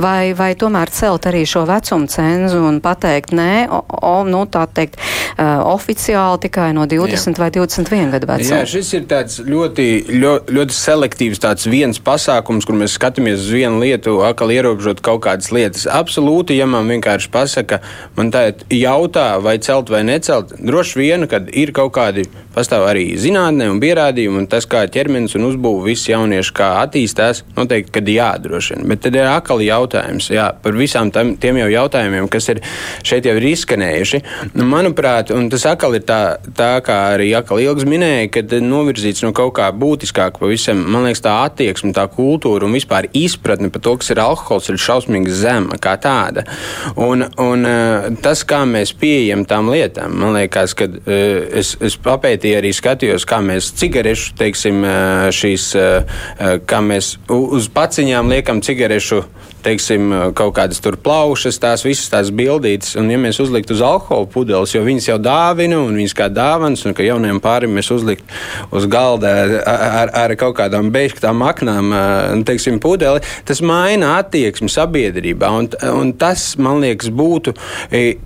vai, 0.00 0.32
vai 0.36 0.52
tomēr 0.58 0.90
celt 0.94 1.26
arī 1.30 1.44
šo 1.48 1.66
vecumu 1.68 2.10
cenzu 2.10 2.62
un 2.66 2.80
pateikt, 2.84 3.34
nē, 3.36 3.68
o, 3.70 3.82
o, 4.00 4.14
nu, 4.28 4.44
tā 4.50 4.66
teikt, 4.70 4.98
uh, 5.00 5.60
oficiāli 5.70 6.44
tikai 6.46 6.70
no 6.76 6.86
20 6.90 7.34
Jā. 7.34 7.36
vai 7.40 7.50
21 7.54 8.14
gadu 8.14 8.30
vecuma. 8.30 8.60
Jā, 8.60 8.68
šis 8.68 8.92
ir 8.98 9.06
ļoti, 9.50 9.88
ļoti, 10.10 10.56
ļoti 10.56 10.76
selektīvs 10.76 11.42
tāds 11.42 11.68
viens 11.70 12.00
pasākums, 12.02 12.66
kur 12.68 12.78
mēs 12.78 12.96
skatāmies 12.98 13.40
uz 13.44 13.52
vienu 13.54 13.82
lietu, 13.82 14.20
atkal 14.26 14.52
ierobežot 14.54 15.02
kaut 15.04 15.24
kādas 15.26 15.50
lietas. 15.54 15.86
Absolūti, 15.90 16.56
ja 16.58 16.68
man 16.70 16.90
vienkārši 16.90 17.30
pasaka, 17.32 17.80
man 18.16 18.32
tā 18.34 18.50
jautā, 18.72 19.32
vai 19.42 19.58
celt 19.62 19.90
vai 19.92 20.02
necelt, 20.06 20.54
droši 20.60 21.00
vien 21.00 21.19
vienu, 21.20 21.28
kad 21.30 21.48
ir 21.56 21.72
kaut 21.76 21.92
kādi, 21.94 22.24
pastāv 22.54 22.86
arī 22.88 23.16
zinātnē 23.20 23.68
un 23.70 23.80
pierādījumi, 23.80 24.42
un 24.42 24.46
tas, 24.50 24.66
kā 24.66 24.82
ķermenis 24.90 25.36
un 25.36 25.46
uzbūve 25.50 25.90
visi 25.90 26.12
jaunieši 26.12 26.54
kā 26.56 26.70
attīstās, 26.82 27.44
noteikti, 27.56 27.92
kad 27.94 28.08
jādrošina. 28.08 28.86
Bet 28.88 29.02
tad 29.04 29.16
ir 29.18 29.28
akali 29.28 29.68
jautājums, 29.68 30.30
jā, 30.32 30.50
par 30.62 30.76
visām 30.78 31.12
tam, 31.12 31.34
tiem 31.40 31.60
jau 31.60 31.68
jautājumiem, 31.70 32.28
kas 32.30 32.48
ir 32.52 32.62
šeit 33.06 33.28
jau 33.28 33.36
ir 33.38 33.48
izskanējuši. 33.52 34.22
Nu, 34.54 34.66
manuprāt, 34.70 35.32
un 35.34 35.50
tas 35.52 35.66
akali 35.70 36.00
ir 36.00 36.06
tā, 36.08 36.20
tā 36.56 36.72
kā 36.86 36.98
arī 37.14 37.30
akali 37.38 37.66
ilgs 37.68 37.86
minēja, 37.88 38.30
kad 38.38 38.56
novirzīts 38.64 39.24
no 39.26 39.32
kaut 39.36 39.54
kā 39.58 39.70
būtiskāk 39.74 40.40
pavisam, 40.40 40.82
man 40.90 41.06
liekas, 41.08 41.24
tā 41.24 41.36
attieksme, 41.46 41.92
tā 41.96 42.06
kultūra 42.10 42.66
un 42.66 42.76
vispār 42.76 43.10
izpratne 43.16 43.70
par 43.70 43.84
to, 43.84 43.96
kas 44.00 44.12
ir 44.14 44.22
alkohols, 44.22 44.70
ir 44.70 44.80
šausmīgi 44.80 45.36
zema 45.42 45.78
kā 45.80 45.96
tāda. 46.00 46.46
Un, 46.96 47.26
un 47.42 47.68
eh, 47.68 48.10
tas, 48.22 48.44
kā 48.46 48.62
mēs 48.68 48.94
pieejam 48.98 49.44
tām 49.48 49.70
lietām, 49.72 50.14
man 50.20 50.34
liekas, 50.36 50.74
ka 50.78 50.86
eh, 50.86 51.09
es, 51.10 51.74
es 51.82 51.96
papētīju 52.00 52.60
arī 52.60 52.72
skatījos, 52.76 53.26
kā 53.28 53.40
mēs 53.44 53.72
cigarešu, 53.80 54.34
teiksim, 54.38 54.84
eh, 54.84 55.28
šīs, 55.34 55.66
kā 56.66 56.80
mēs 56.84 57.14
uz 57.28 57.68
paciņām 57.74 58.30
liekam 58.32 58.62
cigarešu 58.64 59.24
teiksim, 59.64 60.10
kaut 60.36 60.54
kādas 60.56 60.80
tur 60.82 60.96
plaušas, 61.00 61.58
tās 61.62 61.84
visas 61.86 62.10
tās 62.12 62.30
bildītas. 62.34 62.94
Un, 63.00 63.10
ja 63.12 63.18
mēs 63.20 63.40
uzliktu 63.42 63.74
uz 63.76 63.82
alkohola 63.84 64.28
pudeles, 64.30 64.74
jo 64.74 64.82
viņas 64.86 65.08
jau 65.10 65.18
dāvina 65.22 65.80
un 65.84 65.98
viņas 65.98 66.16
kā 66.16 66.28
dāvāns, 66.32 66.84
un 66.86 66.96
ka 66.96 67.06
jauniem 67.06 67.40
pārim 67.42 67.74
mēs 67.76 67.90
uzliktu 67.94 68.26
uz 68.76 68.86
galda 68.90 69.32
ar, 69.68 70.12
ar, 70.24 70.34
kaut 70.40 70.56
kādām 70.58 70.90
beigtām 70.94 71.42
aknām, 71.46 71.92
teiksim, 72.48 72.80
pudeli, 72.82 73.22
tas 73.48 73.62
maina 73.64 74.16
attieksmi 74.20 74.70
sabiedrībā. 74.72 75.50
Un, 75.60 75.70
un 75.90 76.12
tas, 76.20 76.54
man 76.60 76.80
liekas, 76.84 77.10
būtu 77.14 77.54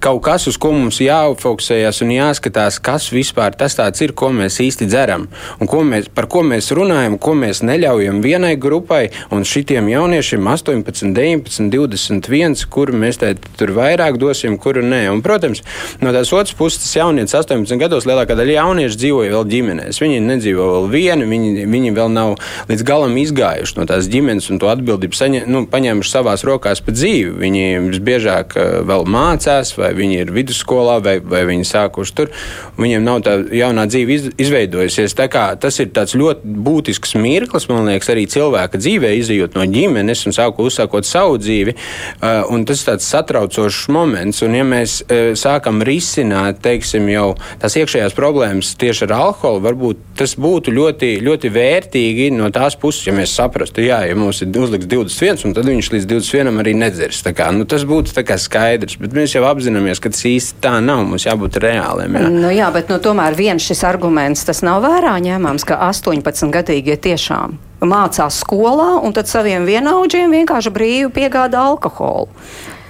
kaut 0.04 0.22
kas, 0.26 0.48
uz 0.50 0.58
ko 0.60 0.74
mums 0.76 1.00
jāfokusējas 1.02 2.02
un 2.04 2.14
jāskatās, 2.14 2.80
kas 2.84 3.10
vispār 3.14 3.56
tas 3.58 3.76
ir, 4.04 4.14
ko 4.16 4.30
mēs 4.34 4.60
īsti 4.62 4.86
dzeram 4.88 5.26
un 5.60 5.68
ko 5.70 5.82
mēs, 5.86 6.08
par 6.14 6.28
ko 6.30 6.44
mēs 6.46 6.70
runājam, 6.76 7.18
ko 7.20 7.34
mēs 7.38 7.62
neļaujam 7.66 8.20
vienai 8.24 8.54
grupai 8.60 9.08
un 9.34 9.44
šitiem 9.48 9.88
jauniešiem 9.90 10.46
18, 10.54 10.84
19. 10.94 11.23
19, 11.24 11.70
21, 11.72 12.66
kuru 12.72 12.96
mēs 13.00 13.18
te, 13.22 13.32
tur 13.58 13.72
vairāk 13.76 14.18
dosim, 14.20 14.58
kuru 14.60 14.84
nē. 14.84 15.06
Un, 15.12 15.22
protams, 15.24 15.62
no 16.04 16.12
tās 16.14 16.32
otras 16.36 16.54
puses, 16.56 16.82
tas 16.84 16.94
jaunietis 16.98 17.36
18 17.38 17.80
gados 17.80 18.06
lielākā 18.08 18.36
daļa 18.38 18.58
jauniešu 18.58 19.00
dzīvoja 19.00 19.34
vēl 19.34 19.48
ģimenēs. 19.54 20.00
Viņi 20.02 20.20
nedzīvo 20.24 20.68
vēl 20.74 20.88
vieni, 20.92 21.28
viņi, 21.30 21.66
viņi 21.70 21.94
vēl 21.96 22.12
nav 22.12 22.34
līdz 22.70 22.84
galam 22.86 23.16
izgājuši 23.20 23.78
no 23.78 23.86
tās 23.88 24.08
ģimenes 24.12 24.50
un 24.52 24.60
to 24.62 24.70
atbildību 24.72 25.18
saņem, 25.18 25.48
nu, 25.50 25.64
paņēmuši 25.70 26.12
savās 26.12 26.44
rokās 26.46 26.82
pa 26.84 26.94
dzīvi. 26.94 27.34
Viņi 27.40 27.64
visbiežāk 27.88 28.56
eh, 28.60 28.74
vēl 28.86 29.06
mācās, 29.10 29.74
vai 29.78 29.92
viņi 29.96 30.20
ir 30.22 30.34
vidusskolā, 30.34 30.98
vai, 31.04 31.16
vai 31.20 31.44
viņi 31.48 31.68
sākuši 31.70 32.16
tur. 32.18 32.32
Viņiem 32.80 33.06
nav 33.06 33.22
tā 33.26 33.36
jaunā 33.54 33.86
dzīve 33.90 34.18
iz, 34.18 34.28
izveidojusies. 34.46 35.16
Tā 35.16 35.28
kā, 35.32 35.46
tas 35.60 35.80
ir 35.82 35.92
ļoti 35.94 36.54
būtisks 36.66 37.16
mirklis, 37.20 37.68
man 37.70 37.88
liekas, 37.88 38.10
arī 38.12 38.26
cilvēka 38.30 38.80
dzīvē, 38.80 39.14
izjūt 39.20 39.58
no 39.58 39.66
ģimenes 39.70 40.26
un 40.28 40.36
sāku 40.36 40.68
uzsākot 40.68 41.08
savu 41.14 41.38
dzīvi. 41.40 41.76
Uh, 42.20 42.64
tas 42.68 42.82
ir 42.82 42.90
tāds 42.92 43.08
satraucošs 43.10 43.88
moments. 43.94 44.42
Un, 44.44 44.56
ja 44.58 44.66
mēs 44.68 45.00
uh, 45.04 45.32
sākam 45.38 45.82
risināt, 45.86 46.60
teiksim, 46.64 47.08
jau 47.12 47.32
tās 47.62 47.78
iekšējās 47.80 48.16
problēmas 48.16 48.74
tieši 48.80 49.06
ar 49.08 49.16
alkoholu, 49.20 49.62
varbūt 49.64 50.02
tas 50.18 50.36
būtu 50.40 50.74
ļoti, 50.74 51.10
ļoti 51.24 51.50
vērtīgi 51.54 52.30
no 52.34 52.50
tās 52.54 52.76
puses, 52.80 53.06
ja 53.08 53.14
mēs 53.16 53.34
saprastu, 53.34 53.82
jā, 53.84 54.02
ja 54.08 54.16
mums 54.18 54.42
ir 54.44 54.54
uzlikts 54.60 54.88
21, 54.90 55.54
tad 55.56 55.68
viņš 55.68 55.90
līdz 55.94 56.08
21 56.10 56.62
arī 56.62 56.76
nedzers. 56.78 57.22
Kā, 57.34 57.50
nu, 57.54 57.66
tas 57.68 57.86
būtu 57.88 58.14
skaidrs, 58.14 58.98
bet 59.00 59.14
mēs 59.16 59.34
jau 59.36 59.44
apzināmies, 59.48 60.00
ka 60.02 60.12
tas 60.12 60.24
īsti 60.28 60.62
tā 60.64 60.76
nav. 60.84 61.04
Mums 61.08 61.26
jābūt 61.26 61.58
reāliem. 61.62 62.18
Jā, 62.18 62.30
nu, 62.32 62.50
jā 62.54 62.70
bet 62.74 62.90
nu, 62.92 63.00
tomēr 63.02 63.36
viens 63.38 63.64
šis 63.64 63.84
arguments 63.86 64.44
tas 64.46 64.62
nav 64.66 64.82
vērā 64.84 65.16
ņemams, 65.24 65.66
ka 65.68 65.80
18 65.90 66.52
gadīgie 66.54 66.98
tiešām 67.08 67.58
mācās 67.88 68.40
skolā, 68.44 69.00
un 69.04 69.14
tad 69.16 69.30
saviem 69.30 69.66
vienaudžiem 69.68 70.32
vienkārši 70.34 70.72
brīvi 70.74 71.10
piegāda 71.14 71.62
alkoholu. 71.70 72.28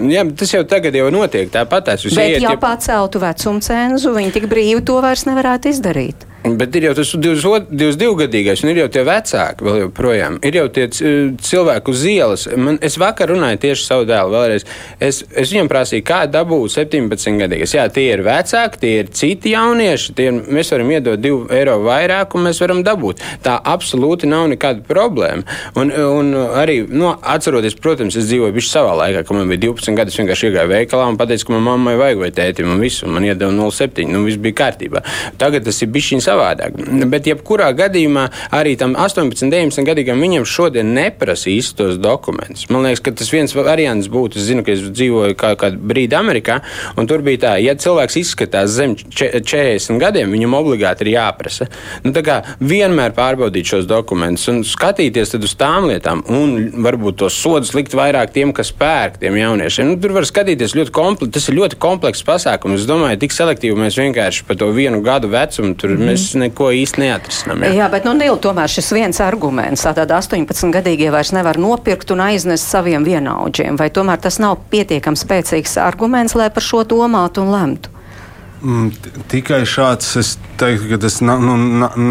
Jā, 0.02 0.24
tas 0.34 0.50
jau 0.50 0.64
tagad 0.66 0.96
jau 0.98 1.06
notiek 1.14 1.50
tāpat. 1.54 1.92
Bet, 1.94 2.06
iet, 2.10 2.42
ja 2.42 2.56
paceltu 2.58 3.20
vecumu 3.22 3.62
cenzu, 3.62 4.14
viņi 4.16 4.32
tik 4.34 4.48
brīvi 4.50 4.82
to 4.86 4.98
vairs 5.04 5.26
nevarētu 5.28 5.70
izdarīt. 5.70 6.26
Bet 6.44 6.74
ir 6.76 6.84
jau 6.84 6.92
tas 6.92 7.08
22 7.16 8.10
gadīgais, 8.18 8.60
un 8.66 8.70
ir 8.74 8.82
jau 8.82 8.88
tie 8.92 9.00
vecāki 9.08 9.64
vēl 9.64 9.78
joprojām. 9.86 10.34
Ir 10.44 10.58
jau 10.58 10.64
tie 10.76 10.82
cilvēki 10.92 11.88
uz 11.88 12.02
ielas. 12.04 12.42
Man, 12.60 12.76
es 12.84 12.98
vakar 13.00 13.30
runāju 13.32 13.62
tieši 13.62 13.86
savu 13.86 14.04
dēlu 14.10 14.34
vēlreiz. 14.34 14.66
Es, 15.00 15.22
es 15.32 15.54
viņam 15.54 15.70
prasīju, 15.72 16.04
kā 16.04 16.18
dabūt 16.28 16.74
17 16.74 17.40
gadīgais. 17.40 17.72
Jā, 17.78 17.86
tie 17.88 18.04
ir 18.12 18.20
vecāki, 18.26 18.80
tie 18.82 18.90
ir 18.98 19.08
citi 19.16 19.54
jaunieši. 19.54 20.12
Ir, 20.20 20.42
mēs 20.58 20.72
varam 20.74 20.92
iedot 20.92 21.22
2 21.24 21.38
eiro 21.56 21.78
vairāk, 21.86 22.36
un 22.36 22.44
mēs 22.50 22.60
varam 22.60 22.84
dabūt. 22.84 23.24
Tā 23.46 23.56
absolūti 23.72 24.28
nav 24.28 24.50
nekāda 24.52 24.84
problēma. 24.84 25.48
Un, 25.80 25.94
un 25.96 26.30
arī, 26.60 26.82
nu, 26.92 27.08
atceroties, 27.24 27.78
protams, 27.80 28.20
es 28.20 28.28
dzīvoju 28.28 28.52
bišķi 28.58 28.74
savā 28.74 28.92
laikā, 29.00 29.24
kad 29.24 29.40
man 29.40 29.48
bija 29.48 29.64
12 29.70 29.96
gadi. 29.96 30.12
Es 30.12 30.20
vienkārši 30.20 30.50
iegāju 30.50 30.74
veikalā 30.76 31.08
un 31.08 31.16
pateicu, 31.24 31.48
ka 31.48 31.56
man 31.56 31.64
mammai 31.70 31.96
vajag 32.04 32.20
vai 32.26 32.32
tētim, 32.36 32.68
un 32.76 32.84
visu. 32.84 33.08
Man 33.08 33.24
iedeva 33.24 33.48
0,7. 33.48 34.04
Nu, 34.12 34.26
viss 34.28 34.44
bija 34.44 34.60
kārtībā. 34.60 35.06
Tagad 35.40 35.64
tas 35.64 35.80
ir 35.80 35.92
bišķiņš 35.96 36.33
savādāk. 36.34 36.76
Bet, 37.10 37.28
jebkurā 37.30 37.70
gadījumā, 37.76 38.26
arī 38.54 38.74
tam 38.80 38.94
18, 38.98 39.48
19 39.52 39.86
gadīgam 39.86 40.22
viņam 40.22 40.46
šodien 40.48 40.92
neprasa 40.96 41.50
īstos 41.52 41.98
dokumentus. 42.02 42.68
Man 42.72 42.86
liekas, 42.86 43.02
ka 43.04 43.14
tas 43.16 43.30
viens 43.32 43.54
variants 43.56 44.10
būtu, 44.12 44.40
es 44.40 44.48
zinu, 44.50 44.64
ka 44.66 44.74
es 44.74 44.84
dzīvoju 44.84 45.38
kā, 45.38 45.54
kādu 45.60 45.80
brīdi 45.80 46.18
Amerikā, 46.18 46.60
un 46.98 47.08
tur 47.10 47.24
bija 47.26 47.42
tā, 47.46 47.54
ja 47.62 47.76
cilvēks 47.78 48.18
izskatās 48.20 48.74
zem 48.74 48.96
40 48.96 50.00
gadiem, 50.02 50.32
viņam 50.34 50.56
obligāti 50.58 51.06
ir 51.06 51.14
jāprasa. 51.14 51.68
Nu, 52.04 52.14
kā, 52.24 52.40
vienmēr 52.62 53.14
pārbaudīt 53.16 53.74
šos 53.74 53.88
dokumentus 53.90 54.48
un 54.52 54.62
skatīties 54.66 55.36
uz 55.38 55.56
tām 55.58 55.88
lietām, 55.90 56.24
un 56.32 56.70
varbūt 56.84 57.20
tos 57.22 57.36
sodus 57.38 57.74
likt 57.76 57.94
vairāk 57.96 58.32
tiem, 58.34 58.54
kas 58.56 58.72
pērk 58.74 59.20
tiem 59.22 59.38
jauniešiem. 59.38 59.92
Nu, 59.92 59.98
tur 60.00 60.14
var 60.16 60.26
skatīties 60.28 60.76
ļoti 60.78 60.94
komplekss, 60.94 61.34
tas 61.36 61.50
ir 61.50 61.58
ļoti 61.58 61.78
komplekss 61.82 62.26
pasākums. 62.26 62.82
Es 62.82 62.88
domāju, 62.88 63.20
tik 63.22 63.34
selektīvi 63.34 63.78
mēs 63.78 63.98
vienkārši 64.00 64.46
par 64.48 64.58
to 64.60 64.70
vienu 64.74 65.02
gadu 65.04 65.30
vecumu 65.32 65.74
tur 65.78 65.94
mm. 65.94 66.08
mēs 66.08 66.23
neko 66.40 66.70
īsti 66.74 67.02
neatrisinām. 67.04 67.64
Jā, 67.66 67.72
jā 67.82 67.88
bet 67.92 68.08
nu, 68.08 68.14
Nil, 68.18 68.38
tomēr 68.42 68.70
šis 68.72 68.92
viens 68.96 69.20
arguments, 69.24 69.84
tātad 69.86 70.12
18 70.14 70.72
gadīgie 70.74 71.10
vairs 71.14 71.34
nevar 71.36 71.60
nopirkt 71.60 72.14
un 72.14 72.24
aiznest 72.24 72.70
saviem 72.70 73.06
vienaudžiem, 73.06 73.76
vai 73.80 73.90
tomēr 73.94 74.22
tas 74.24 74.40
nav 74.42 74.58
pietiekami 74.72 75.20
spēcīgs 75.20 75.76
arguments, 75.82 76.36
lai 76.38 76.48
par 76.54 76.64
šo 76.64 76.84
domātu 76.88 77.44
un 77.44 77.52
lemtu? 77.54 77.94
Mm, 78.64 78.94
tikai 79.28 79.60
šāds, 79.68 80.06
es 80.16 80.28
teiktu, 80.56 80.86
ka 80.94 80.98
tas 81.02 81.18
na, 81.20 81.34
nu, 81.36 81.56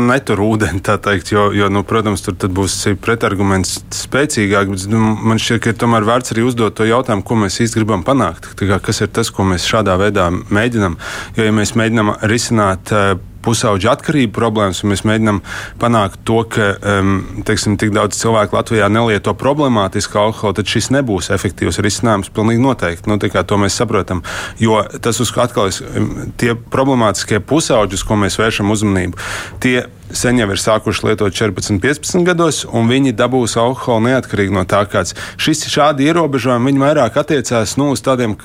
netur 0.05 0.37
ūdeni, 0.45 0.83
teikt, 0.85 1.31
jo, 1.33 1.47
jo 1.55 1.69
nu, 1.73 1.81
protams, 1.87 2.21
tur 2.21 2.37
būs 2.53 2.75
pretarguments 3.01 3.79
spēcīgāk. 4.03 4.69
Bet, 4.69 4.85
nu, 4.91 5.15
man 5.17 5.41
šķiet, 5.41 5.63
ka 5.63 5.73
ir 5.73 5.79
tomēr 5.81 6.05
vērts 6.05 6.35
arī 6.35 6.45
uzdot 6.45 6.77
to 6.77 6.85
jautājumu, 6.85 7.25
ko 7.25 7.39
mēs 7.41 7.57
īsti 7.65 7.81
gribam 7.81 8.05
panākt. 8.05 8.51
Kā, 8.59 8.77
kas 8.85 9.01
ir 9.01 9.09
tas, 9.15 9.33
ko 9.33 9.47
mēs 9.49 9.65
šādā 9.65 9.97
veidā 9.97 10.29
mēģinām? 10.29 10.99
Jo, 11.39 11.47
ja 11.49 11.55
mēs 11.57 11.73
mēģinām 11.79 12.13
risināt 12.29 12.93
uh, 12.93 13.15
pusauģu 13.43 13.89
atkarību 13.91 14.33
problēmas, 14.35 14.83
mēs 14.87 15.03
mēģinām 15.07 15.41
panākt 15.81 16.21
to, 16.27 16.41
ka 16.49 16.73
um, 16.79 17.15
teiksim, 17.47 17.77
tik 17.81 17.93
daudz 17.95 18.17
cilvēku 18.19 18.57
Latvijā 18.57 18.89
nelieto 18.91 19.35
problemātisku 19.37 20.19
alkoholu, 20.21 20.57
tad 20.59 20.69
šis 20.69 20.91
nebūs 20.95 21.31
efektīvs 21.35 21.81
risinājums. 21.83 22.31
Pilnīgi 22.33 22.63
noteikti. 22.63 23.09
Nu, 23.11 23.19
to 23.19 23.59
mēs 23.59 23.77
saprotam. 23.79 24.23
Jo 24.61 24.81
tas 25.03 25.19
uz 25.23 25.33
atkal 25.39 25.71
ir 25.71 26.13
tie 26.39 26.53
problemātiskie 26.55 27.41
pusauģi, 27.43 27.99
uz 27.99 28.05
ko 28.07 28.17
mēs 28.19 28.39
vēršam 28.39 28.71
uzmanību. 28.73 29.19
Tie 29.63 29.83
sen 30.13 30.39
jau 30.39 30.49
ir 30.53 30.61
sākuši 30.61 31.07
lietot 31.09 31.35
14, 31.35 31.79
15 31.83 32.27
gados, 32.27 32.63
un 32.69 32.89
viņi 32.91 33.15
dabūs 33.17 33.57
alkoholu 33.59 34.07
neatkarīgi 34.09 34.53
no 34.53 34.63
tā, 34.69 34.83
kāds 34.89 35.15
šis 35.41 35.65
šādi 35.73 36.07
ierobežojumi 36.09 36.73
vairāk 36.83 37.17
attiecās 37.21 37.75
nu, 37.79 37.91
uz 37.93 38.01
tādiem 38.05 38.35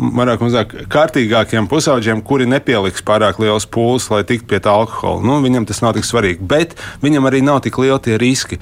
vairāk 0.00 0.42
mazāk 0.44 0.74
kārtīgākiem 0.90 1.68
pusauģiem, 1.70 2.22
kuri 2.26 2.48
nepieliks 2.50 3.04
pārāk 3.06 3.40
liels 3.42 3.66
pūles, 3.70 4.08
lai 4.12 4.22
tiktu 4.28 4.48
pie 4.50 4.60
tā 4.62 4.72
alkohola. 4.74 5.22
Nu, 5.26 5.38
viņam 5.44 5.66
tas 5.68 5.82
nav 5.84 5.94
tik 5.96 6.06
svarīgi, 6.08 6.44
bet 6.50 6.76
viņam 7.04 7.28
arī 7.28 7.42
nav 7.44 7.60
tik 7.64 7.78
lieli 7.80 7.98
tie 8.04 8.18
riski. 8.20 8.60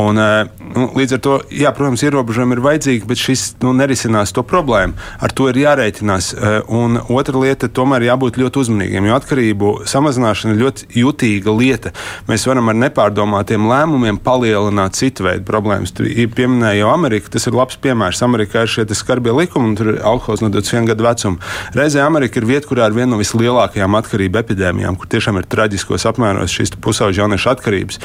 Un, 0.00 0.18
eh, 0.18 0.50
nu, 0.74 0.90
līdz 0.96 1.16
ar 1.18 1.22
to, 1.26 1.36
jā, 1.54 1.72
protams, 1.76 2.04
ierobežojumi 2.06 2.56
ir 2.56 2.64
vajadzīgi, 2.66 3.08
bet 3.10 3.20
šis 3.20 3.44
nu, 3.64 3.74
nerisinās 3.76 4.34
to 4.34 4.42
problēmu. 4.46 4.94
Ar 5.20 5.34
to 5.34 5.48
ir 5.50 5.60
jārēķinās. 5.60 6.32
Eh, 6.34 6.60
un 6.68 7.00
otra 7.08 7.38
lieta, 7.38 7.68
tomēr 7.68 8.06
jābūt 8.08 8.40
ļoti 8.40 8.64
uzmanīgiem, 8.64 9.06
jo 9.06 9.18
atkarību 9.18 9.74
samazināšana 9.90 10.56
ir 10.56 10.64
ļoti 10.64 10.90
jutīga 11.02 11.56
lieta. 11.56 11.92
Mēs 12.28 12.46
varam 12.48 12.70
ar 12.72 12.78
nepārdomātiem 12.80 13.68
lēmumiem 13.70 14.20
palielināt 14.24 14.98
citu 14.98 15.26
veidu 15.26 15.46
problēmas. 15.48 15.94
Tur 15.96 16.08
pieminēja 16.08 16.82
jau 16.82 16.92
Ameriku, 16.94 17.32
tas 17.32 17.48
ir 17.48 17.56
labs 17.56 17.78
piemērs. 17.82 18.22
Amerikā 18.26 18.64
ir 18.64 18.72
šie 18.72 18.86
skarbie 18.96 19.34
likumi, 19.34 19.72
un 19.72 19.78
tur 19.78 19.92
alkohols 19.96 20.44
nodots 20.44 20.72
vienu 20.72 20.90
gadu 20.90 21.06
vecumu. 21.06 21.40
Reizē 21.76 22.04
Amerika 22.04 22.40
ir 22.40 22.48
vieta, 22.48 22.68
kurā 22.70 22.88
ir 22.90 22.96
viena 22.96 23.12
no 23.14 23.20
vislielākajām 23.20 23.98
atkarību 24.00 24.40
epidēmijām, 24.42 24.98
kur 25.00 25.10
tiešām 25.10 25.40
ir 25.40 25.48
traģiskos 25.50 26.06
apmēros 26.10 26.54
šīs 26.54 26.74
pusauģa 26.82 27.22
jauniešu 27.22 27.50
atkarības. 27.54 28.00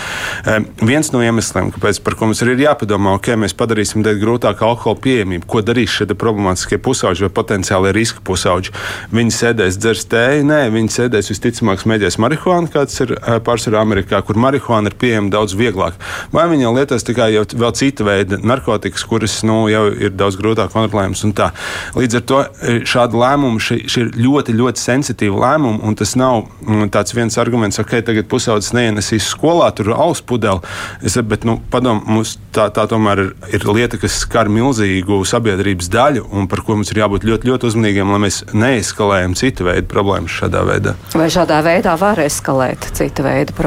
Um, 0.46 0.68
viens 0.86 1.12
no 1.14 1.22
iemesliem, 1.26 1.72
kāpēc 1.76 2.02
par 2.06 2.18
ko 2.18 2.30
mums 2.30 2.42
ir 2.46 2.54
jāpadomā, 2.60 3.16
ok, 3.20 3.34
mēs 3.42 3.56
padarīsim 3.58 4.06
grūtāk 4.06 4.62
alkohola 4.66 5.00
pieejamību, 5.02 5.48
ko 5.50 5.62
darīs 5.66 5.94
šie 5.94 6.08
problemātiskie 6.16 6.80
pusauģi 6.82 7.28
vai 7.28 7.32
potenciāli 7.40 7.94
riska 7.96 8.24
pusauģi. 8.26 8.74
Viņi 9.16 9.36
sēdēs, 9.36 9.80
dzers 9.82 10.06
tēju, 10.12 10.46
nē, 10.50 10.62
viņi 10.74 10.94
sēdēs 10.96 11.32
visticamāk 11.34 11.84
smēķēs 11.84 12.20
marihuānu, 12.22 12.72
kāds 12.74 13.02
ir 13.06 13.16
pārsvarā 13.46 13.85
Amerikā, 13.86 14.21
kur 14.26 14.39
marihuāna 14.41 14.91
ir 14.91 14.98
pieejama 15.00 15.32
daudz 15.34 15.56
vieglāk. 15.58 15.98
Vai 16.34 16.48
viņi 16.52 16.67
jau 16.67 16.74
lietos 16.76 17.06
tikai 17.08 17.32
jau 17.36 17.45
vēl 17.54 17.76
cita 17.78 18.08
veida 18.08 18.39
narkotikas, 18.41 19.06
kuras 19.08 19.39
nu, 19.48 19.65
jau 19.71 19.86
ir 19.93 20.13
daudz 20.17 20.39
grūtāk 20.39 20.74
kontrolējams 20.74 21.24
un 21.28 21.36
tā. 21.38 21.52
Līdz 21.95 22.19
ar 22.19 22.26
to 22.30 22.41
šādi 22.89 23.19
lēmumi 23.21 23.63
šī, 23.63 23.80
šī 23.91 24.06
ir 24.06 24.12
ļoti, 24.26 24.56
ļoti 24.58 24.82
sensitīva 24.82 25.41
lēmuma, 25.45 25.82
un 25.86 25.98
tas 25.98 26.15
nav 26.19 26.45
mm, 26.65 26.89
tāds 26.93 27.15
viens 27.15 27.38
arguments, 27.41 27.80
ok, 27.82 27.98
tagad 28.06 28.30
pusaudzis 28.32 28.74
neienesīs 28.76 29.30
skolā, 29.32 29.71
tur 29.76 29.91
ir 29.91 29.98
alus 29.98 30.21
pudeli. 30.26 30.63
Es, 31.06 31.17
bet, 31.21 31.45
nu, 31.48 31.58
padom, 31.71 32.02
mums 32.10 32.36
tā, 32.56 32.67
tā 32.74 32.88
tomēr 32.89 33.24
ir, 33.26 33.32
ir 33.56 33.67
lieta, 33.69 34.00
kas 34.02 34.19
skar 34.24 34.50
milzīgu 34.52 35.21
sabiedrības 35.28 35.89
daļu, 35.93 36.26
un 36.36 36.50
par 36.52 36.63
ko 36.65 36.78
mums 36.80 36.93
ir 36.93 37.02
jābūt 37.04 37.28
ļoti, 37.28 37.52
ļoti 37.52 37.69
uzmanīgiem, 37.71 38.13
lai 38.15 38.21
mēs 38.28 38.41
neeskalējam 38.54 39.36
citu 39.39 39.69
veidu 39.69 39.89
problēmas 39.91 40.36
šādā 40.39 40.63
veidā. 40.67 40.95
Vai 41.15 41.30
šādā 41.34 41.62
veidā 41.65 41.95
var 42.00 42.21
eskalēt 42.26 42.91
citu 42.98 43.26
veidu 43.26 43.56
problēmas? 43.56 43.64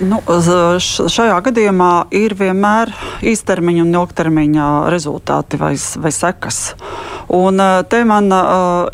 Nu, 0.00 0.20
šajā 0.80 1.36
gadījumā 1.46 1.92
ir 2.16 2.34
vienmēr 2.38 2.92
īstermiņa 3.26 3.84
un 3.84 3.94
ilgtermiņa 4.00 4.70
rezultāti 4.92 5.60
vai, 5.60 5.74
vai 6.02 6.12
sekas. 6.14 6.62
Un 7.30 7.62
te 7.90 8.02
man 8.08 8.32
uh, 8.34 8.90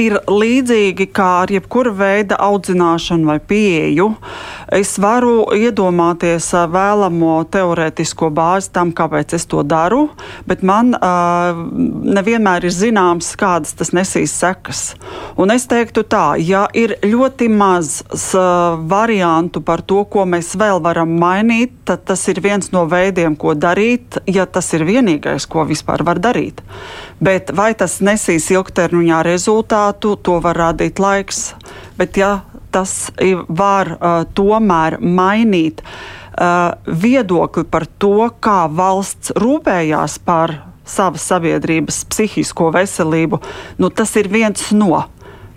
ir 0.00 0.16
līdzīgi 0.28 1.06
kā 1.14 1.28
ar 1.44 1.52
jebkura 1.52 1.92
veida 1.96 2.38
audzināšanu 2.40 3.28
vai 3.28 3.38
pieeju. 3.40 4.10
Es 4.72 4.94
varu 5.02 5.50
iedomāties 5.56 6.46
vēlamo 6.70 7.40
teorētisko 7.50 8.30
bāzi 8.34 8.70
tam, 8.74 8.92
kāpēc 8.96 9.34
es 9.38 9.46
to 9.50 9.64
daru, 9.66 10.06
bet 10.48 10.62
man 10.66 10.94
uh, 10.94 11.58
nevienmēr 12.20 12.68
ir 12.68 12.74
zināms, 12.74 13.32
kādas 13.40 13.74
tas 13.78 13.92
nesīs 13.96 14.34
sekas. 14.40 14.82
Un 15.40 15.52
es 15.54 15.66
teiktu 15.70 16.04
tā, 16.06 16.36
ja 16.38 16.66
ir 16.76 16.96
ļoti 17.04 17.50
maz 17.50 18.00
variantu 18.90 19.62
par 19.64 19.82
to, 19.82 20.04
ko 20.10 20.26
mēs 20.28 20.54
vēl 20.60 20.82
varam 20.84 21.16
mainīt, 21.20 21.74
tad 21.88 22.06
tas 22.08 22.22
ir 22.30 22.40
viens 22.44 22.70
no 22.74 22.86
veidiem, 22.90 23.36
ko 23.36 23.54
darīt, 23.58 24.20
ja 24.30 24.46
tas 24.46 24.70
ir 24.76 24.86
vienīgais, 24.88 25.48
ko 25.50 25.66
vispār 25.68 26.04
var 26.06 26.22
darīt. 26.22 26.62
Bet 27.20 27.52
vai 27.52 27.74
tas 27.76 27.98
nesīs 28.00 28.48
ilgtermiņā 28.54 29.20
rezultātu, 29.26 30.14
to 30.24 30.38
var 30.40 30.56
rādīt 30.56 31.02
laiks. 31.02 31.50
Bet 32.00 32.16
ja 32.16 32.40
tas 32.72 33.10
var 33.48 33.92
uh, 33.96 34.22
tomēr 34.34 34.96
mainīt 35.02 35.82
uh, 35.82 36.72
viedokli 36.86 37.66
par 37.68 37.86
to, 38.00 38.30
kā 38.40 38.64
valsts 38.72 39.34
rūpējās 39.36 40.18
par 40.24 40.56
savas 40.88 41.26
sabiedrības 41.30 42.04
psihisko 42.10 42.70
veselību, 42.74 43.40
nu, 43.78 43.90
tas 43.90 44.14
ir 44.18 44.30
viens 44.32 44.70
no. 44.72 45.04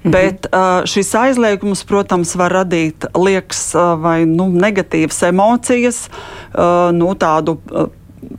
Mhm. 0.04 0.12
Bet 0.12 0.50
uh, 0.52 0.84
šis 0.90 1.14
aizliegums, 1.16 1.86
protams, 1.88 2.36
var 2.36 2.60
radīt 2.60 3.08
liekas 3.16 3.70
vai 4.04 4.24
nu, 4.28 4.50
negatīvas 4.52 5.24
emocijas, 5.30 6.08
nu, 6.94 7.14
tādu 7.16 7.56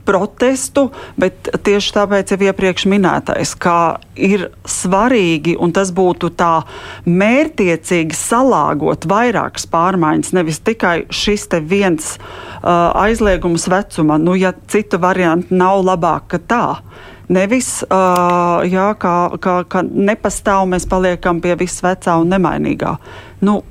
protestu, 0.05 0.89
bet 1.19 1.49
tieši 1.65 1.93
tāpēc 1.95 2.33
jau 2.33 2.39
iepriekš 2.49 2.87
minētais, 2.91 3.55
ka 3.59 3.99
ir 4.15 4.49
svarīgi 4.67 5.55
un 5.59 5.73
tas 5.75 5.91
būtu 5.95 6.31
tā 6.37 6.65
mērtiecīgi 7.09 8.15
salāgot 8.17 9.07
vairākas 9.09 9.67
pārmaiņas, 9.71 10.33
nevis 10.37 10.61
tikai 10.65 10.95
šis 11.13 11.49
te 11.51 11.61
viens 11.61 12.15
uh, 12.17 12.91
aizliegums 13.05 13.67
vecuma. 13.71 14.19
Nu, 14.21 14.37
ja 14.39 14.53
citu 14.71 15.01
variantu 15.01 15.55
nav 15.55 15.83
labāk, 15.85 16.29
ka 16.35 16.41
tā. 16.41 16.65
Nevis, 17.25 17.79
uh, 17.87 18.61
jā, 18.69 18.91
kā, 19.01 19.15
kā, 19.41 19.55
kā 19.69 19.81
nepastāv, 19.85 20.67
mēs 20.69 20.85
paliekam 20.89 21.41
pie 21.41 21.55
visvecā 21.57 22.19
un 22.21 22.29
nemainīgā. 22.35 22.97
Nu, 23.45 23.63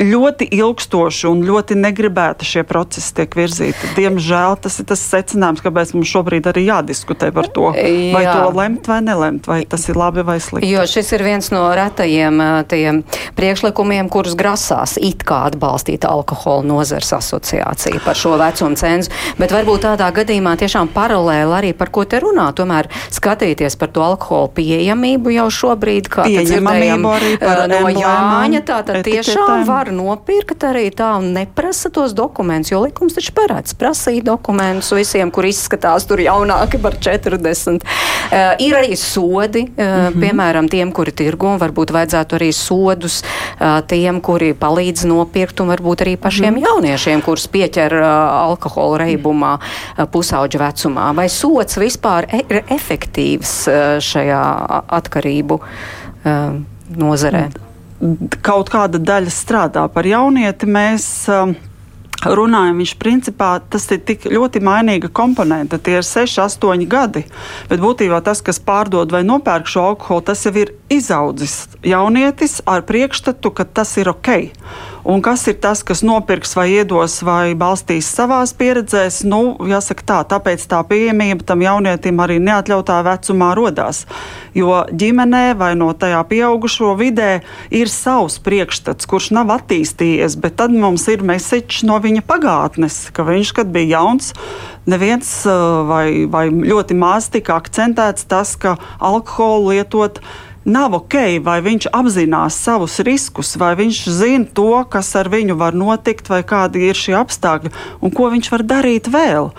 ļoti 0.00 0.48
ilgstoši 0.54 1.28
un 1.30 1.42
ļoti 1.46 1.76
negribēti 1.78 2.46
šie 2.48 2.64
procesi 2.66 3.12
tiek 3.14 3.34
virzīti. 3.38 3.92
Diemžēl 3.98 4.56
tas 4.64 4.78
ir 4.82 4.88
tas 4.90 5.02
secinājums, 5.02 5.62
kāpēc 5.64 5.94
mums 5.94 6.10
šobrīd 6.10 6.48
arī 6.50 6.66
jādiskutē 6.66 7.30
par 7.34 7.48
to, 7.54 7.70
vai 7.74 8.24
Jā. 8.24 8.34
to 8.34 8.50
lemt 8.56 8.88
vai 8.90 9.00
nelemt, 9.04 9.46
vai 9.50 9.60
tas 9.68 9.86
ir 9.88 9.98
labi 9.98 10.24
vai 10.26 10.40
slikti. 10.42 10.70
Jo 10.72 10.82
šis 10.90 11.12
ir 11.14 11.24
viens 11.26 11.50
no 11.54 11.62
retajiem 11.76 13.02
priekšlikumiem, 13.38 14.10
kurus 14.12 14.34
grasās 14.38 14.96
it 14.98 15.22
kā 15.26 15.44
atbalstīt 15.50 16.06
alkohola 16.08 16.66
nozars 16.66 17.12
asociācija 17.14 18.02
par 18.04 18.18
šo 18.18 18.34
vecumu 18.40 18.78
cenzu, 18.80 19.12
bet 19.38 19.54
varbūt 19.54 19.86
tādā 19.86 20.10
gadījumā 20.14 20.56
tiešām 20.60 20.90
paralēli 20.94 21.58
arī 21.60 21.72
par 21.76 21.92
ko 21.94 22.06
te 22.08 22.18
runā, 22.22 22.50
tomēr 22.56 22.90
skatīties 23.14 23.78
par 23.78 23.92
to 23.94 24.02
alkohola 24.04 24.50
pieejamību 24.58 25.36
jau 25.38 25.48
šobrīd, 25.60 26.10
kā 26.10 26.26
dzirdējam 26.30 27.04
no 27.04 27.82
Jāņa, 27.94 28.60
tātad 28.66 29.04
tiešām 29.06 29.64
var 29.68 29.83
var 29.84 29.92
nopirkt 29.92 30.64
arī 30.64 30.88
tā 30.94 31.10
un 31.18 31.32
neprasa 31.34 31.90
tos 31.92 32.14
dokumentus, 32.16 32.72
jo 32.72 32.80
likums 32.84 33.16
taču 33.16 33.34
paredz 33.36 33.74
prasīt 33.76 34.24
dokumentus 34.24 34.92
visiem, 34.96 35.30
kur 35.34 35.44
izskatās 35.44 36.06
tur 36.08 36.22
jaunāki 36.24 36.80
par 36.80 36.96
40. 36.96 37.84
Uh, 37.84 38.54
ir 38.62 38.76
arī 38.78 38.96
sodi, 38.96 39.66
uh, 39.66 39.84
mm 39.84 39.84
-hmm. 39.84 40.20
piemēram, 40.22 40.68
tiem, 40.70 40.92
kuri 40.92 41.12
tirgo, 41.12 41.52
un 41.52 41.60
varbūt 41.60 41.92
vajadzētu 41.92 42.36
arī 42.38 42.52
sodus 42.52 43.22
uh, 43.22 43.80
tiem, 43.86 44.20
kuri 44.20 44.54
palīdz 44.54 45.04
nopirkt, 45.04 45.60
un 45.60 45.68
varbūt 45.68 46.00
arī 46.02 46.16
pašiem 46.16 46.54
mm 46.54 46.60
-hmm. 46.60 46.66
jauniešiem, 46.66 47.22
kurus 47.22 47.46
pieķer 47.48 47.92
uh, 47.92 48.06
alkohola 48.48 48.98
reibumā 48.98 49.58
uh, 49.58 50.04
pusauģa 50.04 50.58
vecumā. 50.58 51.14
Vai 51.14 51.28
sots 51.28 51.76
vispār 51.76 52.24
e 52.32 52.40
ir 52.48 52.64
efektīvs 52.68 53.68
uh, 53.68 54.00
šajā 54.00 54.44
atkarību 54.88 55.54
uh, 55.54 56.60
nozarē? 56.96 57.44
Mm 57.46 57.73
kaut 58.44 58.72
kāda 58.72 59.00
daļa 59.00 59.32
strādā 59.32 59.84
par 59.92 60.06
jaunieti. 60.08 60.68
Mēs, 60.68 61.06
um, 61.32 61.54
runājam, 62.24 62.78
viņš 62.80 62.94
principā 63.00 63.50
tas 63.70 63.86
ir 63.92 64.02
tik 64.06 64.26
ļoti 64.30 64.62
mainīga 64.64 65.10
komponente. 65.12 65.78
Tie 65.78 65.98
ir 65.98 66.06
6, 66.06 66.40
8 66.44 66.86
gadi. 66.88 67.24
Bet 67.70 67.82
būtībā 67.82 68.20
tas, 68.24 68.42
kas 68.44 68.60
pārdod 68.60 69.12
vai 69.12 69.24
nopērk 69.26 69.68
šo 69.68 69.88
alkoholu, 69.92 70.26
tas 70.30 70.44
jau 70.46 70.54
ir 70.60 70.74
izaudzis 70.92 71.64
jaunietis 71.84 72.60
ar 72.66 72.84
priekšstatu, 72.88 73.52
ka 73.54 73.64
tas 73.64 73.96
ir 74.00 74.12
ok. 74.12 74.36
Un 75.04 75.20
kas 75.20 75.42
ir 75.50 75.58
tas, 75.60 75.82
kas 75.84 76.00
nopirks 76.00 76.54
vai 76.56 76.70
iedos 76.78 77.18
vai 77.26 77.52
balstīs 77.60 78.06
savās 78.08 78.54
pieredzēs? 78.56 79.18
Nu, 79.28 79.58
jāsaka 79.68 80.06
tā, 80.08 80.20
tāpēc 80.30 80.62
tā 80.70 80.78
pieejamība 80.88 81.44
tam 81.44 81.60
jaunietim 81.60 82.22
arī 82.24 82.38
neatļautā 82.40 83.02
vecumā 83.04 83.50
rodās. 83.58 84.06
Jo 84.56 84.86
ģimenē 84.88 85.42
vai 85.60 85.74
no 85.76 85.90
tajā 85.92 86.22
pieaugušo 86.30 86.94
vidē 86.96 87.42
ir 87.68 87.92
savs 87.92 88.38
priekšstats, 88.46 89.04
kurš 89.10 89.28
nav 89.36 89.52
attīstījies, 89.58 90.38
bet 90.40 90.56
tad 90.62 90.72
mums 90.72 91.04
ir 91.12 91.20
mesiķis 91.20 91.84
no 91.84 92.00
viņa 92.00 92.24
pagātnes, 92.24 93.02
ka 93.12 93.28
viņš, 93.28 93.52
kad 93.60 93.76
bija 93.76 93.98
jauns, 93.98 94.32
neviens 94.88 95.34
vai, 95.84 96.24
vai 96.32 96.46
ļoti 96.48 96.96
maz 96.96 97.28
tika 97.34 97.60
akcentēts 97.60 98.24
tas, 98.32 98.56
ka 98.56 98.78
alkoholu 99.04 99.74
lietot 99.74 100.24
nav 100.64 100.96
ok, 100.96 101.16
vai 101.44 101.60
viņš 101.64 101.88
apzinās 101.92 102.58
savus 102.64 102.98
riskus, 103.04 103.54
vai 103.60 103.74
viņš 103.78 104.02
zina 104.08 104.50
to, 104.56 104.84
kas 104.90 105.14
ar 105.20 105.30
viņu 105.32 105.56
var 105.60 105.76
notikt, 105.76 106.28
vai 106.32 106.42
kādi 106.42 106.88
ir 106.88 106.98
šie 106.98 107.16
apstākļi 107.20 107.72
un 108.00 108.14
ko 108.14 108.30
viņš 108.32 108.52
var 108.54 108.68
darīt 108.74 109.10
vēl. 109.12 109.52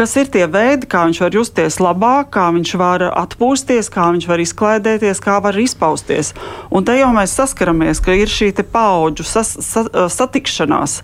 Kas 0.00 0.14
ir 0.16 0.30
tie 0.32 0.46
veidi, 0.46 0.86
kā 0.88 1.02
viņš 1.08 1.18
var 1.20 1.34
justies 1.34 1.80
labāk, 1.82 2.30
kā 2.36 2.46
viņš 2.54 2.70
var 2.80 3.02
atpūsties, 3.10 3.90
kā 3.92 4.06
viņš 4.14 4.28
var 4.30 4.40
izklaidēties, 4.40 5.20
kā 5.20 5.40
var 5.42 5.58
izpausties. 5.60 6.30
Un 6.70 6.86
te 6.86 6.94
jau 6.96 7.10
mēs 7.12 7.34
saskaramies, 7.36 8.00
ka 8.00 8.14
ir 8.16 8.30
šī 8.30 8.52
paudžu 8.70 9.26
sas, 9.26 9.56
sa, 9.66 9.84
satikšanās, 10.08 11.00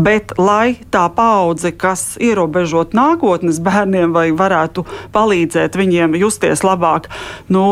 Bet, 0.00 0.34
lai 0.40 0.78
tā 0.92 1.04
paudze, 1.14 1.72
kas 1.76 2.16
ierobežot 2.22 2.94
nākotnes 2.96 3.60
bērniem, 3.64 4.14
vai 4.16 4.28
varētu 4.36 4.84
palīdzēt 5.14 5.76
viņiem 5.78 6.16
justies 6.20 6.64
labāk, 6.66 7.10
nu, 7.52 7.64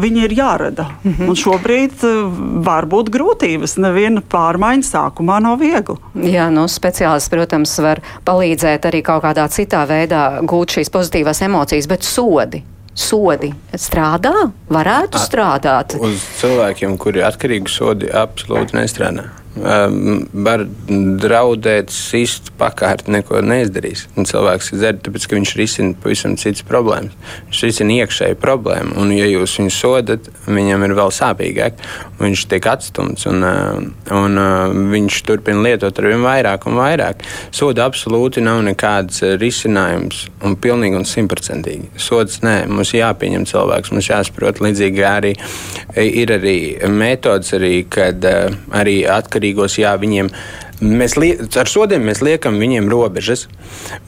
viņi 0.00 0.24
ir 0.28 0.36
jārada. 0.38 0.88
Mm 1.02 1.14
-hmm. 1.14 1.28
Un 1.28 1.36
šobrīd 1.36 2.04
eh, 2.04 2.18
var 2.66 2.86
būt 2.86 3.10
grūtības. 3.10 3.78
Neviena 3.78 4.20
pārmaiņa 4.20 4.86
sākumā 4.92 5.40
nav 5.42 5.58
viegla. 5.60 5.96
Jā, 6.14 6.50
nu, 6.50 6.68
speciālists, 6.68 7.30
protams, 7.30 7.78
var 7.78 8.00
palīdzēt 8.24 8.86
arī 8.90 9.02
kaut 9.02 9.24
kādā 9.24 9.48
citā 9.48 9.86
veidā 9.86 10.42
gūt 10.42 10.76
šīs 10.76 10.90
pozitīvās 10.90 11.42
emocijas, 11.42 11.86
bet 11.86 12.02
sodi 12.02 12.62
sodi 12.94 13.52
strādā, 13.78 14.50
varētu 14.68 15.20
strādāt. 15.20 15.96
Uz 16.00 16.24
cilvēkiem, 16.40 16.98
kuri 16.98 17.22
ir 17.22 17.28
atkarīgi, 17.30 17.70
sodi 17.72 18.10
absolūti 18.10 18.76
nestrādā. 18.76 19.28
Um, 19.50 20.28
var 20.30 20.62
draudēt, 21.20 21.90
sist 21.90 22.52
pakārt, 22.54 23.08
neko 23.10 23.40
neizdarīs. 23.42 24.04
Un 24.14 24.28
cilvēks 24.28 24.68
ir 24.70 24.78
dzērts, 24.78 25.02
tāpēc 25.08 25.24
ka 25.26 25.34
viņš 25.36 25.52
risina 25.58 25.96
pavisam 25.98 26.36
citas 26.38 26.62
problēmas. 26.68 27.16
Viņš 27.48 27.62
risina 27.66 27.96
iekšēju 27.98 28.38
problēmu, 28.40 28.94
un, 29.02 29.10
ja 29.10 29.26
jūs 29.26 29.56
viņu 29.58 29.72
sodat, 29.74 30.28
viņam 30.46 30.86
ir 30.86 30.94
vēl 31.00 31.10
sāpīgāk. 31.16 31.82
Viņš 32.20 32.44
tiek 32.52 32.68
atstumts, 32.70 33.26
un, 33.26 33.42
un 34.14 34.40
viņš 34.92 35.18
turpina 35.26 35.66
lietot 35.66 35.98
ar 35.98 36.08
vien 36.12 36.22
vairāk 36.22 36.68
un 36.70 36.78
vairāk. 36.78 37.26
Soda 37.50 37.88
absolūti 37.90 38.44
nav 38.46 38.62
nekāds 38.68 39.24
risinājums, 39.42 40.28
un 40.46 40.54
pilnīgi 40.62 41.00
un 41.00 41.08
simtprocentīgi. 41.08 41.90
Sods 41.98 42.38
nē, 42.46 42.68
mums 42.70 42.94
jāpieņem 42.94 43.48
cilvēks, 43.50 43.92
mums 43.96 44.12
jāsaprot. 44.12 44.62
Līdzīgi 44.62 45.04
arī 45.10 45.34
ir 46.06 46.36
arī 46.38 46.56
metods, 46.86 47.50
arī, 47.58 47.74
kad 47.90 48.22
arī 48.22 49.00
atkarīgi 49.10 49.39
atbildīgos, 49.40 49.78
jā, 49.80 49.94
viņiem 49.96 50.30
Mēs 50.80 51.12
ar 51.60 51.68
sodiem 51.68 52.06
mēs 52.08 52.22
liekam 52.24 52.54
viņiem 52.56 52.86
robežas, 52.88 53.42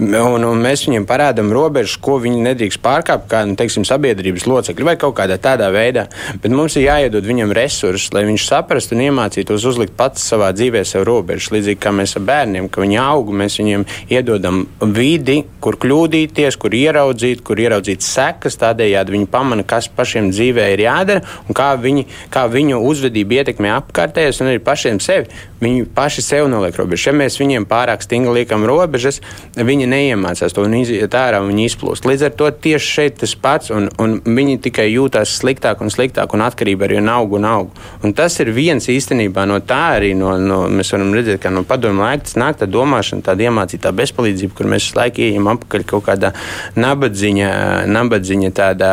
un, 0.01 0.41
un 0.41 0.61
mēs 0.65 0.87
viņiem 0.87 1.05
parādām 1.05 1.51
robežas, 1.53 1.99
ko 2.01 2.15
viņi 2.23 2.39
nedrīkst 2.47 2.81
pārkāpt, 2.81 3.27
kā 3.29 3.43
nu, 3.45 3.59
teiksim, 3.61 3.85
sabiedrības 3.85 4.47
locekļi 4.49 4.87
vai 4.89 4.95
kaut 5.01 5.19
kādā 5.19 5.37
tādā 5.37 5.69
veidā. 5.75 6.07
Bet 6.41 6.55
mums 6.55 6.79
ir 6.81 6.87
jāiedod 6.87 7.29
viņam 7.29 7.53
resursus, 7.59 8.09
lai 8.17 8.23
viņš 8.25 8.47
saprastu 8.49 8.97
un 8.97 9.03
iemācītos 9.05 9.67
uzlikt 9.69 9.93
pats 9.99 10.25
savā 10.33 10.49
dzīvē 10.57 10.81
sev 10.89 11.05
robežas. 11.05 11.51
Līdzīgi 11.53 11.81
kā 11.83 11.93
mēs 11.93 12.17
ar 12.17 12.25
bērniem, 12.31 12.71
ka 12.73 12.81
viņi 12.81 12.99
aug, 13.05 13.35
mēs 13.37 13.59
viņiem 13.61 13.85
iedodam 14.09 14.65
vidi, 14.97 15.43
kur 15.61 15.77
kļūdīties, 15.83 16.57
kur 16.57 16.73
ieraudzīt, 16.79 17.45
kur 17.45 17.61
ieraudzīt 17.61 18.01
sekas. 18.07 18.57
Tādējādi 18.65 19.19
viņi 19.19 19.29
pamana, 19.29 19.69
kas 19.69 19.91
pašiem 19.93 20.33
dzīvē 20.33 20.71
ir 20.73 20.87
jādara 20.87 21.21
un 21.45 21.59
kā, 21.59 21.75
viņi, 21.77 22.09
kā 22.33 22.49
viņu 22.49 22.81
uzvedība 22.81 23.43
ietekmē 23.43 23.77
apkārtējos 23.77 24.41
un 24.41 24.55
arī 24.55 24.65
pašiem 24.65 25.05
sevi. 25.05 25.29
Viņi 25.63 25.85
paši 25.95 26.25
sev 26.25 26.49
noliek 26.63 26.79
robežas. 26.79 27.07
Ja 27.07 27.15
mēs 27.17 27.39
viņiem 27.41 27.67
pārāk 27.69 28.03
stingri 28.05 28.43
liekam 28.43 28.65
robežas, 28.69 29.21
viņi 29.57 29.89
neiemācās 29.91 30.55
to 30.55 30.65
un 30.67 30.77
iziet 30.79 31.15
ārā 31.15 31.43
un 31.43 31.51
viņi 31.53 31.67
izplūst. 31.71 32.07
Līdz 32.09 32.27
ar 32.29 32.35
to 32.39 32.51
tieši 32.65 32.93
šeit 32.97 33.19
tas 33.23 33.35
pats, 33.35 33.73
un, 33.75 33.89
un 34.03 34.19
viņi 34.23 34.61
tikai 34.67 34.89
jūtas 34.91 35.37
sliktāk 35.41 35.83
un 35.83 35.93
sliktāk, 35.93 36.35
un 36.35 36.45
atkarība 36.47 36.87
arī 36.87 37.01
aug 37.13 37.37
un 37.39 37.47
aug. 37.49 37.81
Un 38.03 38.15
tas 38.17 38.39
ir 38.41 38.53
viens 38.55 38.87
īstenībā 38.89 39.45
no 39.49 39.59
tā 39.61 39.81
arī 39.99 40.13
no, 40.19 40.35
no, 40.39 40.63
mēs 40.71 40.93
varam 40.95 41.13
redzēt, 41.17 41.41
ka 41.43 41.53
no 41.53 41.65
padomu 41.67 42.05
laika 42.05 42.27
tas 42.29 42.39
nāk 42.41 42.61
tā 42.61 42.69
domāšana, 42.71 43.25
tāda 43.27 43.49
iemācītā 43.49 43.93
bezpalīdzība, 43.97 44.57
kur 44.57 44.71
mēs 44.71 44.93
laiku 44.97 45.25
ejam 45.27 45.51
apakaļ 45.53 45.87
kaut 45.89 46.07
kādā 46.09 46.33
nabadziņa, 46.79 47.51
nabadziņa 47.91 48.53
tādā, 48.57 48.93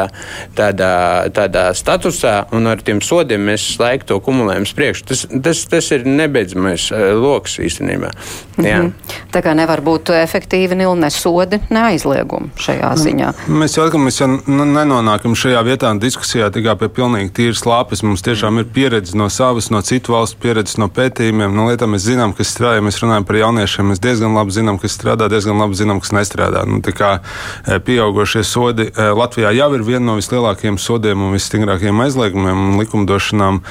tādā, 0.58 0.94
tādā 1.36 1.70
statusā, 1.78 2.36
un 2.56 2.70
ar 2.72 2.82
tiem 2.86 3.02
sodiem 3.06 3.46
mēs 3.52 3.72
laiku 3.82 4.10
to 4.10 4.20
kumulējam 4.24 4.68
priekš. 4.76 5.06
Tas, 5.10 5.26
tas, 5.46 5.64
tas 5.70 5.92
ir 5.96 6.06
nebeidzami 6.08 6.70
bīstamais 6.70 6.92
eh, 6.92 7.14
lokus 7.14 7.59
īstenībā. 7.68 8.10
Jā. 8.58 8.80
Mm 8.82 8.86
-hmm. 8.86 8.94
Tā 9.32 9.42
kā 9.46 9.54
nevar 9.56 9.82
būt 9.82 10.10
efektīvi 10.24 10.76
ne 10.76 11.10
sodi, 11.10 11.60
ne 11.70 11.80
aizliegumi 11.80 12.50
šajā 12.58 12.90
nu, 12.90 13.04
ziņā. 13.04 13.34
Mēs 13.48 13.78
jau, 13.78 13.86
mēs 14.02 14.20
jau 14.22 14.28
nenonākam 14.48 15.36
šajā 15.36 15.64
vietā 15.64 15.92
diskusijā 16.00 16.50
tikai 16.52 16.76
pie 16.76 16.90
pilnīgi 16.90 17.30
tīras 17.30 17.64
lāpes. 17.66 18.04
Mums 18.04 18.22
tiešām 18.22 18.60
ir 18.60 18.66
pieredze 18.74 19.18
no 19.18 19.30
savas, 19.30 19.70
no 19.70 19.82
citu 19.82 20.14
valstu 20.14 20.38
pieredzes, 20.42 20.78
no 20.78 20.88
pētījumiem, 20.88 21.56
no 21.56 21.68
lietām. 21.70 21.94
Mēs 21.94 22.06
zinām, 22.10 22.34
kas 22.38 22.52
strādā. 22.56 22.82
Mēs 22.82 23.02
runājam 23.04 23.26
par 23.26 23.36
jauniešiem. 23.36 23.90
Mēs 23.92 24.02
diezgan 24.04 24.36
labi 24.38 24.52
zinām, 24.52 24.80
kas 24.82 24.98
strādā, 24.98 25.30
diezgan 25.30 25.58
labi 25.58 25.76
zinām, 25.76 26.00
kas 26.00 26.12
nestrādā. 26.12 26.66
Nu, 26.66 26.82
kā 26.82 27.20
eh, 27.20 27.80
pieaugušie 27.80 28.44
sodi 28.44 28.90
eh, 28.90 29.12
Latvijā 29.16 29.54
jau 29.56 29.70
ir 29.76 29.86
viena 29.88 30.06
no 30.12 30.18
vislielākajiem 30.20 30.78
sodiem 30.78 31.22
un 31.22 31.34
visstingrākajiem 31.34 32.04
aizliegumiem 32.06 32.66
un 32.70 32.80
likumdošanām. 32.82 33.62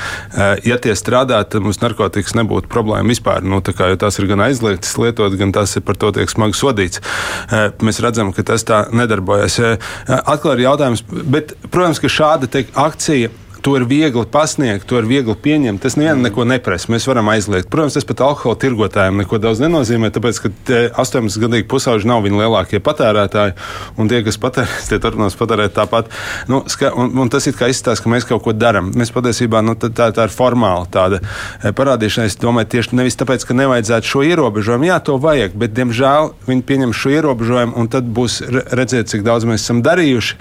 Ja 0.64 0.76
tie 0.82 0.94
strādā, 0.98 1.40
tad 1.48 1.64
mums 1.64 1.80
narkotikas 1.82 2.34
nebūtu 2.38 2.70
problēma 2.70 3.08
vispār. 3.10 3.42
Nu, 3.46 3.60
kā, 3.78 3.90
tās 4.00 4.18
ir 4.20 4.28
gan 4.30 4.42
aizliegtas 4.48 4.96
lietot, 5.00 5.34
gan 5.40 5.54
tas 5.54 5.76
ir 5.78 5.84
par 5.86 5.98
to 6.00 6.12
tiek 6.16 6.30
smagi 6.30 6.58
sodīts. 6.58 7.02
Eh, 7.48 7.68
mēs 7.84 8.02
redzam, 8.04 8.34
ka 8.34 8.44
tas 8.52 8.66
tā 8.66 8.84
nedarbojas. 8.92 9.58
Eh, 9.62 9.90
atkal 10.18 10.56
ir 10.56 10.66
jautājums, 10.66 11.04
bet, 11.08 11.54
protams, 11.70 12.02
ka 12.02 12.10
šāda 12.12 12.50
akcija 12.74 13.30
To 13.68 13.74
ir 13.76 13.84
viegli 13.84 14.24
pasniegt, 14.24 14.86
to 14.88 14.96
ir 14.96 15.04
viegli 15.04 15.34
pieņemt. 15.36 15.82
Tas 15.84 15.98
nevienam 15.98 16.22
neko 16.24 16.46
neprasa. 16.48 16.88
Mēs 16.88 17.04
varam 17.04 17.28
aizliegt. 17.28 17.66
Protams, 17.68 17.98
tas 17.98 18.06
pat 18.08 18.22
alkohola 18.24 18.56
tirgotājiem 18.62 19.18
neko 19.20 19.36
daudz 19.44 19.60
nenozīmē, 19.60 20.08
tāpēc, 20.14 20.38
ka 20.40 20.78
18 21.02 21.36
gadīgi 21.42 21.66
pusauģi 21.68 22.08
nav 22.08 22.22
viņa 22.24 22.40
lielākie 22.40 22.80
patērētāji, 22.86 23.52
un 24.00 24.08
tie, 24.08 24.22
kas 24.24 24.40
patērē, 24.40 24.78
tie 24.88 25.00
turpinās 25.04 25.36
patērēt 25.36 25.74
tāpat. 25.76 26.08
Nu, 26.48 26.62
ska, 26.72 26.94
un, 26.96 27.12
un 27.20 27.28
tas 27.34 27.44
ir 27.50 27.58
kā 27.58 27.68
izstāsta, 27.68 28.06
ka 28.06 28.14
mēs 28.14 28.24
kaut 28.30 28.46
ko 28.46 28.56
darām. 28.56 28.88
Mēs 28.96 29.12
patiesībā 29.12 29.60
nu, 29.60 29.76
tā, 29.76 29.92
tā, 29.92 30.08
tā 30.16 30.30
ir 30.30 30.32
formāla 30.32 30.88
tāda 30.88 31.20
e, 31.20 31.68
parādīšana. 31.68 32.32
Es 32.32 32.40
domāju, 32.40 32.72
tieši 32.78 32.96
nevis 32.96 33.20
tāpēc, 33.20 33.44
ka 33.44 33.58
nevajadzētu 33.58 34.14
šo 34.14 34.24
ierobežojumu. 34.30 34.88
Jā, 34.88 34.96
to 35.04 35.20
vajag, 35.20 35.60
bet, 35.60 35.76
diemžēl, 35.76 36.32
viņi 36.48 36.66
pieņem 36.72 36.96
šo 36.96 37.12
ierobežojumu, 37.18 37.76
un 37.76 37.92
tad 37.92 38.08
būs 38.08 38.40
redzēt, 38.48 39.12
cik 39.12 39.28
daudz 39.28 39.44
mēs 39.52 39.68
esam 39.68 39.84
darījuši 39.84 40.40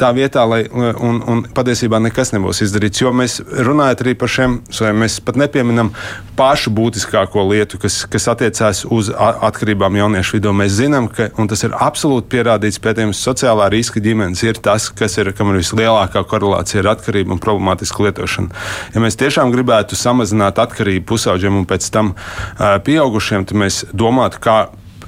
tā 0.00 0.10
vietā, 0.14 0.42
lai 0.48 0.64
un, 0.70 1.20
un 1.30 1.42
patiesībā 1.54 2.00
nekas 2.02 2.32
nebūs 2.34 2.62
izdarīts. 2.64 3.02
Jo 3.02 3.12
mēs 3.14 3.38
runājam 3.44 4.02
arī 4.04 4.14
par 4.18 4.30
šiem, 4.32 4.56
mēs 4.98 5.20
pat 5.24 5.38
nepieminam 5.38 5.92
pašu 6.38 6.72
būtiskāko 6.74 7.44
lietu, 7.50 7.78
kas, 7.82 8.00
kas 8.10 8.26
attiecās 8.32 8.84
uz 8.90 9.10
atkarībām 9.14 9.98
jauniešu 10.00 10.38
vidū. 10.38 10.54
Mēs 10.56 10.76
zinām, 10.80 11.08
ka 11.12 11.28
tas 11.50 11.64
ir 11.66 11.76
absolūti 11.78 12.30
pierādīts 12.34 12.80
pētījums, 12.82 13.22
sociālā 13.22 13.68
riska 13.72 14.02
ģimenes 14.04 14.42
ir 14.46 14.58
tas, 14.64 14.88
kas 14.90 15.18
ir, 15.22 15.32
kam 15.36 15.52
ir 15.52 15.60
vislielākā 15.62 16.24
korelācija 16.30 16.82
ar 16.82 16.92
atkarību 16.96 17.36
un 17.36 17.42
problemātisku 17.42 18.08
lietošanu. 18.08 18.50
Ja 18.94 19.04
mēs 19.04 19.18
tiešām 19.20 19.54
gribētu 19.54 19.98
samazināt 19.98 20.58
atkarību 20.62 21.06
pusauģiem 21.12 21.62
un 21.62 21.68
pēc 21.70 21.90
tam 21.94 22.14
pieaugušiem, 22.58 23.46
tad 23.46 23.62
mēs 23.62 23.84
domātu, 23.94 24.42
kā 24.42 24.58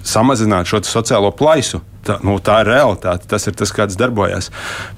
samazināt 0.06 0.70
šo 0.70 0.84
sociālo 0.86 1.32
plaisu 1.34 1.82
tā, 2.06 2.18
nu, 2.26 2.38
tā 2.42 2.60
ir 2.62 2.70
realitāte. 2.72 3.28
Tas 3.30 3.46
ir 3.48 3.56
tas, 3.58 3.72
kāds 3.74 3.98
darbojas. 3.98 4.50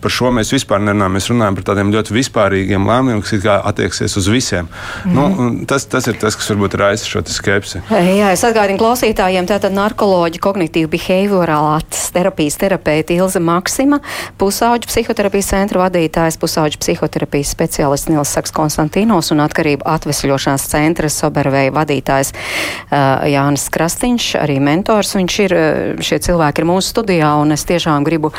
Par 0.02 0.12
šo 0.12 0.32
mēs 0.34 0.52
vispār 0.54 0.82
nerunājam. 0.84 1.16
Mēs 1.18 1.30
runājam 1.32 1.58
par 1.58 1.68
tādiem 1.70 1.92
ļoti 1.94 2.14
vispārīgiem 2.16 2.88
lēmumiem, 2.88 3.22
kas 3.24 3.46
attieksies 3.58 4.16
uz 4.20 4.28
visiem. 4.30 4.68
Mm. 5.04 5.14
Nu, 5.16 5.48
tas, 5.68 5.86
tas 5.90 6.06
ir 6.10 6.18
tas, 6.20 6.36
kas 6.38 6.50
varbūt 6.52 6.76
raisa 6.78 7.08
šo 7.08 7.22
skepsi. 7.28 7.82
Jā, 7.90 8.32
es 8.34 8.44
atgādinu 8.46 8.80
klausītājiem, 8.80 9.48
tātad 9.48 9.74
narkoloģi, 9.76 10.40
kognitīva 10.42 10.90
behaviorālās 10.92 12.08
terapijas 12.14 12.58
terapeita 12.60 13.14
Ilze 13.16 13.40
Maksima, 13.42 14.00
pusauģu 14.40 14.88
psihoterapijas 14.90 15.50
centra 15.52 15.84
vadītājs, 15.84 16.38
pusauģu 16.40 16.80
psihoterapijas 16.82 17.52
speciālists 17.54 18.10
Nils 18.12 18.32
Saks 18.34 18.54
Konstantīnos 18.54 19.32
un 19.34 19.42
atkarību 19.44 19.86
atvesļošanās 19.88 20.68
centra 20.70 21.10
Soberveja 21.12 21.74
vadītājs 21.76 22.32
uh, 22.34 23.26
Jānis 23.28 23.68
Krastīņš, 23.74 24.30
arī 24.42 24.58
mentors. 24.62 25.14
Viņš 25.18 25.38
ir, 25.46 25.56
šie 26.04 26.20
cilvēki 26.28 26.62
ir 26.62 26.68
mūsu 26.68 26.94
studijā, 26.98 27.30
un 27.38 27.54
es 27.54 27.62
tiešām 27.68 28.06
gribu 28.06 28.32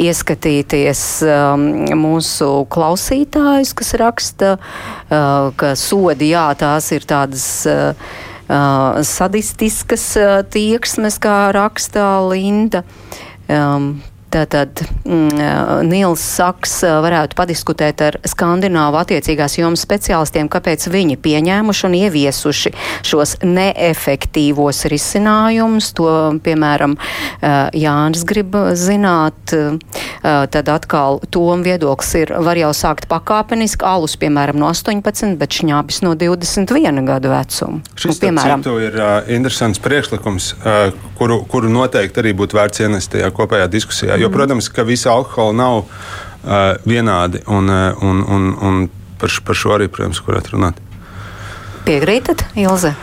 ieskatīties 0.00 1.02
um, 1.28 1.66
mūsu 2.00 2.48
klausītājus, 2.72 3.74
kas 3.76 3.92
raksta, 4.00 4.54
uh, 4.56 5.52
ka 5.60 5.74
sodi, 5.76 6.32
jā, 6.32 6.48
tās 6.58 6.92
ir 6.96 7.06
tādas. 7.08 7.50
Uh, 7.68 8.24
Uh, 8.46 9.00
sadistiskas 9.02 10.04
uh, 10.20 10.36
tieksmes, 10.46 11.16
kā 11.18 11.48
rakstā 11.50 12.04
Linda. 12.30 12.84
Um, 13.50 13.96
Tātad 14.32 14.82
mm, 15.06 15.84
Nils 15.86 16.22
Saks 16.36 16.80
varētu 16.84 17.38
padiskutēt 17.38 18.02
ar 18.02 18.18
skandināvu 18.26 18.98
attiecīgās 19.00 19.58
jomas 19.60 19.84
speciālistiem, 19.86 20.50
kāpēc 20.52 20.88
viņi 20.92 21.18
pieņēmuši 21.22 21.86
un 21.88 21.96
ieviesuši 22.00 22.72
šos 23.06 23.36
neefektīvos 23.46 24.84
risinājumus. 24.90 25.92
To, 25.96 26.08
piemēram, 26.44 26.96
Jānis 27.76 28.26
grib 28.28 28.56
zināt. 28.76 29.54
Tad 30.26 30.70
atkal 30.72 31.20
tom 31.30 31.62
viedoklis 31.62 32.12
ir, 32.18 32.32
var 32.42 32.58
jau 32.58 32.72
sākt 32.74 33.06
pakāpeniski, 33.10 33.84
alus, 33.86 34.16
piemēram, 34.20 34.58
no 34.58 34.70
18, 34.72 35.36
bet 35.38 35.54
šņābis 35.60 36.02
no 36.02 36.14
21 36.18 37.06
gadu 37.06 37.30
vecuma. 37.32 37.82
Šis, 37.94 38.10
nu, 38.10 38.16
piemēram, 38.24 38.64
ir 38.82 38.98
uh, 38.98 39.30
interesants 39.32 39.80
priekšlikums, 39.82 40.50
uh, 40.58 40.90
kuru, 41.18 41.40
kuru 41.50 41.70
noteikti 41.72 42.22
arī 42.22 42.34
būtu 42.36 42.58
vērts 42.58 42.82
ienest 42.84 43.12
tajā 43.14 43.30
kopējā 43.36 43.68
diskusijā. 43.72 44.15
Jo, 44.20 44.30
protams, 44.32 44.70
ka 44.72 44.84
visi 44.86 45.08
alkoholi 45.10 45.56
nav 45.58 45.82
uh, 45.82 45.88
vienādi, 46.88 47.42
un, 47.46 47.70
uh, 47.72 48.06
un, 48.06 48.22
un, 48.22 48.48
un 48.68 48.80
par, 49.20 49.32
par 49.46 49.58
šo 49.58 49.76
arī, 49.76 49.90
protams, 49.92 50.22
varētu 50.26 50.56
runāt. 50.56 50.80
Piekrītat, 51.86 52.48
Ilze? 52.58 52.94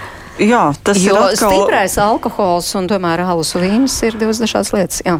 Jā, 0.41 0.65
tas 0.83 0.97
jo 0.97 1.13
ir 1.13 1.21
atkal... 1.29 1.53
stiprais 1.53 1.95
alkohols 2.01 2.71
un 2.79 2.89
tomēr 2.89 3.21
alus 3.23 3.53
vīns 3.55 3.99
ir 4.07 4.17
divas 4.19 4.41
dažādas 4.41 4.73
lietas. 4.73 5.03
Jā. 5.05 5.19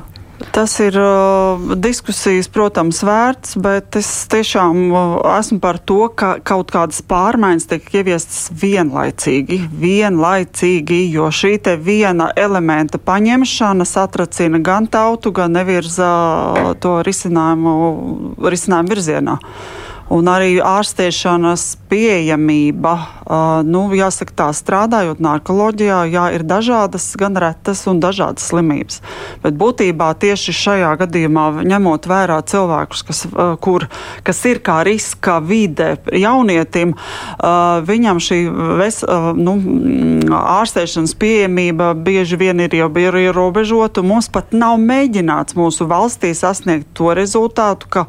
Tas 0.51 0.73
ir 0.83 0.97
uh, 0.99 1.61
diskusijas, 1.79 2.49
protams, 2.51 2.99
vērts, 3.05 3.55
bet 3.63 3.95
es 3.97 4.09
tiešām 4.31 4.81
uh, 4.91 5.13
esmu 5.37 5.59
par 5.63 5.79
to, 5.79 6.09
ka 6.13 6.35
kaut 6.45 6.73
kādas 6.73 6.99
pārmaiņas 7.09 7.69
tiek 7.71 7.87
ieviestas 8.01 8.49
vienlaicīgi, 8.61 9.61
vienlaicīgi, 9.81 10.99
jo 11.13 11.29
šī 11.33 11.55
te 11.63 11.77
viena 11.77 12.31
elementa 12.35 12.99
paņemšana 13.01 13.87
satracina 13.87 14.61
gan 14.63 14.89
tautu, 14.91 15.31
gan 15.33 15.55
nevirza 15.57 16.11
to 16.83 16.99
risinājumu, 17.07 17.73
risinājumu 18.43 18.93
virzienā. 18.93 19.39
Un 20.11 20.27
arī 20.27 20.57
ārstēšanas 20.59 21.63
pieejamība, 21.89 22.93
nu, 23.63 23.85
jāsaka, 23.95 24.33
tā 24.43 24.47
strādājot 24.53 25.21
narkoloģijā, 25.23 25.99
jā, 26.11 26.25
ir 26.35 26.43
dažādas, 26.43 27.05
gan 27.19 27.37
retas 27.39 27.85
un 27.89 28.01
dažādas 28.03 28.49
slimības. 28.51 28.99
Bet 29.45 29.55
būtībā 29.59 30.09
tieši 30.19 30.55
šajā 30.59 30.91
gadījumā, 31.03 31.45
ņemot 31.69 32.09
vērā 32.09 32.41
cilvēkus, 32.49 33.03
kas, 33.07 33.23
kur, 33.63 33.87
kas 34.27 34.43
ir 34.49 34.59
kā 34.65 34.81
riska 34.85 35.39
vide 35.43 35.95
jaunietim, 36.11 36.93
viņam 37.87 38.21
šī 38.27 38.39
ves, 38.81 39.01
nu, 39.39 39.55
ārstēšanas 40.33 41.15
pieejamība 41.19 41.93
bieži 41.95 42.39
vien 42.41 42.61
ir 42.65 42.75
jau 42.77 42.91
ierobežota. 42.91 44.03
Mums 44.05 44.29
pat 44.33 44.53
nav 44.53 44.77
mēģināts 44.83 45.57
mūsu 45.57 45.87
valstī 45.89 46.33
sasniegt 46.37 46.91
to 46.97 47.13
rezultātu, 47.17 47.89
ka 47.89 48.05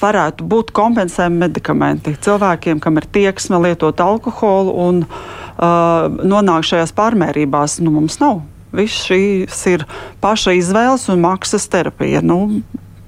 varētu 0.00 0.46
būt 0.48 0.72
kompensējumi 0.76 1.42
medikamenti 1.46 2.16
cilvēkiem, 2.26 2.80
kam 2.82 3.00
ir 3.00 3.08
tieksme 3.12 3.60
lietot 3.64 4.00
alkoholu 4.02 4.74
un 4.86 5.02
uh, 5.06 6.06
nonāk 6.06 6.66
šajās 6.68 6.94
pārmērībās. 6.96 7.80
Nu, 7.84 7.94
mums 7.96 8.20
nav. 8.22 8.42
Viss 8.76 9.06
šīs 9.08 9.62
ir 9.72 9.86
paša 10.20 10.56
izvēles 10.58 11.06
un 11.12 11.22
maksas 11.24 11.68
terapija. 11.72 12.20
Nu, 12.24 12.60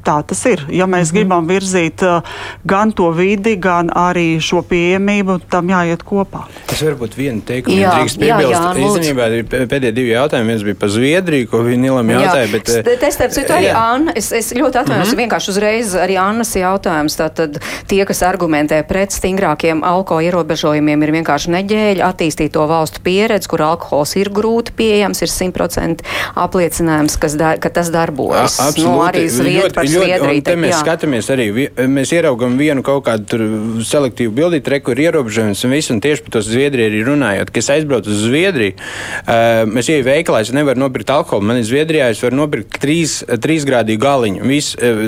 tā 0.08 0.16
tas 0.32 0.44
ir. 0.48 0.64
Ja 0.68 0.86
mēs 0.86 0.88
mm 0.88 1.04
-hmm. 1.04 1.14
gribam 1.18 1.48
virzīt 1.48 2.02
uh, 2.02 2.22
gan 2.64 2.92
to 2.92 3.10
vidi, 3.10 3.56
gan 3.56 3.90
arī 3.90 4.40
šo 4.40 4.62
pieejamību, 4.62 5.40
tam 5.50 5.68
jāiet 5.68 6.02
kopā. 6.04 6.46
Es 6.72 6.82
varbūt 6.82 7.16
vienu 7.16 7.40
teikumu 7.40 7.76
drīkst 7.76 8.20
piebilst. 8.20 8.80
Īstenībā 8.84 9.28
pēdējie 9.68 9.92
divi 9.92 10.10
jautājumi. 10.14 10.46
Viens 10.48 10.62
bija 10.62 10.74
par 10.78 10.88
Zviedriju, 10.88 11.48
ko 11.50 11.62
viņi 11.66 11.78
Nilam 11.82 12.10
jautāja. 12.10 12.48
Bet, 12.52 13.02
es 13.08 13.14
starp 13.14 13.32
citu 13.32 13.52
arī 13.52 13.70
Anna, 13.74 14.12
es, 14.16 14.32
es 14.32 14.52
ļoti 14.52 14.80
atvainojos, 14.82 15.08
mm 15.08 15.14
-hmm. 15.14 15.22
vienkārši 15.22 15.50
uzreiz 15.50 15.94
arī 15.94 16.18
Annas 16.20 16.54
jautājums. 16.56 17.16
Tātad 17.18 17.58
tie, 17.86 18.04
kas 18.04 18.22
argumentē 18.22 18.82
pret 18.88 19.12
stingrākiem 19.12 19.82
alkohola 19.84 20.22
ierobežojumiem, 20.28 21.02
ir 21.02 21.14
vienkārši 21.18 21.50
neģēļi 21.56 22.04
attīstīto 22.04 22.66
valstu 22.68 23.00
pieredze, 23.04 23.48
kur 23.48 23.62
alkohols 23.62 24.16
ir 24.16 24.30
grūti 24.30 24.72
pieejams, 24.76 25.22
ir 25.22 25.28
100% 25.28 26.04
apliecinājums, 26.34 27.18
da, 27.36 27.56
ka 27.58 27.70
tas 27.70 27.90
darbojas. 27.90 28.58
A, 28.60 28.68
absolūti. 28.70 28.88
Nu, 28.88 29.02
arī 29.06 29.26
Zviedri 29.28 29.74
par 29.74 29.88
Zviedriju. 30.02 30.44
Te 30.46 30.56
mēs 30.58 30.74
jā. 30.74 30.80
skatāmies 30.82 31.28
arī, 31.34 31.48
mēs 31.90 32.12
ieraugam 32.16 32.56
vienu 32.60 32.84
kaut 32.86 33.04
kādu 33.08 33.82
selektīvu 33.86 34.34
bildīti, 34.36 34.72
reku 34.74 34.94
ir 34.94 35.04
ierobežojums 35.08 35.64
un 35.66 35.74
viss, 35.76 35.92
un 35.94 36.00
tieši 36.04 36.24
par 36.26 36.36
to 36.36 36.42
Zviedriju 36.46 36.90
arī 36.90 37.02
runājot. 37.06 37.52
Kad 37.52 37.62
es 37.62 37.70
aizbraucu 37.74 38.12
uz 38.12 38.22
Zviedriju, 38.24 38.76
uh, 38.78 39.62
mēs 39.70 39.90
ieju 39.92 40.06
veikalā, 40.06 40.42
es 40.44 40.52
nevaru 40.56 40.82
nopirkt 40.84 41.12
alkoholu. 41.14 41.48
Man 41.50 41.60
ir 41.60 41.66
Zviedrijā, 41.68 42.10
es 42.12 42.22
varu 42.24 42.40
nopirkt 42.42 42.78
trīs, 42.82 43.18
trīsgrādīgu 43.28 44.02
galiņu, 44.02 44.44
viss 44.48 44.76
uh, 44.78 45.04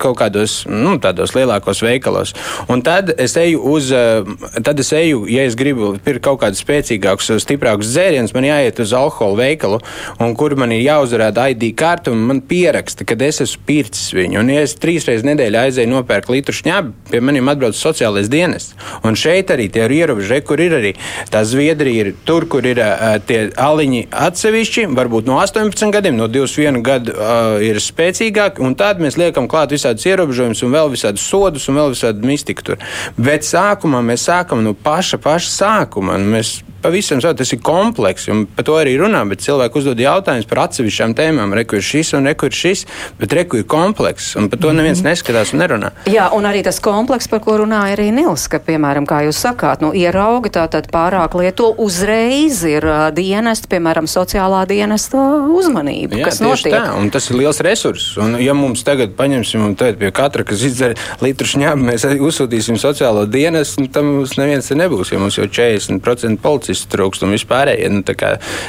kaut 0.00 0.18
kādos, 0.22 0.60
nu, 0.70 0.96
tādos 1.02 1.34
lielākos 1.36 1.82
veikalos. 1.84 2.34
Un 2.70 2.84
tad 2.86 3.12
es 3.16 3.36
eju 3.40 3.62
uz, 3.74 3.92
uh, 3.94 4.28
tad 4.64 4.80
es 4.82 4.92
eju, 4.96 5.24
ja 5.30 5.46
es 5.48 5.58
gribu 5.58 5.94
pirkt 6.04 6.26
kaut 6.28 6.42
kādus 6.44 6.62
spēcīgākus, 6.64 7.32
stiprākus 7.44 7.92
dzērienus, 7.92 8.34
man 8.36 8.48
jāiet 8.48 8.82
uz 8.82 8.94
alkohola 8.96 9.42
veikalu, 9.44 9.80
un 10.22 10.34
kur 10.38 10.56
man 10.58 10.72
ir 10.74 10.84
jāuzrāda 10.84 11.48
ID 11.52 11.70
kartu, 11.78 12.14
un 12.14 12.26
man 12.30 12.42
pieraksta, 12.44 13.06
kad 13.08 13.22
es 13.24 13.42
esmu 13.44 13.64
pircis 13.68 14.12
viņu. 14.16 14.27
Un, 14.36 14.50
ja 14.52 14.62
es 14.66 14.74
trīs 14.80 15.06
reizes 15.08 15.26
nedēļā 15.26 15.64
aizēju 15.68 15.90
nopērkt 15.92 16.30
litru 16.32 16.54
šņābi, 16.56 16.92
pie 17.12 17.20
maniem 17.24 17.48
atbrauc 17.50 17.76
sociālais 17.78 18.28
dienests. 18.32 18.76
Un 19.06 19.16
šeit 19.18 19.52
arī 19.54 19.68
tie 19.72 19.86
ir 19.86 19.94
ierobežojumi, 20.00 20.46
kur 20.48 20.62
ir 20.62 20.76
arī 20.78 20.92
tā 21.32 21.44
Zviedrija, 21.48 22.04
ir 22.04 22.20
tur, 22.28 22.48
kur 22.50 22.66
ir 22.68 22.80
uh, 22.82 23.16
tie 23.24 23.46
aliņi 23.56 24.04
atsevišķi, 24.26 24.86
varbūt 24.98 25.30
no 25.30 25.38
18 25.40 25.94
gadiem, 25.94 26.18
no 26.18 26.28
21 26.28 26.82
gadu 26.84 27.14
uh, 27.16 27.56
ir 27.64 27.80
spēcīgāki, 27.82 28.62
un 28.64 28.76
tad 28.78 29.02
mēs 29.02 29.18
liekam 29.20 29.48
klāt 29.50 29.72
visādus 29.74 30.06
ierobežojumus 30.10 30.64
un 30.66 30.74
vēl 30.76 30.92
visādus 30.92 31.26
sodus 31.28 31.68
un 31.70 31.80
vēl 31.80 31.94
visādu 31.96 32.28
mistiku 32.28 32.72
tur. 32.72 32.88
Bet 33.16 33.46
sākumā 33.48 34.02
mēs 34.04 34.28
sākam 34.28 34.64
no 34.64 34.74
paša, 34.74 35.20
paša 35.22 35.54
sākuma. 35.54 36.18
Mēs 36.18 36.58
pavisam 36.82 37.20
savu, 37.22 37.36
tas 37.38 37.52
ir 37.52 37.60
komplekss, 37.64 38.28
un 38.32 38.44
par 38.56 38.66
to 38.68 38.76
arī 38.78 38.94
runā, 39.00 39.22
bet 39.28 39.42
cilvēki 39.44 39.80
uzdod 39.80 40.00
jautājumus 40.02 40.48
par 40.48 40.62
atsevišķām 40.66 41.14
tēmām. 41.18 41.54
Reku 41.58 41.78
ir 41.78 41.84
šis 41.84 42.14
un 42.18 42.28
reku 42.28 42.48
ir 42.48 42.56
šis, 42.56 42.84
bet 43.18 43.34
reku 43.36 43.60
ir 43.60 43.66
komplekss, 43.68 44.36
un 44.38 44.48
par 44.52 44.60
to 44.62 44.72
neviens 44.76 45.02
mhm. 45.02 45.10
neskatās 45.10 45.54
un 45.54 45.62
nerunā. 45.62 45.92
Jā, 46.10 46.28
un 46.36 46.48
arī 46.48 46.62
tas 46.66 46.80
komplekss, 46.84 47.30
par 47.30 47.42
ko 47.44 47.58
runāja 47.62 47.96
arī 47.96 48.08
Nils, 48.14 48.46
ka, 48.50 48.60
piemēram, 48.64 49.06
kā 49.08 49.22
jūs 49.26 49.40
sakāt, 49.44 49.82
nu, 49.84 49.92
ierauga 49.96 50.52
tātad 50.60 50.88
pārāk 50.92 51.36
lieto 51.38 51.70
uzreiz 51.84 52.62
ir 52.68 52.86
uh, 52.86 53.08
dienesta, 53.14 53.70
piemēram, 53.70 54.08
sociālā 54.10 54.64
dienesta 54.70 55.22
uzmanība, 55.54 56.20
Jā, 56.20 56.28
kas 56.30 56.42
notiek. 56.44 56.74
Tā, 56.74 56.94
un 56.98 57.10
tas 57.14 57.28
ir 57.30 57.40
liels 57.40 57.62
resurss, 57.64 58.16
un 58.22 58.38
ja 58.42 58.54
mums 58.56 58.84
tagad 58.86 59.14
paņemsim 59.18 59.64
un 59.64 59.76
tagad 59.78 60.00
pie 60.00 60.12
katra, 60.14 60.46
kas 60.48 60.64
izdzer 60.66 60.96
litru 61.24 61.48
šņābu, 61.48 61.88
mēs 61.90 62.06
uzsūtīsim 62.28 62.78
sociālo 62.80 63.24
dienestu, 63.30 63.84
nu, 63.84 63.92
tam 63.92 64.10
mums 64.18 64.36
neviens 64.40 64.70
nebūs, 64.78 65.12
jo 65.12 65.20
mums 65.22 65.38
jau 65.38 65.46
40% 65.48 66.42
policija 66.42 66.67
policistu 66.68 66.96
trūkst 66.96 67.24
un 67.24 67.32
vispārējie. 67.32 67.88
Nu, 67.88 68.02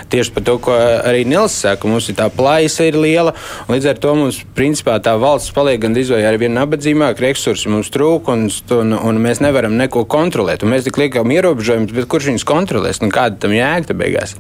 tieši 0.10 0.34
par 0.34 0.44
to, 0.48 0.56
ko 0.64 0.76
arī 0.76 1.26
Nils 1.28 1.56
saka, 1.60 1.88
mums 1.88 2.10
ir 2.10 2.16
tā 2.16 2.30
plaisa 2.32 2.88
ir 2.88 2.96
liela. 2.96 3.34
Līdz 3.70 3.90
ar 3.92 4.00
to 4.00 4.16
mums 4.16 4.40
principā 4.56 5.00
tā 5.04 5.18
valsts 5.20 5.52
paliek 5.52 5.82
gan 5.82 5.96
izvēlē 5.96 6.30
ar 6.30 6.40
vien 6.40 6.56
nabadzīgāk, 6.56 7.20
resursi 7.20 7.70
mums 7.70 7.92
trūk 7.92 8.32
un, 8.32 8.48
un, 8.72 8.96
un 8.96 9.22
mēs 9.22 9.44
nevaram 9.44 9.76
neko 9.78 10.06
kontrolēt. 10.08 10.64
Un 10.64 10.74
mēs 10.74 10.88
tik 10.88 11.00
liekam 11.02 11.32
ierobežojumus, 11.32 11.94
bet 11.96 12.10
kurš 12.10 12.32
viņus 12.32 12.48
kontrolēs? 12.48 13.04
Nu, 13.04 13.12
kāda 13.14 13.40
tam 13.44 13.56
jēga 13.56 13.98
beigās? 13.98 14.38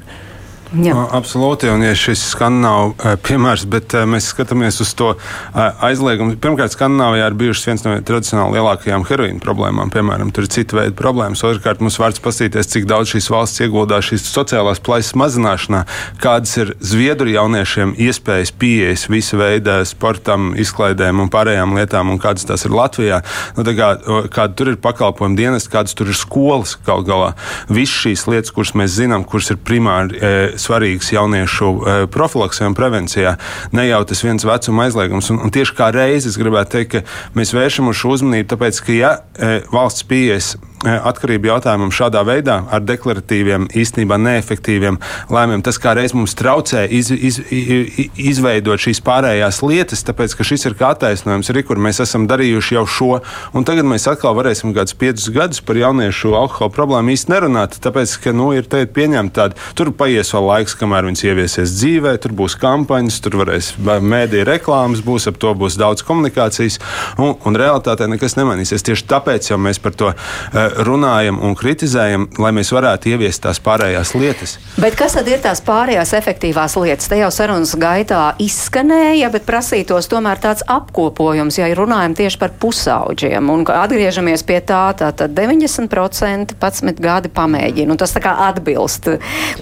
Jā. 0.69 0.93
Absolūti, 1.17 1.65
un 1.73 1.81
ja 1.81 1.95
šis 1.97 2.21
skandināvu 2.35 3.15
piemērs, 3.25 3.63
bet 3.73 3.95
mēs 4.05 4.27
skatāmies 4.29 4.77
uz 4.83 4.91
to 4.93 5.07
aizliegumu. 5.55 6.35
Pirmkārt, 6.37 6.75
Skandināvijā 6.75 7.31
ir 7.31 7.37
bijušas 7.39 7.65
viens 7.65 7.85
no 7.87 7.95
tradicionāli 8.05 8.59
lielākajām 8.59 9.05
heroīna 9.09 9.41
problēmām. 9.41 9.89
Piemēram, 9.89 10.29
tur 10.35 10.45
ir 10.45 10.51
cita 10.53 10.77
veida 10.77 10.93
problēmas. 10.99 11.41
Otrkārt, 11.47 11.81
mums 11.81 11.97
vārds 11.97 12.21
paskatīties, 12.21 12.69
cik 12.69 12.85
daudz 12.89 13.15
šīs 13.15 13.29
valsts 13.33 13.63
ieguldās 13.65 14.11
šīs 14.11 14.27
sociālās 14.29 14.81
plaisas 14.85 15.17
mazināšanā, 15.17 15.81
kādas 16.21 16.53
ir 16.61 16.75
Zviedru 16.85 17.33
jauniešiem 17.33 17.95
iespējas 17.97 18.53
pieejas 18.61 19.07
visa 19.09 19.41
veida 19.41 19.79
sportam, 19.89 20.51
izklaidēm 20.53 21.25
un 21.25 21.33
pārējām 21.33 21.73
lietām, 21.79 22.13
un 22.13 22.21
kādas 22.21 22.45
tās 22.45 22.67
ir 22.69 22.77
Latvijā. 22.77 23.23
Nu, 23.57 23.65
kā, 23.65 23.89
kāda 24.29 24.53
tur 24.53 24.73
ir 24.75 24.79
pakalpojuma 24.85 25.39
dienas, 25.39 25.65
kādas 25.71 25.97
tur 25.97 26.13
ir 26.13 26.17
skolas 26.19 26.77
gal 26.85 27.01
galā. 27.09 27.33
Visas 27.73 27.97
šīs 28.05 28.27
lietas, 28.29 28.53
kuras 28.53 28.75
mēs 28.77 28.93
zinām, 29.01 29.25
kuras 29.25 29.49
ir 29.49 29.57
primāri 29.65 30.21
svarīgs 30.61 31.11
jauniešu 31.15 31.69
e, 31.69 31.97
profilaksē 32.13 32.69
un 32.69 32.77
prevencijā. 32.77 33.35
Ne 33.75 33.89
jau 33.89 34.01
tas 34.09 34.23
viens 34.25 34.47
vecuma 34.47 34.87
aizliegums. 34.87 35.31
Un, 35.33 35.43
un 35.45 35.53
tieši 35.53 35.77
kā 35.77 35.91
reizes 35.95 36.39
gribētu 36.39 36.77
teikt, 36.77 36.97
ka 36.97 37.37
mēs 37.37 37.55
vēršam 37.55 37.91
uz 37.91 37.99
šo 38.01 38.15
uzmanību, 38.17 38.49
tāpēc, 38.53 38.83
ka 38.85 38.97
ja 38.97 39.13
e, 39.37 39.59
valsts 39.73 40.07
pieejas 40.09 40.55
Eh, 40.55 40.68
atkarību 40.85 41.49
jautājumam 41.49 41.91
šādā 41.91 42.21
veidā, 42.27 42.59
ar 42.71 42.83
deklaratīviem, 42.87 43.67
īstenībā 43.75 44.15
neefektīviem 44.21 44.99
lēmumiem. 45.31 45.63
Tas 45.65 45.79
kā 45.81 45.93
reiz 45.97 46.13
mums 46.15 46.35
traucē 46.39 46.85
iz, 46.87 47.11
iz, 47.11 47.39
iz, 47.51 48.09
izveidot 48.31 48.79
šīs 48.79 49.01
pārējās 49.03 49.61
lietas, 49.65 50.05
tāpēc 50.07 50.37
ka 50.39 50.47
šis 50.47 50.69
ir 50.69 50.77
kā 50.79 50.93
attaisnojums, 50.95 51.51
arī 51.51 51.65
kur 51.67 51.81
mēs 51.81 51.99
esam 52.05 52.27
darījuši 52.29 52.77
jau 52.77 52.85
šo. 52.87 53.09
Un 53.53 53.67
tagad 53.67 53.87
mēs 53.89 54.07
atkal 54.11 54.37
varēsim 54.37 54.71
kādus 54.75 54.95
piecus 54.99 55.27
gadus 55.35 55.63
par 55.65 55.79
jauniešu 55.79 56.31
alkohola 56.39 56.71
problēmu 56.75 57.15
īsti 57.15 57.33
nerunāt, 57.33 57.79
tāpēc 57.83 58.15
ka 58.23 58.35
nu, 58.35 58.51
ir 58.55 58.69
pieņemta 58.69 59.35
tāda, 59.39 59.59
tur 59.75 59.91
paies 59.95 60.31
vēl 60.35 60.47
laiks, 60.47 60.77
kamēr 60.79 61.09
viņas 61.09 61.25
ieviesies 61.27 61.75
dzīvē, 61.75 62.15
tur 62.23 62.33
būs 62.39 62.55
kampaņas, 62.59 63.19
tur 63.23 63.37
varēs 63.41 63.73
mēdīja 63.79 64.47
reklāmas, 64.47 65.03
būs 65.05 65.27
ap 65.31 65.39
to 65.41 65.53
būs 65.59 65.77
daudz 65.79 66.03
komunikācijas, 66.07 66.79
un, 67.19 67.35
un 67.47 67.59
realitātē 67.59 68.07
nekas 68.11 68.37
nemainīsies. 68.39 68.85
Tieši 68.87 69.07
tāpēc 69.09 69.51
jau 69.51 69.59
mēs 69.61 69.79
par 69.83 69.95
to 69.99 70.11
uh, 70.11 70.68
runājam 70.87 71.39
un 71.43 71.55
kritizējam, 71.57 72.27
lai 72.41 72.51
mēs 72.55 72.71
varētu 72.75 73.13
ieviest 73.13 73.43
tās 73.45 73.61
pārējās 73.63 74.13
lietas. 74.17 74.57
Bet 74.79 74.97
kas 74.99 75.17
tad 75.17 75.27
ir 75.31 75.41
tās 75.43 75.61
pārējās 75.65 76.13
efektīvās 76.17 76.77
lietas? 76.79 77.09
Te 77.11 77.19
jau 77.19 77.31
sarunas 77.33 77.75
gaitā 77.79 78.33
izskanēja, 78.41 79.31
bet 79.33 79.47
prasītos 79.47 80.09
tomēr 80.11 80.41
tāds 80.41 80.65
apkopojums, 80.69 81.59
ja 81.59 81.69
runājam 81.77 82.15
tieši 82.17 82.41
par 82.41 82.55
pusauģiem. 82.61 83.51
Un 83.53 83.65
atgriežamies 83.69 84.45
pie 84.47 84.59
tā, 84.65 84.83
tātad 84.99 85.35
90% 85.37 86.57
11 86.59 86.99
gadi 87.03 87.31
pamēģina. 87.33 87.97
Tas 87.99 88.15
tā 88.15 88.23
kā 88.23 88.35
atbilst 88.49 89.09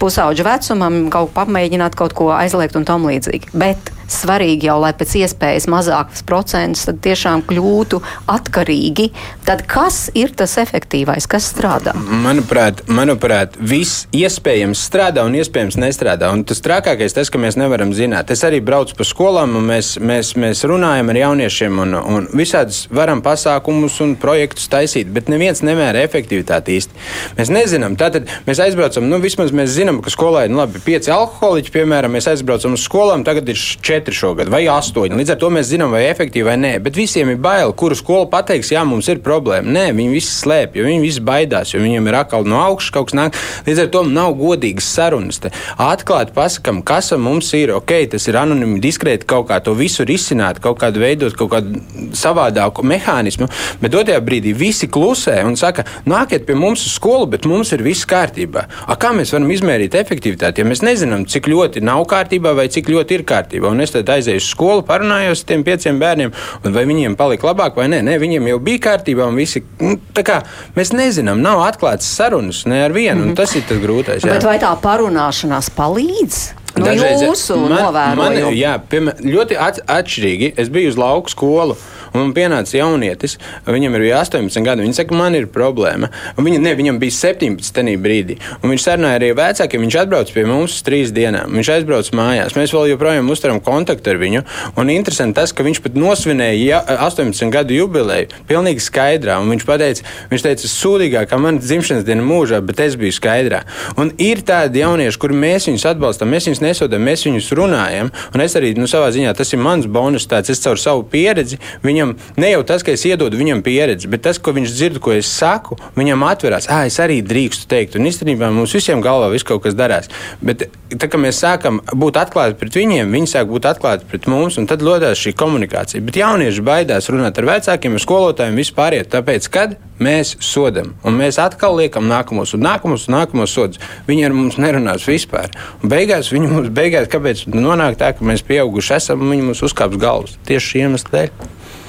pusauģu 0.01 0.47
vecumam, 0.47 1.05
kaut 1.13 1.33
pamēģināt 1.37 1.97
kaut 1.97 2.15
ko 2.17 2.31
aizliegt 2.35 2.77
un 2.79 2.87
tam 2.87 3.07
līdzīgi. 3.09 3.53
Bet 3.57 3.91
svarīgi 4.11 4.69
jau, 4.69 4.77
lai 4.81 4.93
pēc 4.97 5.15
iespējas 5.21 5.67
mazāks 5.71 6.23
procents 6.27 6.85
tiešām 6.87 7.43
kļūtu 7.47 7.99
atkarīgi. 8.31 9.09
Tad 9.47 9.63
kas 9.69 10.07
ir 10.17 10.33
tas 10.37 10.57
efektīvais, 10.61 11.27
kas 11.29 11.49
strādā? 11.53 11.93
Manuprāt, 11.97 12.83
manuprāt 12.91 13.57
viss 13.59 14.05
iespējams 14.15 14.81
strādā 14.89 15.25
un 15.27 15.37
iespējams 15.39 15.79
nestrādā. 15.81 16.31
Un 16.33 16.43
tas 16.47 16.61
trakākais 16.63 17.15
tas, 17.15 17.31
ka 17.31 17.41
mēs 17.41 17.59
nevaram 17.59 17.93
zināt. 17.95 18.31
Es 18.33 18.43
arī 18.47 18.61
braucu 18.63 18.97
pa 18.97 19.07
skolām 19.07 19.57
un 19.59 19.67
mēs, 19.71 19.95
mēs, 19.99 20.33
mēs 20.39 20.63
runājam 20.67 21.13
ar 21.13 21.21
jauniešiem 21.21 21.83
un, 21.83 21.97
un 21.97 22.29
visādus 22.35 22.85
varam 22.93 23.21
pasākumus 23.25 23.99
un 24.03 24.15
projektus 24.19 24.69
taisīt, 24.71 25.11
bet 25.13 25.31
neviens 25.31 25.63
nemēra 25.65 26.03
efektivitāti 26.07 26.77
īsti. 26.79 27.05
Mēs 27.39 27.53
nezinām. 27.53 27.97
Tātad 27.99 28.29
mēs 28.47 28.61
aizbraucam, 28.63 29.07
nu 29.09 29.21
vismaz 29.23 29.53
mēs 29.55 29.73
zinām, 29.75 30.01
ka 30.03 30.13
skolā 30.13 30.45
ir 30.47 30.53
nu, 30.53 30.61
labi 30.61 30.81
pieci 30.83 31.11
alkoholiķi, 31.13 31.73
piemēram, 31.73 32.13
mēs 32.17 32.29
aizbraucam 32.31 32.75
uz 32.77 32.85
skolām, 32.87 33.25
tagad 33.27 33.49
ir 33.51 33.57
četri 33.57 33.96
četri 33.97 34.13
šogad, 34.13 34.49
vai 34.51 34.65
astoņi. 34.69 35.17
Līdz 35.17 35.33
ar 35.33 35.39
to 35.41 35.49
mēs 35.53 35.69
zinām, 35.71 35.91
vai 35.95 36.05
efektīvi 36.11 36.45
vai 36.45 36.55
nē. 36.61 36.73
Bet 36.85 36.97
visiem 36.97 37.31
ir 37.33 37.39
bail, 37.41 37.73
kuru 37.77 37.97
skolu 37.97 38.27
pateiks, 38.29 38.71
jā, 38.73 38.83
mums 38.85 39.09
ir 39.09 39.21
problēma. 39.25 39.71
Nē, 39.73 39.85
viņi 39.97 40.13
visi 40.13 40.33
slēp, 40.43 40.77
jo 40.77 40.85
viņi 40.85 41.01
visi 41.01 41.23
baidās, 41.25 41.73
jo 41.73 41.81
viņiem 41.81 42.09
ir 42.09 42.17
atkal 42.19 42.45
no 42.47 42.59
augšas 42.61 42.93
kaut 42.93 43.09
kas 43.09 43.17
nāk. 43.17 43.39
Līdz 43.67 43.83
ar 43.83 43.89
to 43.93 44.03
nav 44.07 44.35
godīgas 44.37 44.89
sarunas. 44.93 45.39
Te 45.41 45.51
atklāti 45.81 46.35
pasakām, 46.35 46.83
kas 46.85 47.11
mums 47.17 47.49
ir. 47.57 47.73
Ok, 47.77 47.93
tas 48.11 48.27
ir 48.29 48.37
anonīmi, 48.39 48.81
diskrēti 48.83 49.27
kaut 49.29 49.47
kā 49.49 49.57
to 49.63 49.73
visu 49.77 50.05
risināt, 50.07 50.61
kaut 50.63 50.79
kādu 50.83 51.01
veidot, 51.01 51.33
kaut 51.37 51.51
kādu 51.55 51.81
savādāku 52.17 52.85
mehānismu. 52.87 53.49
Bet 53.81 53.97
otrajā 53.97 54.21
brīdī 54.23 54.53
visi 54.57 54.89
klusē 54.91 55.39
un 55.47 55.57
saka, 55.59 55.87
nāciet 56.05 56.45
pie 56.47 56.57
mums 56.57 56.85
uz 56.85 56.95
skolu, 56.99 57.29
bet 57.33 57.47
mums 57.49 57.73
ir 57.73 57.85
viss 57.85 58.07
kārtībā. 58.09 58.67
A, 58.85 58.97
kā 58.99 59.13
mēs 59.15 59.33
varam 59.33 59.49
izmērīt 59.53 59.97
efektivitāti, 59.97 60.61
ja 60.61 60.69
mēs 60.69 60.83
nezinām, 60.85 61.25
cik 61.29 61.49
ļoti 61.51 61.83
nav 61.85 62.05
kārtībā 62.09 62.53
vai 62.57 62.67
cik 62.73 62.91
ļoti 62.93 63.19
ir 63.19 63.25
kārtībā? 63.27 63.71
Es 63.87 64.11
aizēju 64.17 64.41
uz 64.41 64.49
skolu, 64.51 64.83
parunājos 64.87 65.43
ar 65.43 65.49
tiem 65.51 65.63
pieciem 65.67 65.99
bērniem, 66.01 66.33
vai 66.63 66.85
viņiem 66.89 67.15
palika 67.19 67.49
labāk 67.49 67.79
vai 67.79 67.87
nē. 67.91 68.01
nē 68.07 68.17
viņiem 68.21 68.51
jau 68.51 68.59
bija 68.63 68.83
kārtībā, 68.89 69.27
un 69.27 69.39
visi, 69.39 69.63
nu, 69.79 69.97
tā 70.13 70.25
kā 70.27 70.41
mēs 70.75 70.93
nezinām, 70.95 71.41
nav 71.41 71.63
atklātas 71.65 72.09
sarunas 72.19 72.65
ne 72.65 72.83
ar 72.85 72.91
vienu, 72.91 73.21
mm 73.21 73.23
-hmm. 73.23 73.29
un 73.29 73.35
tas 73.35 73.55
ir 73.55 73.63
tas 73.67 73.77
grūtais. 73.77 74.25
Jā. 74.25 74.33
Bet 74.33 74.43
vai 74.43 74.59
tā 74.59 74.75
parunāšanās 74.81 75.69
palīdz? 75.69 76.56
No 76.77 76.85
Dažreiz, 76.85 77.23
jūsu 77.25 77.57
man, 77.65 78.17
man, 78.19 78.39
jā, 78.53 78.77
piemēram, 78.91 79.29
ļoti 79.33 79.59
at, 79.67 79.81
atšķirīgi. 79.97 80.53
Es 80.61 80.71
biju 80.73 80.93
uz 80.93 80.99
lauku 80.99 81.33
skolu. 81.33 81.77
Un 82.13 82.21
man 82.21 82.33
pienāca 82.33 82.77
jaunietis, 82.77 83.35
viņam 83.67 83.97
ir 83.99 84.05
18 84.17 84.65
gadi. 84.65 84.85
Viņš 84.85 85.01
saka, 85.01 85.15
man 85.17 85.35
ir 85.37 85.47
problēma. 85.53 86.09
Viņa, 86.39 86.59
ne, 86.63 86.73
viņam 86.77 86.99
bija 87.01 87.13
17 87.13 87.73
tajā 87.75 87.97
brīdī. 88.01 88.37
Un 88.61 88.71
viņš 88.73 88.85
sarunāja 88.87 89.19
arī 89.19 89.31
vecākiem. 89.37 89.83
Viņš 89.85 89.97
atbrauc 90.01 90.31
pie 90.33 90.45
mums 90.49 90.77
uz 90.77 90.85
trīs 90.87 91.13
dienām. 91.15 91.53
Viņš 91.57 91.71
aizbrauc 91.75 92.09
mājās. 92.17 92.55
Mēs 92.57 92.73
vēl 92.73 92.91
joprojām 92.93 93.29
uzturam 93.33 93.59
kontaktu 93.63 94.13
ar 94.13 94.21
viņu. 94.21 94.43
Un 94.79 94.93
interesanti 94.93 95.37
tas, 95.37 95.53
ka 95.53 95.65
viņš 95.67 95.81
pat 95.85 95.99
nosvinēja 95.99 96.57
ja, 96.63 96.81
18 97.07 97.53
gadu 97.53 97.77
jubileju 97.77 98.31
pilnīgi 98.49 98.83
skaidrā. 98.87 99.37
Un 99.43 99.53
viņš 99.53 99.67
pateica, 99.67 100.07
viņš 100.31 100.47
teica, 100.47 100.71
sūdīgākā 100.71 101.41
mana 101.41 101.61
dzimšanas 101.61 102.07
diena 102.07 102.25
mūžā, 102.25 102.63
bet 102.65 102.81
es 102.87 102.97
biju 102.99 103.15
skaidrā. 103.15 103.61
Un 103.99 104.13
ir 104.21 104.41
tādi 104.47 104.81
jaunieši, 104.81 105.21
kuri 105.21 105.37
mēs 105.37 105.69
viņus 105.69 105.87
atbalstam, 105.91 106.31
mēs 106.33 106.49
viņus 106.49 106.63
nesodām, 106.67 107.03
mēs 107.07 107.25
viņus 107.27 107.49
runājam. 107.57 108.11
Un 108.35 108.43
es 108.43 108.55
arī 108.59 108.73
nu, 108.77 108.87
savā 108.89 109.09
ziņā 109.15 109.33
tas 109.37 109.53
ir 109.53 109.61
mans 109.63 109.87
bonus. 109.89 110.27
Tāds, 110.27 110.51
es 110.51 110.61
caur 110.63 110.79
savu 110.81 111.05
pieredzi 111.07 111.59
viņam 111.85 112.15
ne 112.41 112.51
jau 112.51 112.63
tas, 112.67 112.83
ka 112.83 112.93
es 112.93 113.05
iedodu 113.07 113.39
viņam 113.39 113.63
pieredzi, 113.65 114.09
bet 114.11 114.25
tas, 114.27 114.39
ko 114.39 114.53
viņš 114.57 114.73
dzird, 114.75 115.01
ko 115.03 115.15
es 115.15 115.29
saku, 115.31 115.77
viņam 115.97 116.25
atverās. 116.27 116.69
Ah, 116.71 116.85
es 116.89 116.99
arī 117.03 117.21
drīkstu 117.25 117.69
teikt. 117.71 117.97
Un 117.97 118.09
īstenībā 118.09 118.51
mums 118.53 118.75
visiem 118.75 119.03
galvā 119.03 119.31
viss 119.33 119.47
kaut 119.47 119.63
kas 119.65 119.77
darās. 119.77 120.11
Bet 120.43 120.67
tā 120.95 121.09
kā 121.11 121.19
mēs 121.21 121.41
sākam 121.43 121.81
būt 121.95 122.19
atklāti 122.21 122.57
pret 122.59 122.77
viņiem, 122.79 123.11
viņi 123.13 123.31
sāk 123.33 123.49
būt 123.51 123.67
atklāti 123.71 124.07
pret 124.09 124.27
mums, 124.31 124.59
un 124.59 124.67
tad 124.69 124.83
lodās 124.85 125.19
šī 125.21 125.35
komunikācija. 125.37 126.03
Bet 126.05 126.19
jaunieši 126.19 126.65
baidās 126.65 127.11
runāt 127.11 127.39
ar 127.39 127.51
vecākiem, 127.53 127.97
ar 127.97 128.03
skolotājiem, 128.03 128.61
vispār. 128.61 128.97
Tāpēc, 129.11 129.49
kad 129.51 129.75
mēs 130.03 130.35
sodam, 130.43 130.93
un 131.05 131.17
mēs 131.17 131.39
atkal 131.41 131.75
liekam 131.79 132.05
nākamos 132.09 132.53
un 132.55 132.63
nākamos 132.65 133.07
un 133.07 133.17
nākamos 133.17 133.53
sodus, 133.53 133.81
viņi 134.07 134.27
ar 134.27 134.35
mums 134.37 134.59
nerunās 134.61 135.07
vispār. 135.09 135.51
Un 135.81 135.91
beigās 135.91 136.29
viņi 136.33 136.51
mums 136.57 136.73
beigās, 136.73 137.07
nonāk 137.53 137.99
tā, 138.01 138.11
ka 138.17 138.25
mēs 138.25 138.43
pieauguši 138.47 138.97
esam 138.97 139.23
un 139.23 139.35
viņi 139.35 139.47
mums 139.51 139.63
uzkāps 139.67 140.01
galvas 140.01 140.35
tieši 140.49 140.73
šī 140.73 140.83
iemesla 140.87 141.13
dēļ. 141.13 141.47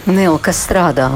Nil, 0.09 0.39
kas 0.45 0.63
strādā? 0.69 1.11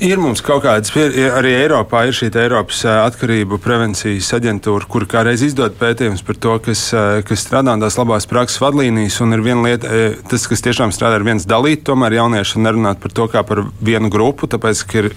Ir 0.00 0.16
mums 0.16 0.40
kaut 0.40 0.62
kādas, 0.64 0.88
arī 1.36 1.50
Eiropā 1.58 2.06
ir 2.08 2.14
šī 2.16 2.30
Eiropas 2.40 2.78
atkarību 2.88 3.58
prevencijas 3.60 4.30
aģentūra, 4.38 4.86
kur 4.88 5.04
kādreiz 5.04 5.42
izdod 5.44 5.74
pētījumus 5.76 6.22
par 6.24 6.38
to, 6.40 6.54
kas, 6.64 6.84
kas 7.28 7.42
strādā 7.44 7.74
tās 7.82 7.98
labās 8.00 8.24
prakses 8.30 8.62
vadlīnijas. 8.62 9.18
Un 9.20 9.36
ir 9.36 9.42
viena 9.44 9.66
lieta, 9.66 9.90
tas, 10.30 10.46
kas 10.48 10.64
tiešām 10.64 10.94
strādā 10.96 11.18
ar 11.18 11.26
viens 11.26 11.44
dalīt, 11.44 11.82
tomēr 11.84 12.16
jaunieši 12.16 12.62
nerunāt 12.64 13.02
par 13.02 13.12
to 13.18 13.26
kā 13.28 13.42
par 13.44 13.66
vienu 13.84 14.08
grupu, 14.12 14.48
tāpēc, 14.48 14.80
ka 14.88 15.02
ir 15.02 15.10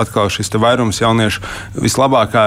atkal 0.00 0.32
šis 0.32 0.48
vairums 0.56 1.02
jauniešu. 1.02 1.44
Vislabākā 1.76 2.46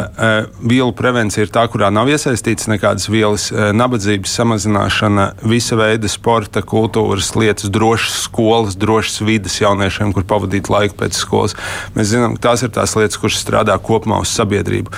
vielu 0.57 0.89
prevencija 0.97 1.45
ir 1.45 1.53
tā, 1.53 1.67
kurā 1.69 1.91
nav 1.93 2.09
iesaistīts 2.09 2.65
nekādas 2.73 3.05
vielas, 3.13 3.51
nabadzības 3.53 4.33
samazināšana, 4.41 5.29
visa 5.45 5.77
veida 5.77 6.09
sporta, 6.09 6.65
kultūras 6.65 7.35
lietas, 7.37 7.69
drošas 7.69 8.23
skolas, 8.25 8.73
drošas 8.73 9.21
vidas 9.21 9.61
jauniešiem, 9.61 10.17
kur 10.17 10.25
pavadīt 10.25 10.73
laiku 10.73 10.97
pēc 11.03 11.21
skolas 11.21 11.41
skolas. 11.51 11.91
Mēs 11.95 12.11
zinām, 12.11 12.35
ka 12.37 12.49
tās 12.49 12.63
ir 12.63 12.71
tās 12.73 12.95
lietas, 12.97 13.19
kuras 13.21 13.39
strādā 13.41 13.75
kopumā 13.81 14.21
uz 14.23 14.31
sabiedrību. 14.33 14.93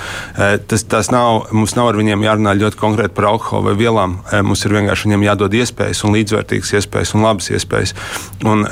Tas, 0.68 0.84
tas 0.84 1.10
nav, 1.10 1.48
mums 1.52 1.76
nav 1.76 1.90
ar 1.90 2.00
viņiem 2.00 2.24
jārunā 2.26 2.54
ļoti 2.56 2.80
konkrēti 2.80 3.14
par 3.16 3.30
alkoholu 3.32 3.70
vai 3.70 3.76
vielām. 3.78 4.18
Mums 4.46 4.64
ir 4.64 4.76
vienkārši 4.76 5.08
viņiem 5.08 5.26
jādod 5.26 5.56
iespējas, 5.56 6.04
un 6.06 6.16
līdzvērtīgas 6.16 6.74
iespējas 6.80 7.14
un 7.16 7.26
labas 7.26 7.50
iespējas. 7.50 7.94
Un, 8.46 8.66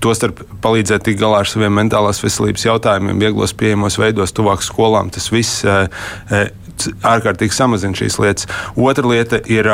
Tostarp 0.00 0.42
palīdzēt 0.64 1.06
tikt 1.06 1.20
galā 1.20 1.42
ar 1.44 1.48
saviem 1.48 1.74
mentālās 1.76 2.22
veselības 2.24 2.66
jautājumiem, 2.66 3.20
vieglos 3.20 3.54
pieejamos 3.56 3.98
veidos, 4.00 4.34
tuvāk 4.36 4.64
skolām. 4.64 5.10
Tas 5.14 5.30
viss 5.32 5.64
ārkārtīgi 7.04 7.54
samazina 7.54 7.96
šīs 7.96 8.18
lietas. 8.20 8.48
Otra 8.76 9.08
lieta 9.08 9.40
ir 9.50 9.68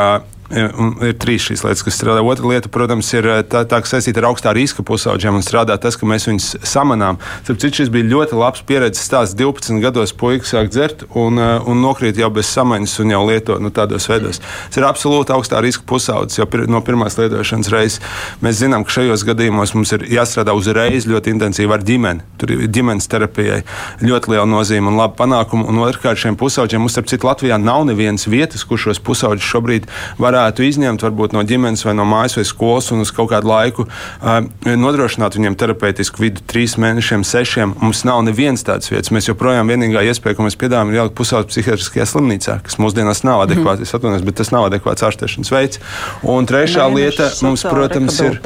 Un 0.46 0.92
ir 1.02 1.16
trīs 1.18 1.42
šīs 1.42 1.64
lietas, 1.64 1.82
kas 1.82 1.96
strādā. 1.98 2.22
Otra 2.22 2.46
lieta, 2.46 2.70
protams, 2.70 3.08
ir 3.18 3.26
tā, 3.50 3.64
tā 3.66 3.80
kas 3.82 3.96
saistīta 3.96 4.22
ar 4.22 4.28
augstā 4.28 4.52
riska 4.54 4.84
pusauģiem 4.86 5.40
un 5.40 5.42
strādā 5.42 5.74
tas, 5.82 5.98
ka 5.98 6.06
mēs 6.06 6.28
viņus 6.28 6.46
samanām. 6.66 7.18
Citu, 7.48 7.72
šis 7.80 7.90
bija 7.90 8.06
ļoti 8.12 8.38
labs 8.38 8.62
pieredzes 8.66 9.02
stāsts. 9.08 9.34
12 9.36 9.82
gados 9.82 10.14
puikas 10.14 10.54
sāk 10.54 10.70
dzert 10.70 11.02
un, 11.18 11.40
un 11.42 11.82
nokrīt 11.82 12.20
jau 12.20 12.30
bez 12.34 12.46
samaņas 12.54 12.94
un 13.02 13.14
jau 13.16 13.22
lieto 13.26 13.58
nu, 13.62 13.72
tādos 13.74 14.06
veidos. 14.10 14.38
Tas 14.68 14.78
ir 14.78 14.86
absolūti 14.86 15.34
augstā 15.34 15.58
riska 15.64 15.82
pusaudzis 15.88 16.38
jau 16.38 16.46
pir, 16.50 16.64
no 16.70 16.78
pirmās 16.86 17.18
lietošanas 17.18 17.72
reizes. 17.74 17.98
Mēs 18.44 18.60
zinām, 18.62 18.86
ka 18.86 19.00
šajos 19.00 19.26
gadījumos 19.26 19.74
mums 19.74 19.96
ir 19.98 20.06
jāstrādā 20.14 20.54
uzreiz 20.54 21.08
ļoti 21.10 21.34
intensīvi 21.34 21.74
ar 21.74 21.82
ģimeni. 21.86 22.22
Tur 22.38 22.54
ir 22.54 22.64
ģimenes 22.70 23.10
terapijai 23.10 23.64
ļoti 24.04 24.34
liela 24.36 24.46
nozīme 24.46 24.92
un 24.92 25.00
laba 25.02 25.18
panākuma. 25.18 25.66
Un 25.66 25.82
otrkārt, 25.82 26.22
šiem 26.22 26.38
pusauģiem 26.38 26.86
mums, 26.86 26.94
starp 26.94 27.10
citu, 27.10 27.26
Latvijā 27.26 27.58
nav 27.58 27.82
nevienas 27.88 28.28
vietas, 28.30 28.62
kur 28.68 28.78
šos 28.80 29.02
pusauģus 29.02 29.50
šobrīd 29.50 29.90
var 30.22 30.35
varētu 30.36 30.66
izņemt 30.66 31.04
varbūt 31.04 31.34
no 31.36 31.42
ģimenes 31.46 31.84
vai 31.86 31.94
no 31.96 32.04
mājas 32.08 32.36
vai 32.36 32.44
skolas 32.46 32.90
un 32.92 33.02
uz 33.04 33.12
kaut 33.14 33.30
kādu 33.32 33.48
laiku 33.50 33.86
uh, 33.86 34.44
nodrošināt 34.66 35.36
viņiem 35.38 35.56
terapeitisku 35.58 36.22
vidu 36.22 36.44
trīs 36.48 36.76
mēnešiem, 36.80 37.24
sešiem. 37.26 37.74
Mums 37.80 38.04
nav 38.08 38.22
nevienas 38.26 38.64
tādas 38.66 38.90
vietas. 38.92 39.12
Mēs 39.14 39.30
joprojām 39.30 39.70
vienīgā 39.70 40.04
iespēja, 40.10 40.36
ko 40.36 40.46
mēs 40.46 40.58
piedāvājam, 40.60 40.92
ir 40.92 41.00
ielikt 41.00 41.16
pusauģu 41.18 41.50
psihiatriskajā 41.52 42.06
slimnīcā, 42.10 42.58
kas 42.66 42.78
mūsdienās 42.82 43.22
nav 43.26 43.44
adekvāts. 43.46 43.80
Mm. 43.80 43.88
Es 43.88 43.96
atvainojos, 43.96 44.26
bet 44.26 44.38
tas 44.40 44.52
nav 44.54 44.68
adekvāts 44.68 45.06
ārstēšanas 45.06 45.52
veids. 45.54 45.80
Un 46.26 46.48
trešā 46.48 46.86
Nē, 46.86 47.00
lieta 47.00 47.28
mums, 47.46 47.64
protams, 47.66 48.20
ir. 48.24 48.38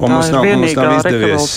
Mums 0.00 0.30
nav, 0.34 0.46
mums 0.46 0.76
nav 0.78 0.96
izdevies 0.98 1.48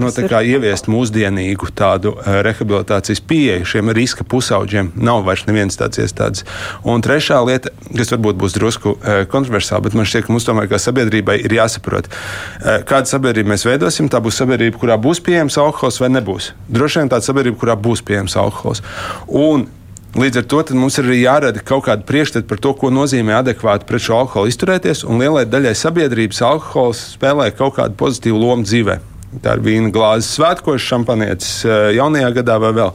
no, 0.00 0.12
kā, 0.30 0.42
ieviest 0.46 0.90
mūsdienīgu 0.92 1.72
tādu 1.78 2.14
rehabilitācijas 2.46 3.22
pieeju 3.26 3.68
šiem 3.74 3.92
riska 3.96 4.26
pusauģiem. 4.28 4.92
Nav 5.02 5.24
vairs 5.26 5.46
nevienas 5.48 5.80
tādas 5.80 6.02
iestādes. 6.04 6.46
Un 6.88 7.02
trešā 7.04 7.40
lieta, 7.46 7.72
kas 7.90 8.12
varbūt 8.14 8.40
būs 8.42 8.56
drusku 8.58 8.96
kontroversāli, 9.32 9.88
bet 9.88 9.98
man 9.98 10.08
šķiet, 10.08 10.26
ka 10.26 10.34
mums 10.34 10.46
tomēr 10.48 10.70
kā 10.70 10.80
sabiedrībai 10.82 11.38
ir 11.42 11.56
jāsaprot, 11.58 12.08
eh, 12.08 12.82
kādu 12.88 13.10
sabiedrību 13.10 13.54
mēs 13.54 13.66
veidosim. 13.68 14.10
Tā 14.12 14.22
būs 14.22 14.40
sabiedrība, 14.42 14.78
kurā 14.78 14.98
būs 15.00 15.22
pieejams 15.24 15.58
alkohols 15.58 16.00
vai 16.00 16.12
nebūs. 16.14 16.52
Droši 16.68 17.02
vien 17.02 17.12
tāda 17.12 17.26
sabiedrība, 17.26 17.58
kurā 17.58 17.76
būs 17.76 18.04
pieejams 18.04 18.36
alkohols. 18.36 18.82
Un 19.28 19.68
Līdz 20.12 20.42
ar 20.42 20.44
to 20.44 20.74
mums 20.76 20.98
ir 21.00 21.06
arī 21.06 21.22
jārada 21.22 21.62
kaut 21.64 21.86
kāda 21.86 22.04
priekšstata 22.04 22.44
par 22.44 22.58
to, 22.60 22.74
ko 22.76 22.90
nozīmē 22.92 23.38
adekvāti 23.38 23.88
pret 23.88 24.04
šo 24.04 24.18
alkoholu 24.18 24.50
izturēties. 24.52 25.06
Un 25.08 25.22
lielai 25.24 25.46
daļai 25.48 25.72
sabiedrības 25.72 26.42
alkohols 26.44 27.00
spēlē 27.14 27.48
kaut 27.56 27.78
kādu 27.78 27.96
pozitīvu 27.96 28.42
lomu 28.42 28.68
dzīvēm. 28.68 29.11
Tā 29.40 29.54
ir 29.56 29.62
vīna 29.64 29.88
glāzes 29.92 30.28
svētkos, 30.36 30.82
šampanietis 30.84 31.52
eh, 31.64 31.86
jaunajā 31.96 32.28
gadā 32.36 32.58
vai 32.60 32.72
vēl. 32.76 32.90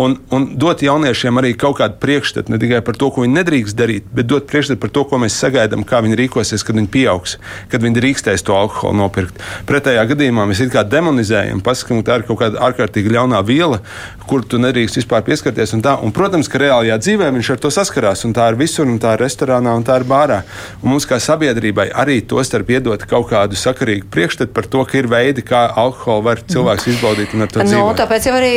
Un, 0.00 0.14
un 0.32 0.46
dot 0.56 0.80
jauniešiem 0.80 1.40
arī 1.42 1.50
kaut 1.60 1.76
kādu 1.82 1.98
priekšstatu 2.00 2.54
ne 2.54 2.58
tikai 2.62 2.80
par 2.86 2.96
to, 2.96 3.10
ko 3.12 3.24
viņi 3.26 3.36
nedrīkst 3.36 3.76
darīt, 3.76 4.06
bet 4.16 4.30
dot 4.30 4.48
priekšstatu 4.48 4.80
par 4.80 4.92
to, 4.96 5.04
ko 5.10 5.20
mēs 5.20 5.36
sagaidām, 5.36 5.84
kā 5.84 6.00
viņi 6.06 6.16
rīkosies, 6.22 6.64
kad 6.64 6.78
viņi 6.80 6.88
pieaugs, 6.94 7.36
kad 7.72 7.84
viņi 7.84 7.98
drīkstēs 7.98 8.46
to 8.48 8.56
alkoholu 8.56 8.96
nopirkt. 9.02 9.42
Pretējā 9.68 10.06
gadījumā 10.14 10.46
mēs 10.48 10.62
it 10.64 10.72
kā 10.72 10.86
demonizējam, 10.88 11.60
pasakām, 11.64 12.00
ka 12.00 12.08
tā 12.08 12.18
ir 12.20 12.26
kaut 12.30 12.40
kāda 12.40 12.64
ārkārtīgi 12.70 13.12
ļaunā 13.18 13.42
viela, 13.44 13.82
kur 14.24 14.46
tu 14.48 14.56
nedrīkst 14.62 15.02
vispār 15.02 15.24
pieskarties. 15.26 15.76
Un 15.76 15.84
tā, 15.84 15.98
un, 16.00 16.16
protams, 16.16 16.48
ka 16.48 16.62
reālajā 16.64 16.96
dzīvē 17.02 17.28
viņš 17.36 17.52
ar 17.52 17.60
to 17.60 17.74
saskarās, 17.74 18.24
un 18.24 18.32
tā 18.36 18.48
ir 18.52 18.58
visur, 18.60 18.88
un 18.88 18.96
tā 19.02 19.18
ir 19.18 19.24
restorānā, 19.26 19.76
un 19.76 19.84
tā 19.84 19.98
ir 20.00 20.08
bārā. 20.08 20.40
Un 20.80 20.94
mums 20.94 21.04
kā 21.08 21.20
sabiedrībai 21.20 21.90
arī 21.92 22.22
to 22.24 22.40
starp 22.46 22.72
iedot 22.72 23.04
kaut 23.10 23.28
kādu 23.34 23.58
sakarīgu 23.58 24.08
priekšstatu 24.14 24.56
par 24.56 24.68
to, 24.70 24.84
ka 24.88 25.00
ir 25.00 25.10
veidi, 25.12 25.44
kā 25.44 25.66
alkoholu 25.80 26.24
var 26.28 26.40
cilvēks 26.50 26.86
izbaudīt 26.92 27.34
un 27.36 27.44
ar 27.44 27.50
to 27.52 27.62
nu, 27.62 27.68
dzīvot. 27.70 27.98
Tāpēc 27.98 28.28
jau 28.28 28.34
arī 28.38 28.52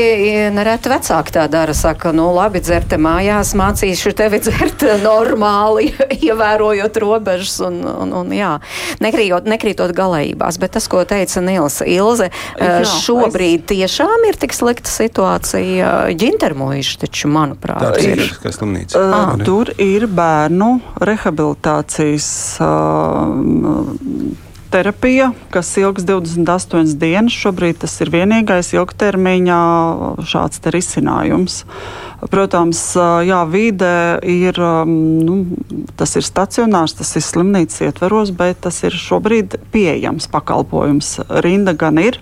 nereti 0.54 0.92
vecāki 0.92 1.34
tā 1.36 1.46
dara. 1.52 1.76
Saka, 1.78 2.12
nu 2.16 2.30
labi, 2.36 2.62
dzerte 2.64 3.00
mājās, 3.02 3.54
mācīšu 3.58 4.14
tevi 4.18 4.40
dzert 4.44 4.86
normāli, 5.04 5.92
ievērojot 6.28 7.00
robežas 7.04 7.58
un, 7.68 7.82
un, 7.88 8.14
un 8.22 8.34
jā, 8.36 8.54
nekrītot, 9.04 9.50
nekrītot 9.50 9.94
galējībās. 9.98 10.60
Bet 10.62 10.76
tas, 10.78 10.90
ko 10.92 11.04
teica 11.08 11.44
Nils 11.46 11.82
Ilze, 11.86 12.30
jā, 12.60 12.80
šobrīd 13.04 13.66
es... 13.66 13.70
tiešām 13.74 14.28
ir 14.30 14.40
tik 14.40 14.56
slikta 14.58 14.92
situācija. 14.92 15.94
Ģintermojuši 16.18 17.00
taču, 17.06 17.32
manuprāt, 17.34 17.98
tā 17.98 18.16
ir. 18.16 18.26
Slimnīca. 18.48 19.02
Uh, 19.02 19.46
tur 19.46 19.72
ir 19.82 20.08
bērnu 20.10 20.78
rehabilitācijas. 21.04 22.30
Uh, 22.64 24.46
terapija, 24.72 25.32
kas 25.54 25.70
ilgs 25.80 26.06
28 26.08 26.98
dienas. 27.00 27.36
Šobrīd 27.36 27.82
tas 27.84 27.96
ir 28.04 28.12
vienīgais 28.14 28.74
ilgtermiņā 28.76 29.62
šāds 30.28 30.62
risinājums. 30.74 31.64
Protams, 32.32 32.82
jā, 33.28 33.42
vide 33.52 33.92
ir, 34.26 34.58
nu, 34.90 35.38
tas 36.00 36.16
ir 36.18 36.26
stacionārs, 36.26 36.98
tas 36.98 37.14
ir 37.20 37.26
slimnīcas 37.26 37.84
ietveros, 37.90 38.34
bet 38.38 38.64
tas 38.66 38.82
ir 38.88 38.98
šobrīd 38.98 39.60
pieejams 39.74 40.30
pakalpojums. 40.34 41.14
Rinda 41.46 41.76
gan 41.78 42.02
ir, 42.02 42.22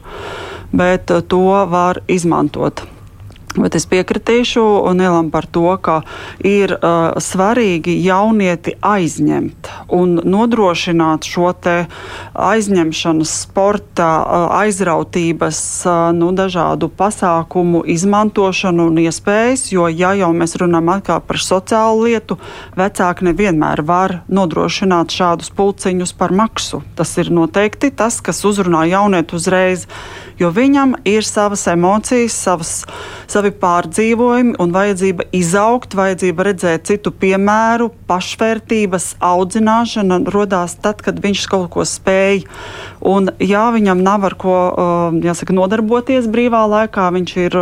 bet 0.75 1.13
to 1.31 1.45
var 1.71 2.03
izmantot. 2.11 2.85
Bet 3.55 3.75
es 3.77 3.85
piekritīšu 3.87 4.65
Nielam 4.95 5.29
par 5.31 5.45
to, 5.47 5.67
ka 5.81 6.01
ir 6.43 6.75
uh, 6.75 7.15
svarīgi 7.21 7.95
jaunieti 8.03 8.75
aizņemt 8.83 9.69
un 9.95 10.19
nodrošināt 10.23 11.27
šo 11.27 11.51
aizņemšanas, 11.55 13.33
sporta, 13.45 14.09
uh, 14.19 14.45
aizrautības, 14.61 15.59
uh, 15.85 16.09
nu, 16.15 16.31
dažādu 16.35 16.89
pasākumu 16.89 17.83
izmantošanu 17.91 18.89
un 18.89 19.01
iespējas. 19.05 19.69
Jo, 19.71 19.87
ja 19.87 20.13
jau 20.17 20.31
mēs 20.35 20.57
runājam 20.59 21.21
par 21.27 21.39
sociālu 21.39 22.07
lietu, 22.09 22.39
vecāki 22.75 23.29
nevienmēr 23.29 23.83
var 23.85 24.19
nodrošināt 24.27 25.13
šādus 25.15 25.51
pulciņus 25.55 26.15
par 26.17 26.33
maksu. 26.35 26.81
Tas 26.95 27.15
ir 27.21 27.31
noteikti 27.31 27.91
tas, 27.95 28.19
kas 28.25 28.43
uzrunā 28.47 28.85
jaunieti 28.89 29.37
uzreiz 29.37 29.87
jo 30.39 30.51
viņam 30.53 30.95
ir 31.07 31.25
savas 31.27 31.65
emocijas, 31.71 32.35
savas, 32.35 32.73
savi 33.31 33.51
pārdzīvojumi 33.61 34.55
un 34.61 34.73
vajadzība 34.75 35.27
izaugt, 35.35 35.95
vajadzība 35.97 36.49
redzēt 36.49 36.89
citu 36.89 37.13
piemēru, 37.15 37.91
pašvērtības 38.09 39.15
audzināšana 39.23 40.21
radās 40.33 40.77
tad, 40.81 41.03
kad 41.05 41.21
viņš 41.23 41.45
kaut 41.51 41.69
ko 41.75 41.85
spēj. 41.87 42.45
Un, 43.05 43.31
ja 43.43 43.67
viņam 43.75 44.01
nav 44.05 44.27
ar 44.29 44.37
ko 44.39 44.57
jāsaka, 45.23 45.55
nodarboties 45.55 46.29
brīvā 46.31 46.65
laikā, 46.71 47.09
viņš 47.15 47.37
ir. 47.45 47.59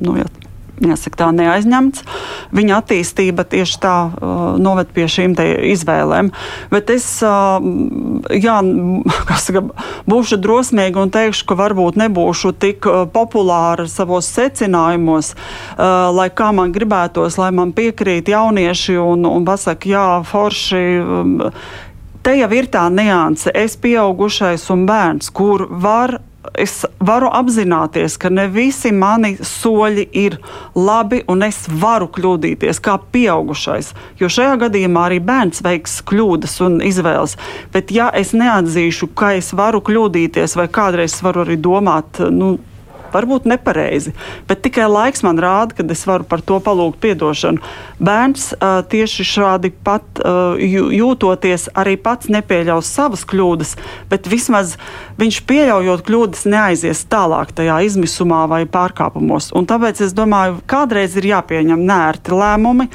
Nu, 0.00 0.16
jā, 0.16 0.26
jāsaka, 0.84 1.18
tā 1.22 1.28
neaizņemts. 1.36 2.04
Viņa 2.56 2.78
attīstība 2.80 3.44
tieši 3.48 3.80
tā 3.82 3.94
uh, 4.08 4.38
noved 4.60 4.92
pie 4.96 5.06
šīm 5.10 5.36
izvēlēm. 5.72 6.30
Bet 6.72 6.90
es 6.94 7.06
uh, 7.26 7.60
jā, 8.34 8.56
saka, 9.44 9.64
būšu 10.10 10.40
drosmīga 10.42 11.04
un 11.04 11.12
teikšu, 11.14 11.46
ka 11.50 11.58
varbūt 11.60 12.00
nebūšu 12.00 12.54
tik 12.60 12.88
uh, 12.88 13.04
populāra 13.10 13.88
savos 13.90 14.30
secinājumos, 14.32 15.34
uh, 15.34 16.08
lai 16.16 16.30
kā 16.32 16.50
man 16.56 16.74
gribētos, 16.74 17.38
lai 17.40 17.52
man 17.56 17.74
piekrīt 17.76 18.32
jaunieši 18.32 18.98
un, 19.02 19.28
un 19.28 19.46
pasaka, 19.48 19.94
jā, 19.94 20.08
forši. 20.30 20.84
Um, 21.04 21.38
Te 22.20 22.34
jau 22.36 22.50
ir 22.52 22.66
tā 22.68 22.82
nianse, 22.92 23.48
es 23.56 23.78
pieaugušais 23.80 24.66
un 24.74 24.82
bērns, 24.84 25.30
kur 25.32 25.64
var 25.70 26.18
es 26.58 26.84
varu 27.04 27.28
apzināties, 27.32 28.16
ka 28.20 28.30
ne 28.32 28.46
visi 28.50 28.92
mani 28.96 29.34
soļi 29.44 30.06
ir 30.16 30.38
labi, 30.74 31.20
un 31.28 31.44
es 31.46 31.62
varu 31.82 32.08
kļūdīties 32.12 32.80
kā 32.84 32.96
pieaugušais. 33.12 33.92
Jo 34.20 34.30
šajā 34.32 34.56
gadījumā 34.64 35.06
arī 35.10 35.20
bērns 35.24 35.62
veiks 35.64 36.00
kļūdas 36.08 36.56
un 36.66 36.80
izvēles. 36.86 37.36
Bet, 37.74 37.92
ja 37.94 38.10
es 38.16 38.32
neatzīšu, 38.36 39.10
ka 39.14 39.34
es 39.38 39.52
varu 39.56 39.82
kļūdīties, 39.84 40.56
vai 40.56 40.68
kādreiz 40.72 41.18
varu 41.24 41.44
arī 41.44 41.60
domāt, 41.60 42.22
nu, 42.32 42.56
varbūt 43.14 43.48
nepareizi, 43.50 44.14
bet 44.48 44.62
tikai 44.64 44.88
laiks 44.90 45.24
man 45.26 45.40
rāda, 45.40 45.76
kad 45.78 45.90
es 45.92 46.04
varu 46.08 46.26
par 46.28 46.42
to 46.44 46.60
palūgt 46.64 47.04
atdošanu. 47.10 47.60
Bērns 48.00 48.50
uh, 48.54 48.80
tieši 48.88 49.26
šādi 49.26 49.72
pat 49.84 50.22
uh, 50.22 50.56
jūtoties, 50.60 51.68
arī 51.76 51.96
pats 52.00 52.30
nepieļaus 52.32 52.88
savas 52.88 53.24
kļūdas, 53.28 53.76
bet 54.10 54.28
vismaz 54.30 54.76
viņš 55.20 55.42
pieļaujot 55.48 56.04
kļūdas, 56.06 56.48
neaizies 56.50 57.04
tālāk 57.10 57.54
tajā 57.56 57.80
izmisumā 57.88 58.46
vai 58.50 58.64
pārkāpumos. 58.70 59.52
Un 59.56 59.68
tāpēc 59.70 60.04
es 60.06 60.16
domāju, 60.16 60.60
kādreiz 60.70 61.16
ir 61.20 61.30
jāpieņem 61.34 61.88
nērti 61.88 62.36
lēmumi. 62.36 62.90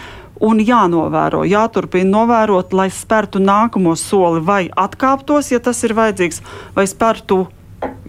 Un 0.45 0.59
jānovēro, 0.59 1.45
jāturpina 1.47 2.09
novērot, 2.11 2.73
lai 2.75 2.89
spērtu 2.91 3.39
nākamo 3.39 3.93
soli, 3.95 4.41
vai 4.43 4.65
atkāptos, 4.67 5.53
ja 5.53 5.61
tas 5.63 5.79
ir 5.87 5.95
vajadzīgs, 5.95 6.41
vai 6.75 6.83
spērtu 6.91 7.45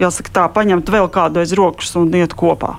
jāsaka, 0.01 0.33
tā, 0.33 0.45
paņemt 0.53 0.89
vēl 0.93 1.09
kādu 1.13 1.41
aiz 1.41 1.53
rokas 1.57 1.95
un 1.99 2.11
iet 2.15 2.35
kopā. 2.37 2.75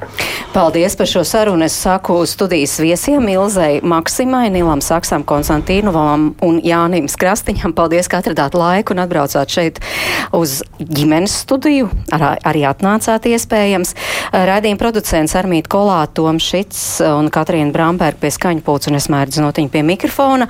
Paldies 0.55 0.97
par 0.97 1.07
šo 1.11 1.23
sarunu. 1.29 1.67
Es 1.67 1.77
saku 1.77 2.23
studijas 2.27 2.79
viesiem 2.81 3.27
Ilzei 3.29 3.83
Maksimai, 3.85 4.49
Nilam 4.51 4.81
Saksam, 4.83 5.25
Konstantīnovam 5.29 6.31
un 6.43 6.61
Jānim 6.65 7.09
Skrastiņam. 7.11 7.75
Paldies, 7.77 8.09
ka 8.09 8.23
atradāt 8.23 8.57
laiku 8.57 8.95
un 8.95 9.03
atbraucāt 9.05 9.53
šeit 9.53 9.81
uz 10.35 10.63
ģimenes 10.81 11.35
studiju. 11.45 11.91
Ar, 12.15 12.39
arī 12.49 12.65
atnācāt 12.69 13.29
iespējams. 13.29 13.95
Raidījuma 14.33 14.81
producents 14.81 15.37
Armīt 15.39 15.69
Kolā, 15.71 16.01
Toms 16.17 16.49
Šits 16.49 16.81
un 17.05 17.29
Katrīna 17.35 17.75
Bramberga 17.75 18.23
pie 18.25 18.33
skaņpūts 18.35 18.89
un 18.89 18.99
es 18.99 19.11
mērķu 19.13 19.45
notiņu 19.45 19.73
pie 19.75 19.85
mikrofona. 19.87 20.49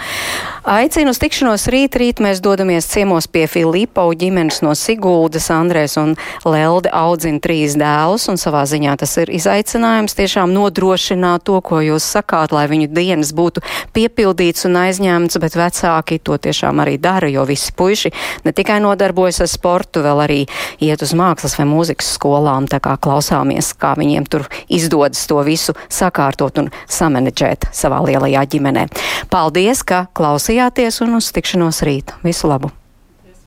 Aicinu 0.69 1.11
uz 1.11 1.21
tikšanos 1.23 1.67
rīt, 1.73 1.99
rīt 1.99 2.23
mēs 2.23 2.43
dodamies 2.45 2.87
ciemos 2.89 3.27
pie 3.27 3.47
Filipau 3.51 4.15
ģimenes 4.15 4.63
no 4.63 4.75
Siguldas, 4.79 5.51
Andrēs 5.55 5.99
un 6.01 6.15
Lelde 6.47 6.91
audzina 6.95 7.41
trīs 7.43 7.75
dēlus, 7.79 8.29
un 8.31 8.39
savā 8.41 8.65
ziņā 8.69 8.95
tas 9.01 9.15
ir 9.23 9.33
izaicinājums 9.35 10.17
tiešām 10.19 10.53
nodrošināt 10.55 11.45
to, 11.49 11.59
ko 11.65 11.81
jūs 11.85 12.07
sakāt, 12.07 12.53
lai 12.55 12.67
viņu 12.71 12.91
dienas 12.95 13.33
būtu 13.37 13.63
piepildīts 13.97 14.69
un 14.69 14.79
aizņemts, 14.85 15.39
bet 15.43 15.59
vecāki 15.59 16.21
to 16.23 16.39
tiešām 16.39 16.83
arī 16.85 16.99
dara, 17.03 17.31
jo 17.33 17.45
visi 17.49 17.75
puiši 17.75 18.13
ne 18.47 18.55
tikai 18.55 18.79
nodarbojas 18.85 19.43
ar 19.45 19.51
sportu, 19.51 20.03
vēl 20.05 20.25
arī 20.27 20.41
iet 20.85 21.03
uz 21.05 21.15
mākslas 21.19 21.59
vai 21.59 21.69
mūzikas 21.71 22.15
skolām, 22.19 22.69
tā 22.71 22.81
kā 22.85 22.97
klausāmies, 23.01 23.75
kā 23.79 23.95
viņiem 23.99 24.29
tur 24.31 24.49
izdodas 24.69 25.27
to 25.29 25.43
visu 25.47 25.77
sakārtot 25.89 26.63
un 26.63 26.73
samanedžēt 26.87 27.71
savā 27.75 28.03
lielajā 28.07 28.45
ģimenē. 28.55 28.89
Paldies, 29.33 29.85
ka 29.87 30.07
klausījāties 30.17 31.03
un 31.07 31.19
uz 31.21 31.33
tikšanos 31.35 31.83
rīt. 31.87 32.15
Visu 32.27 32.51
labu! 32.51 32.73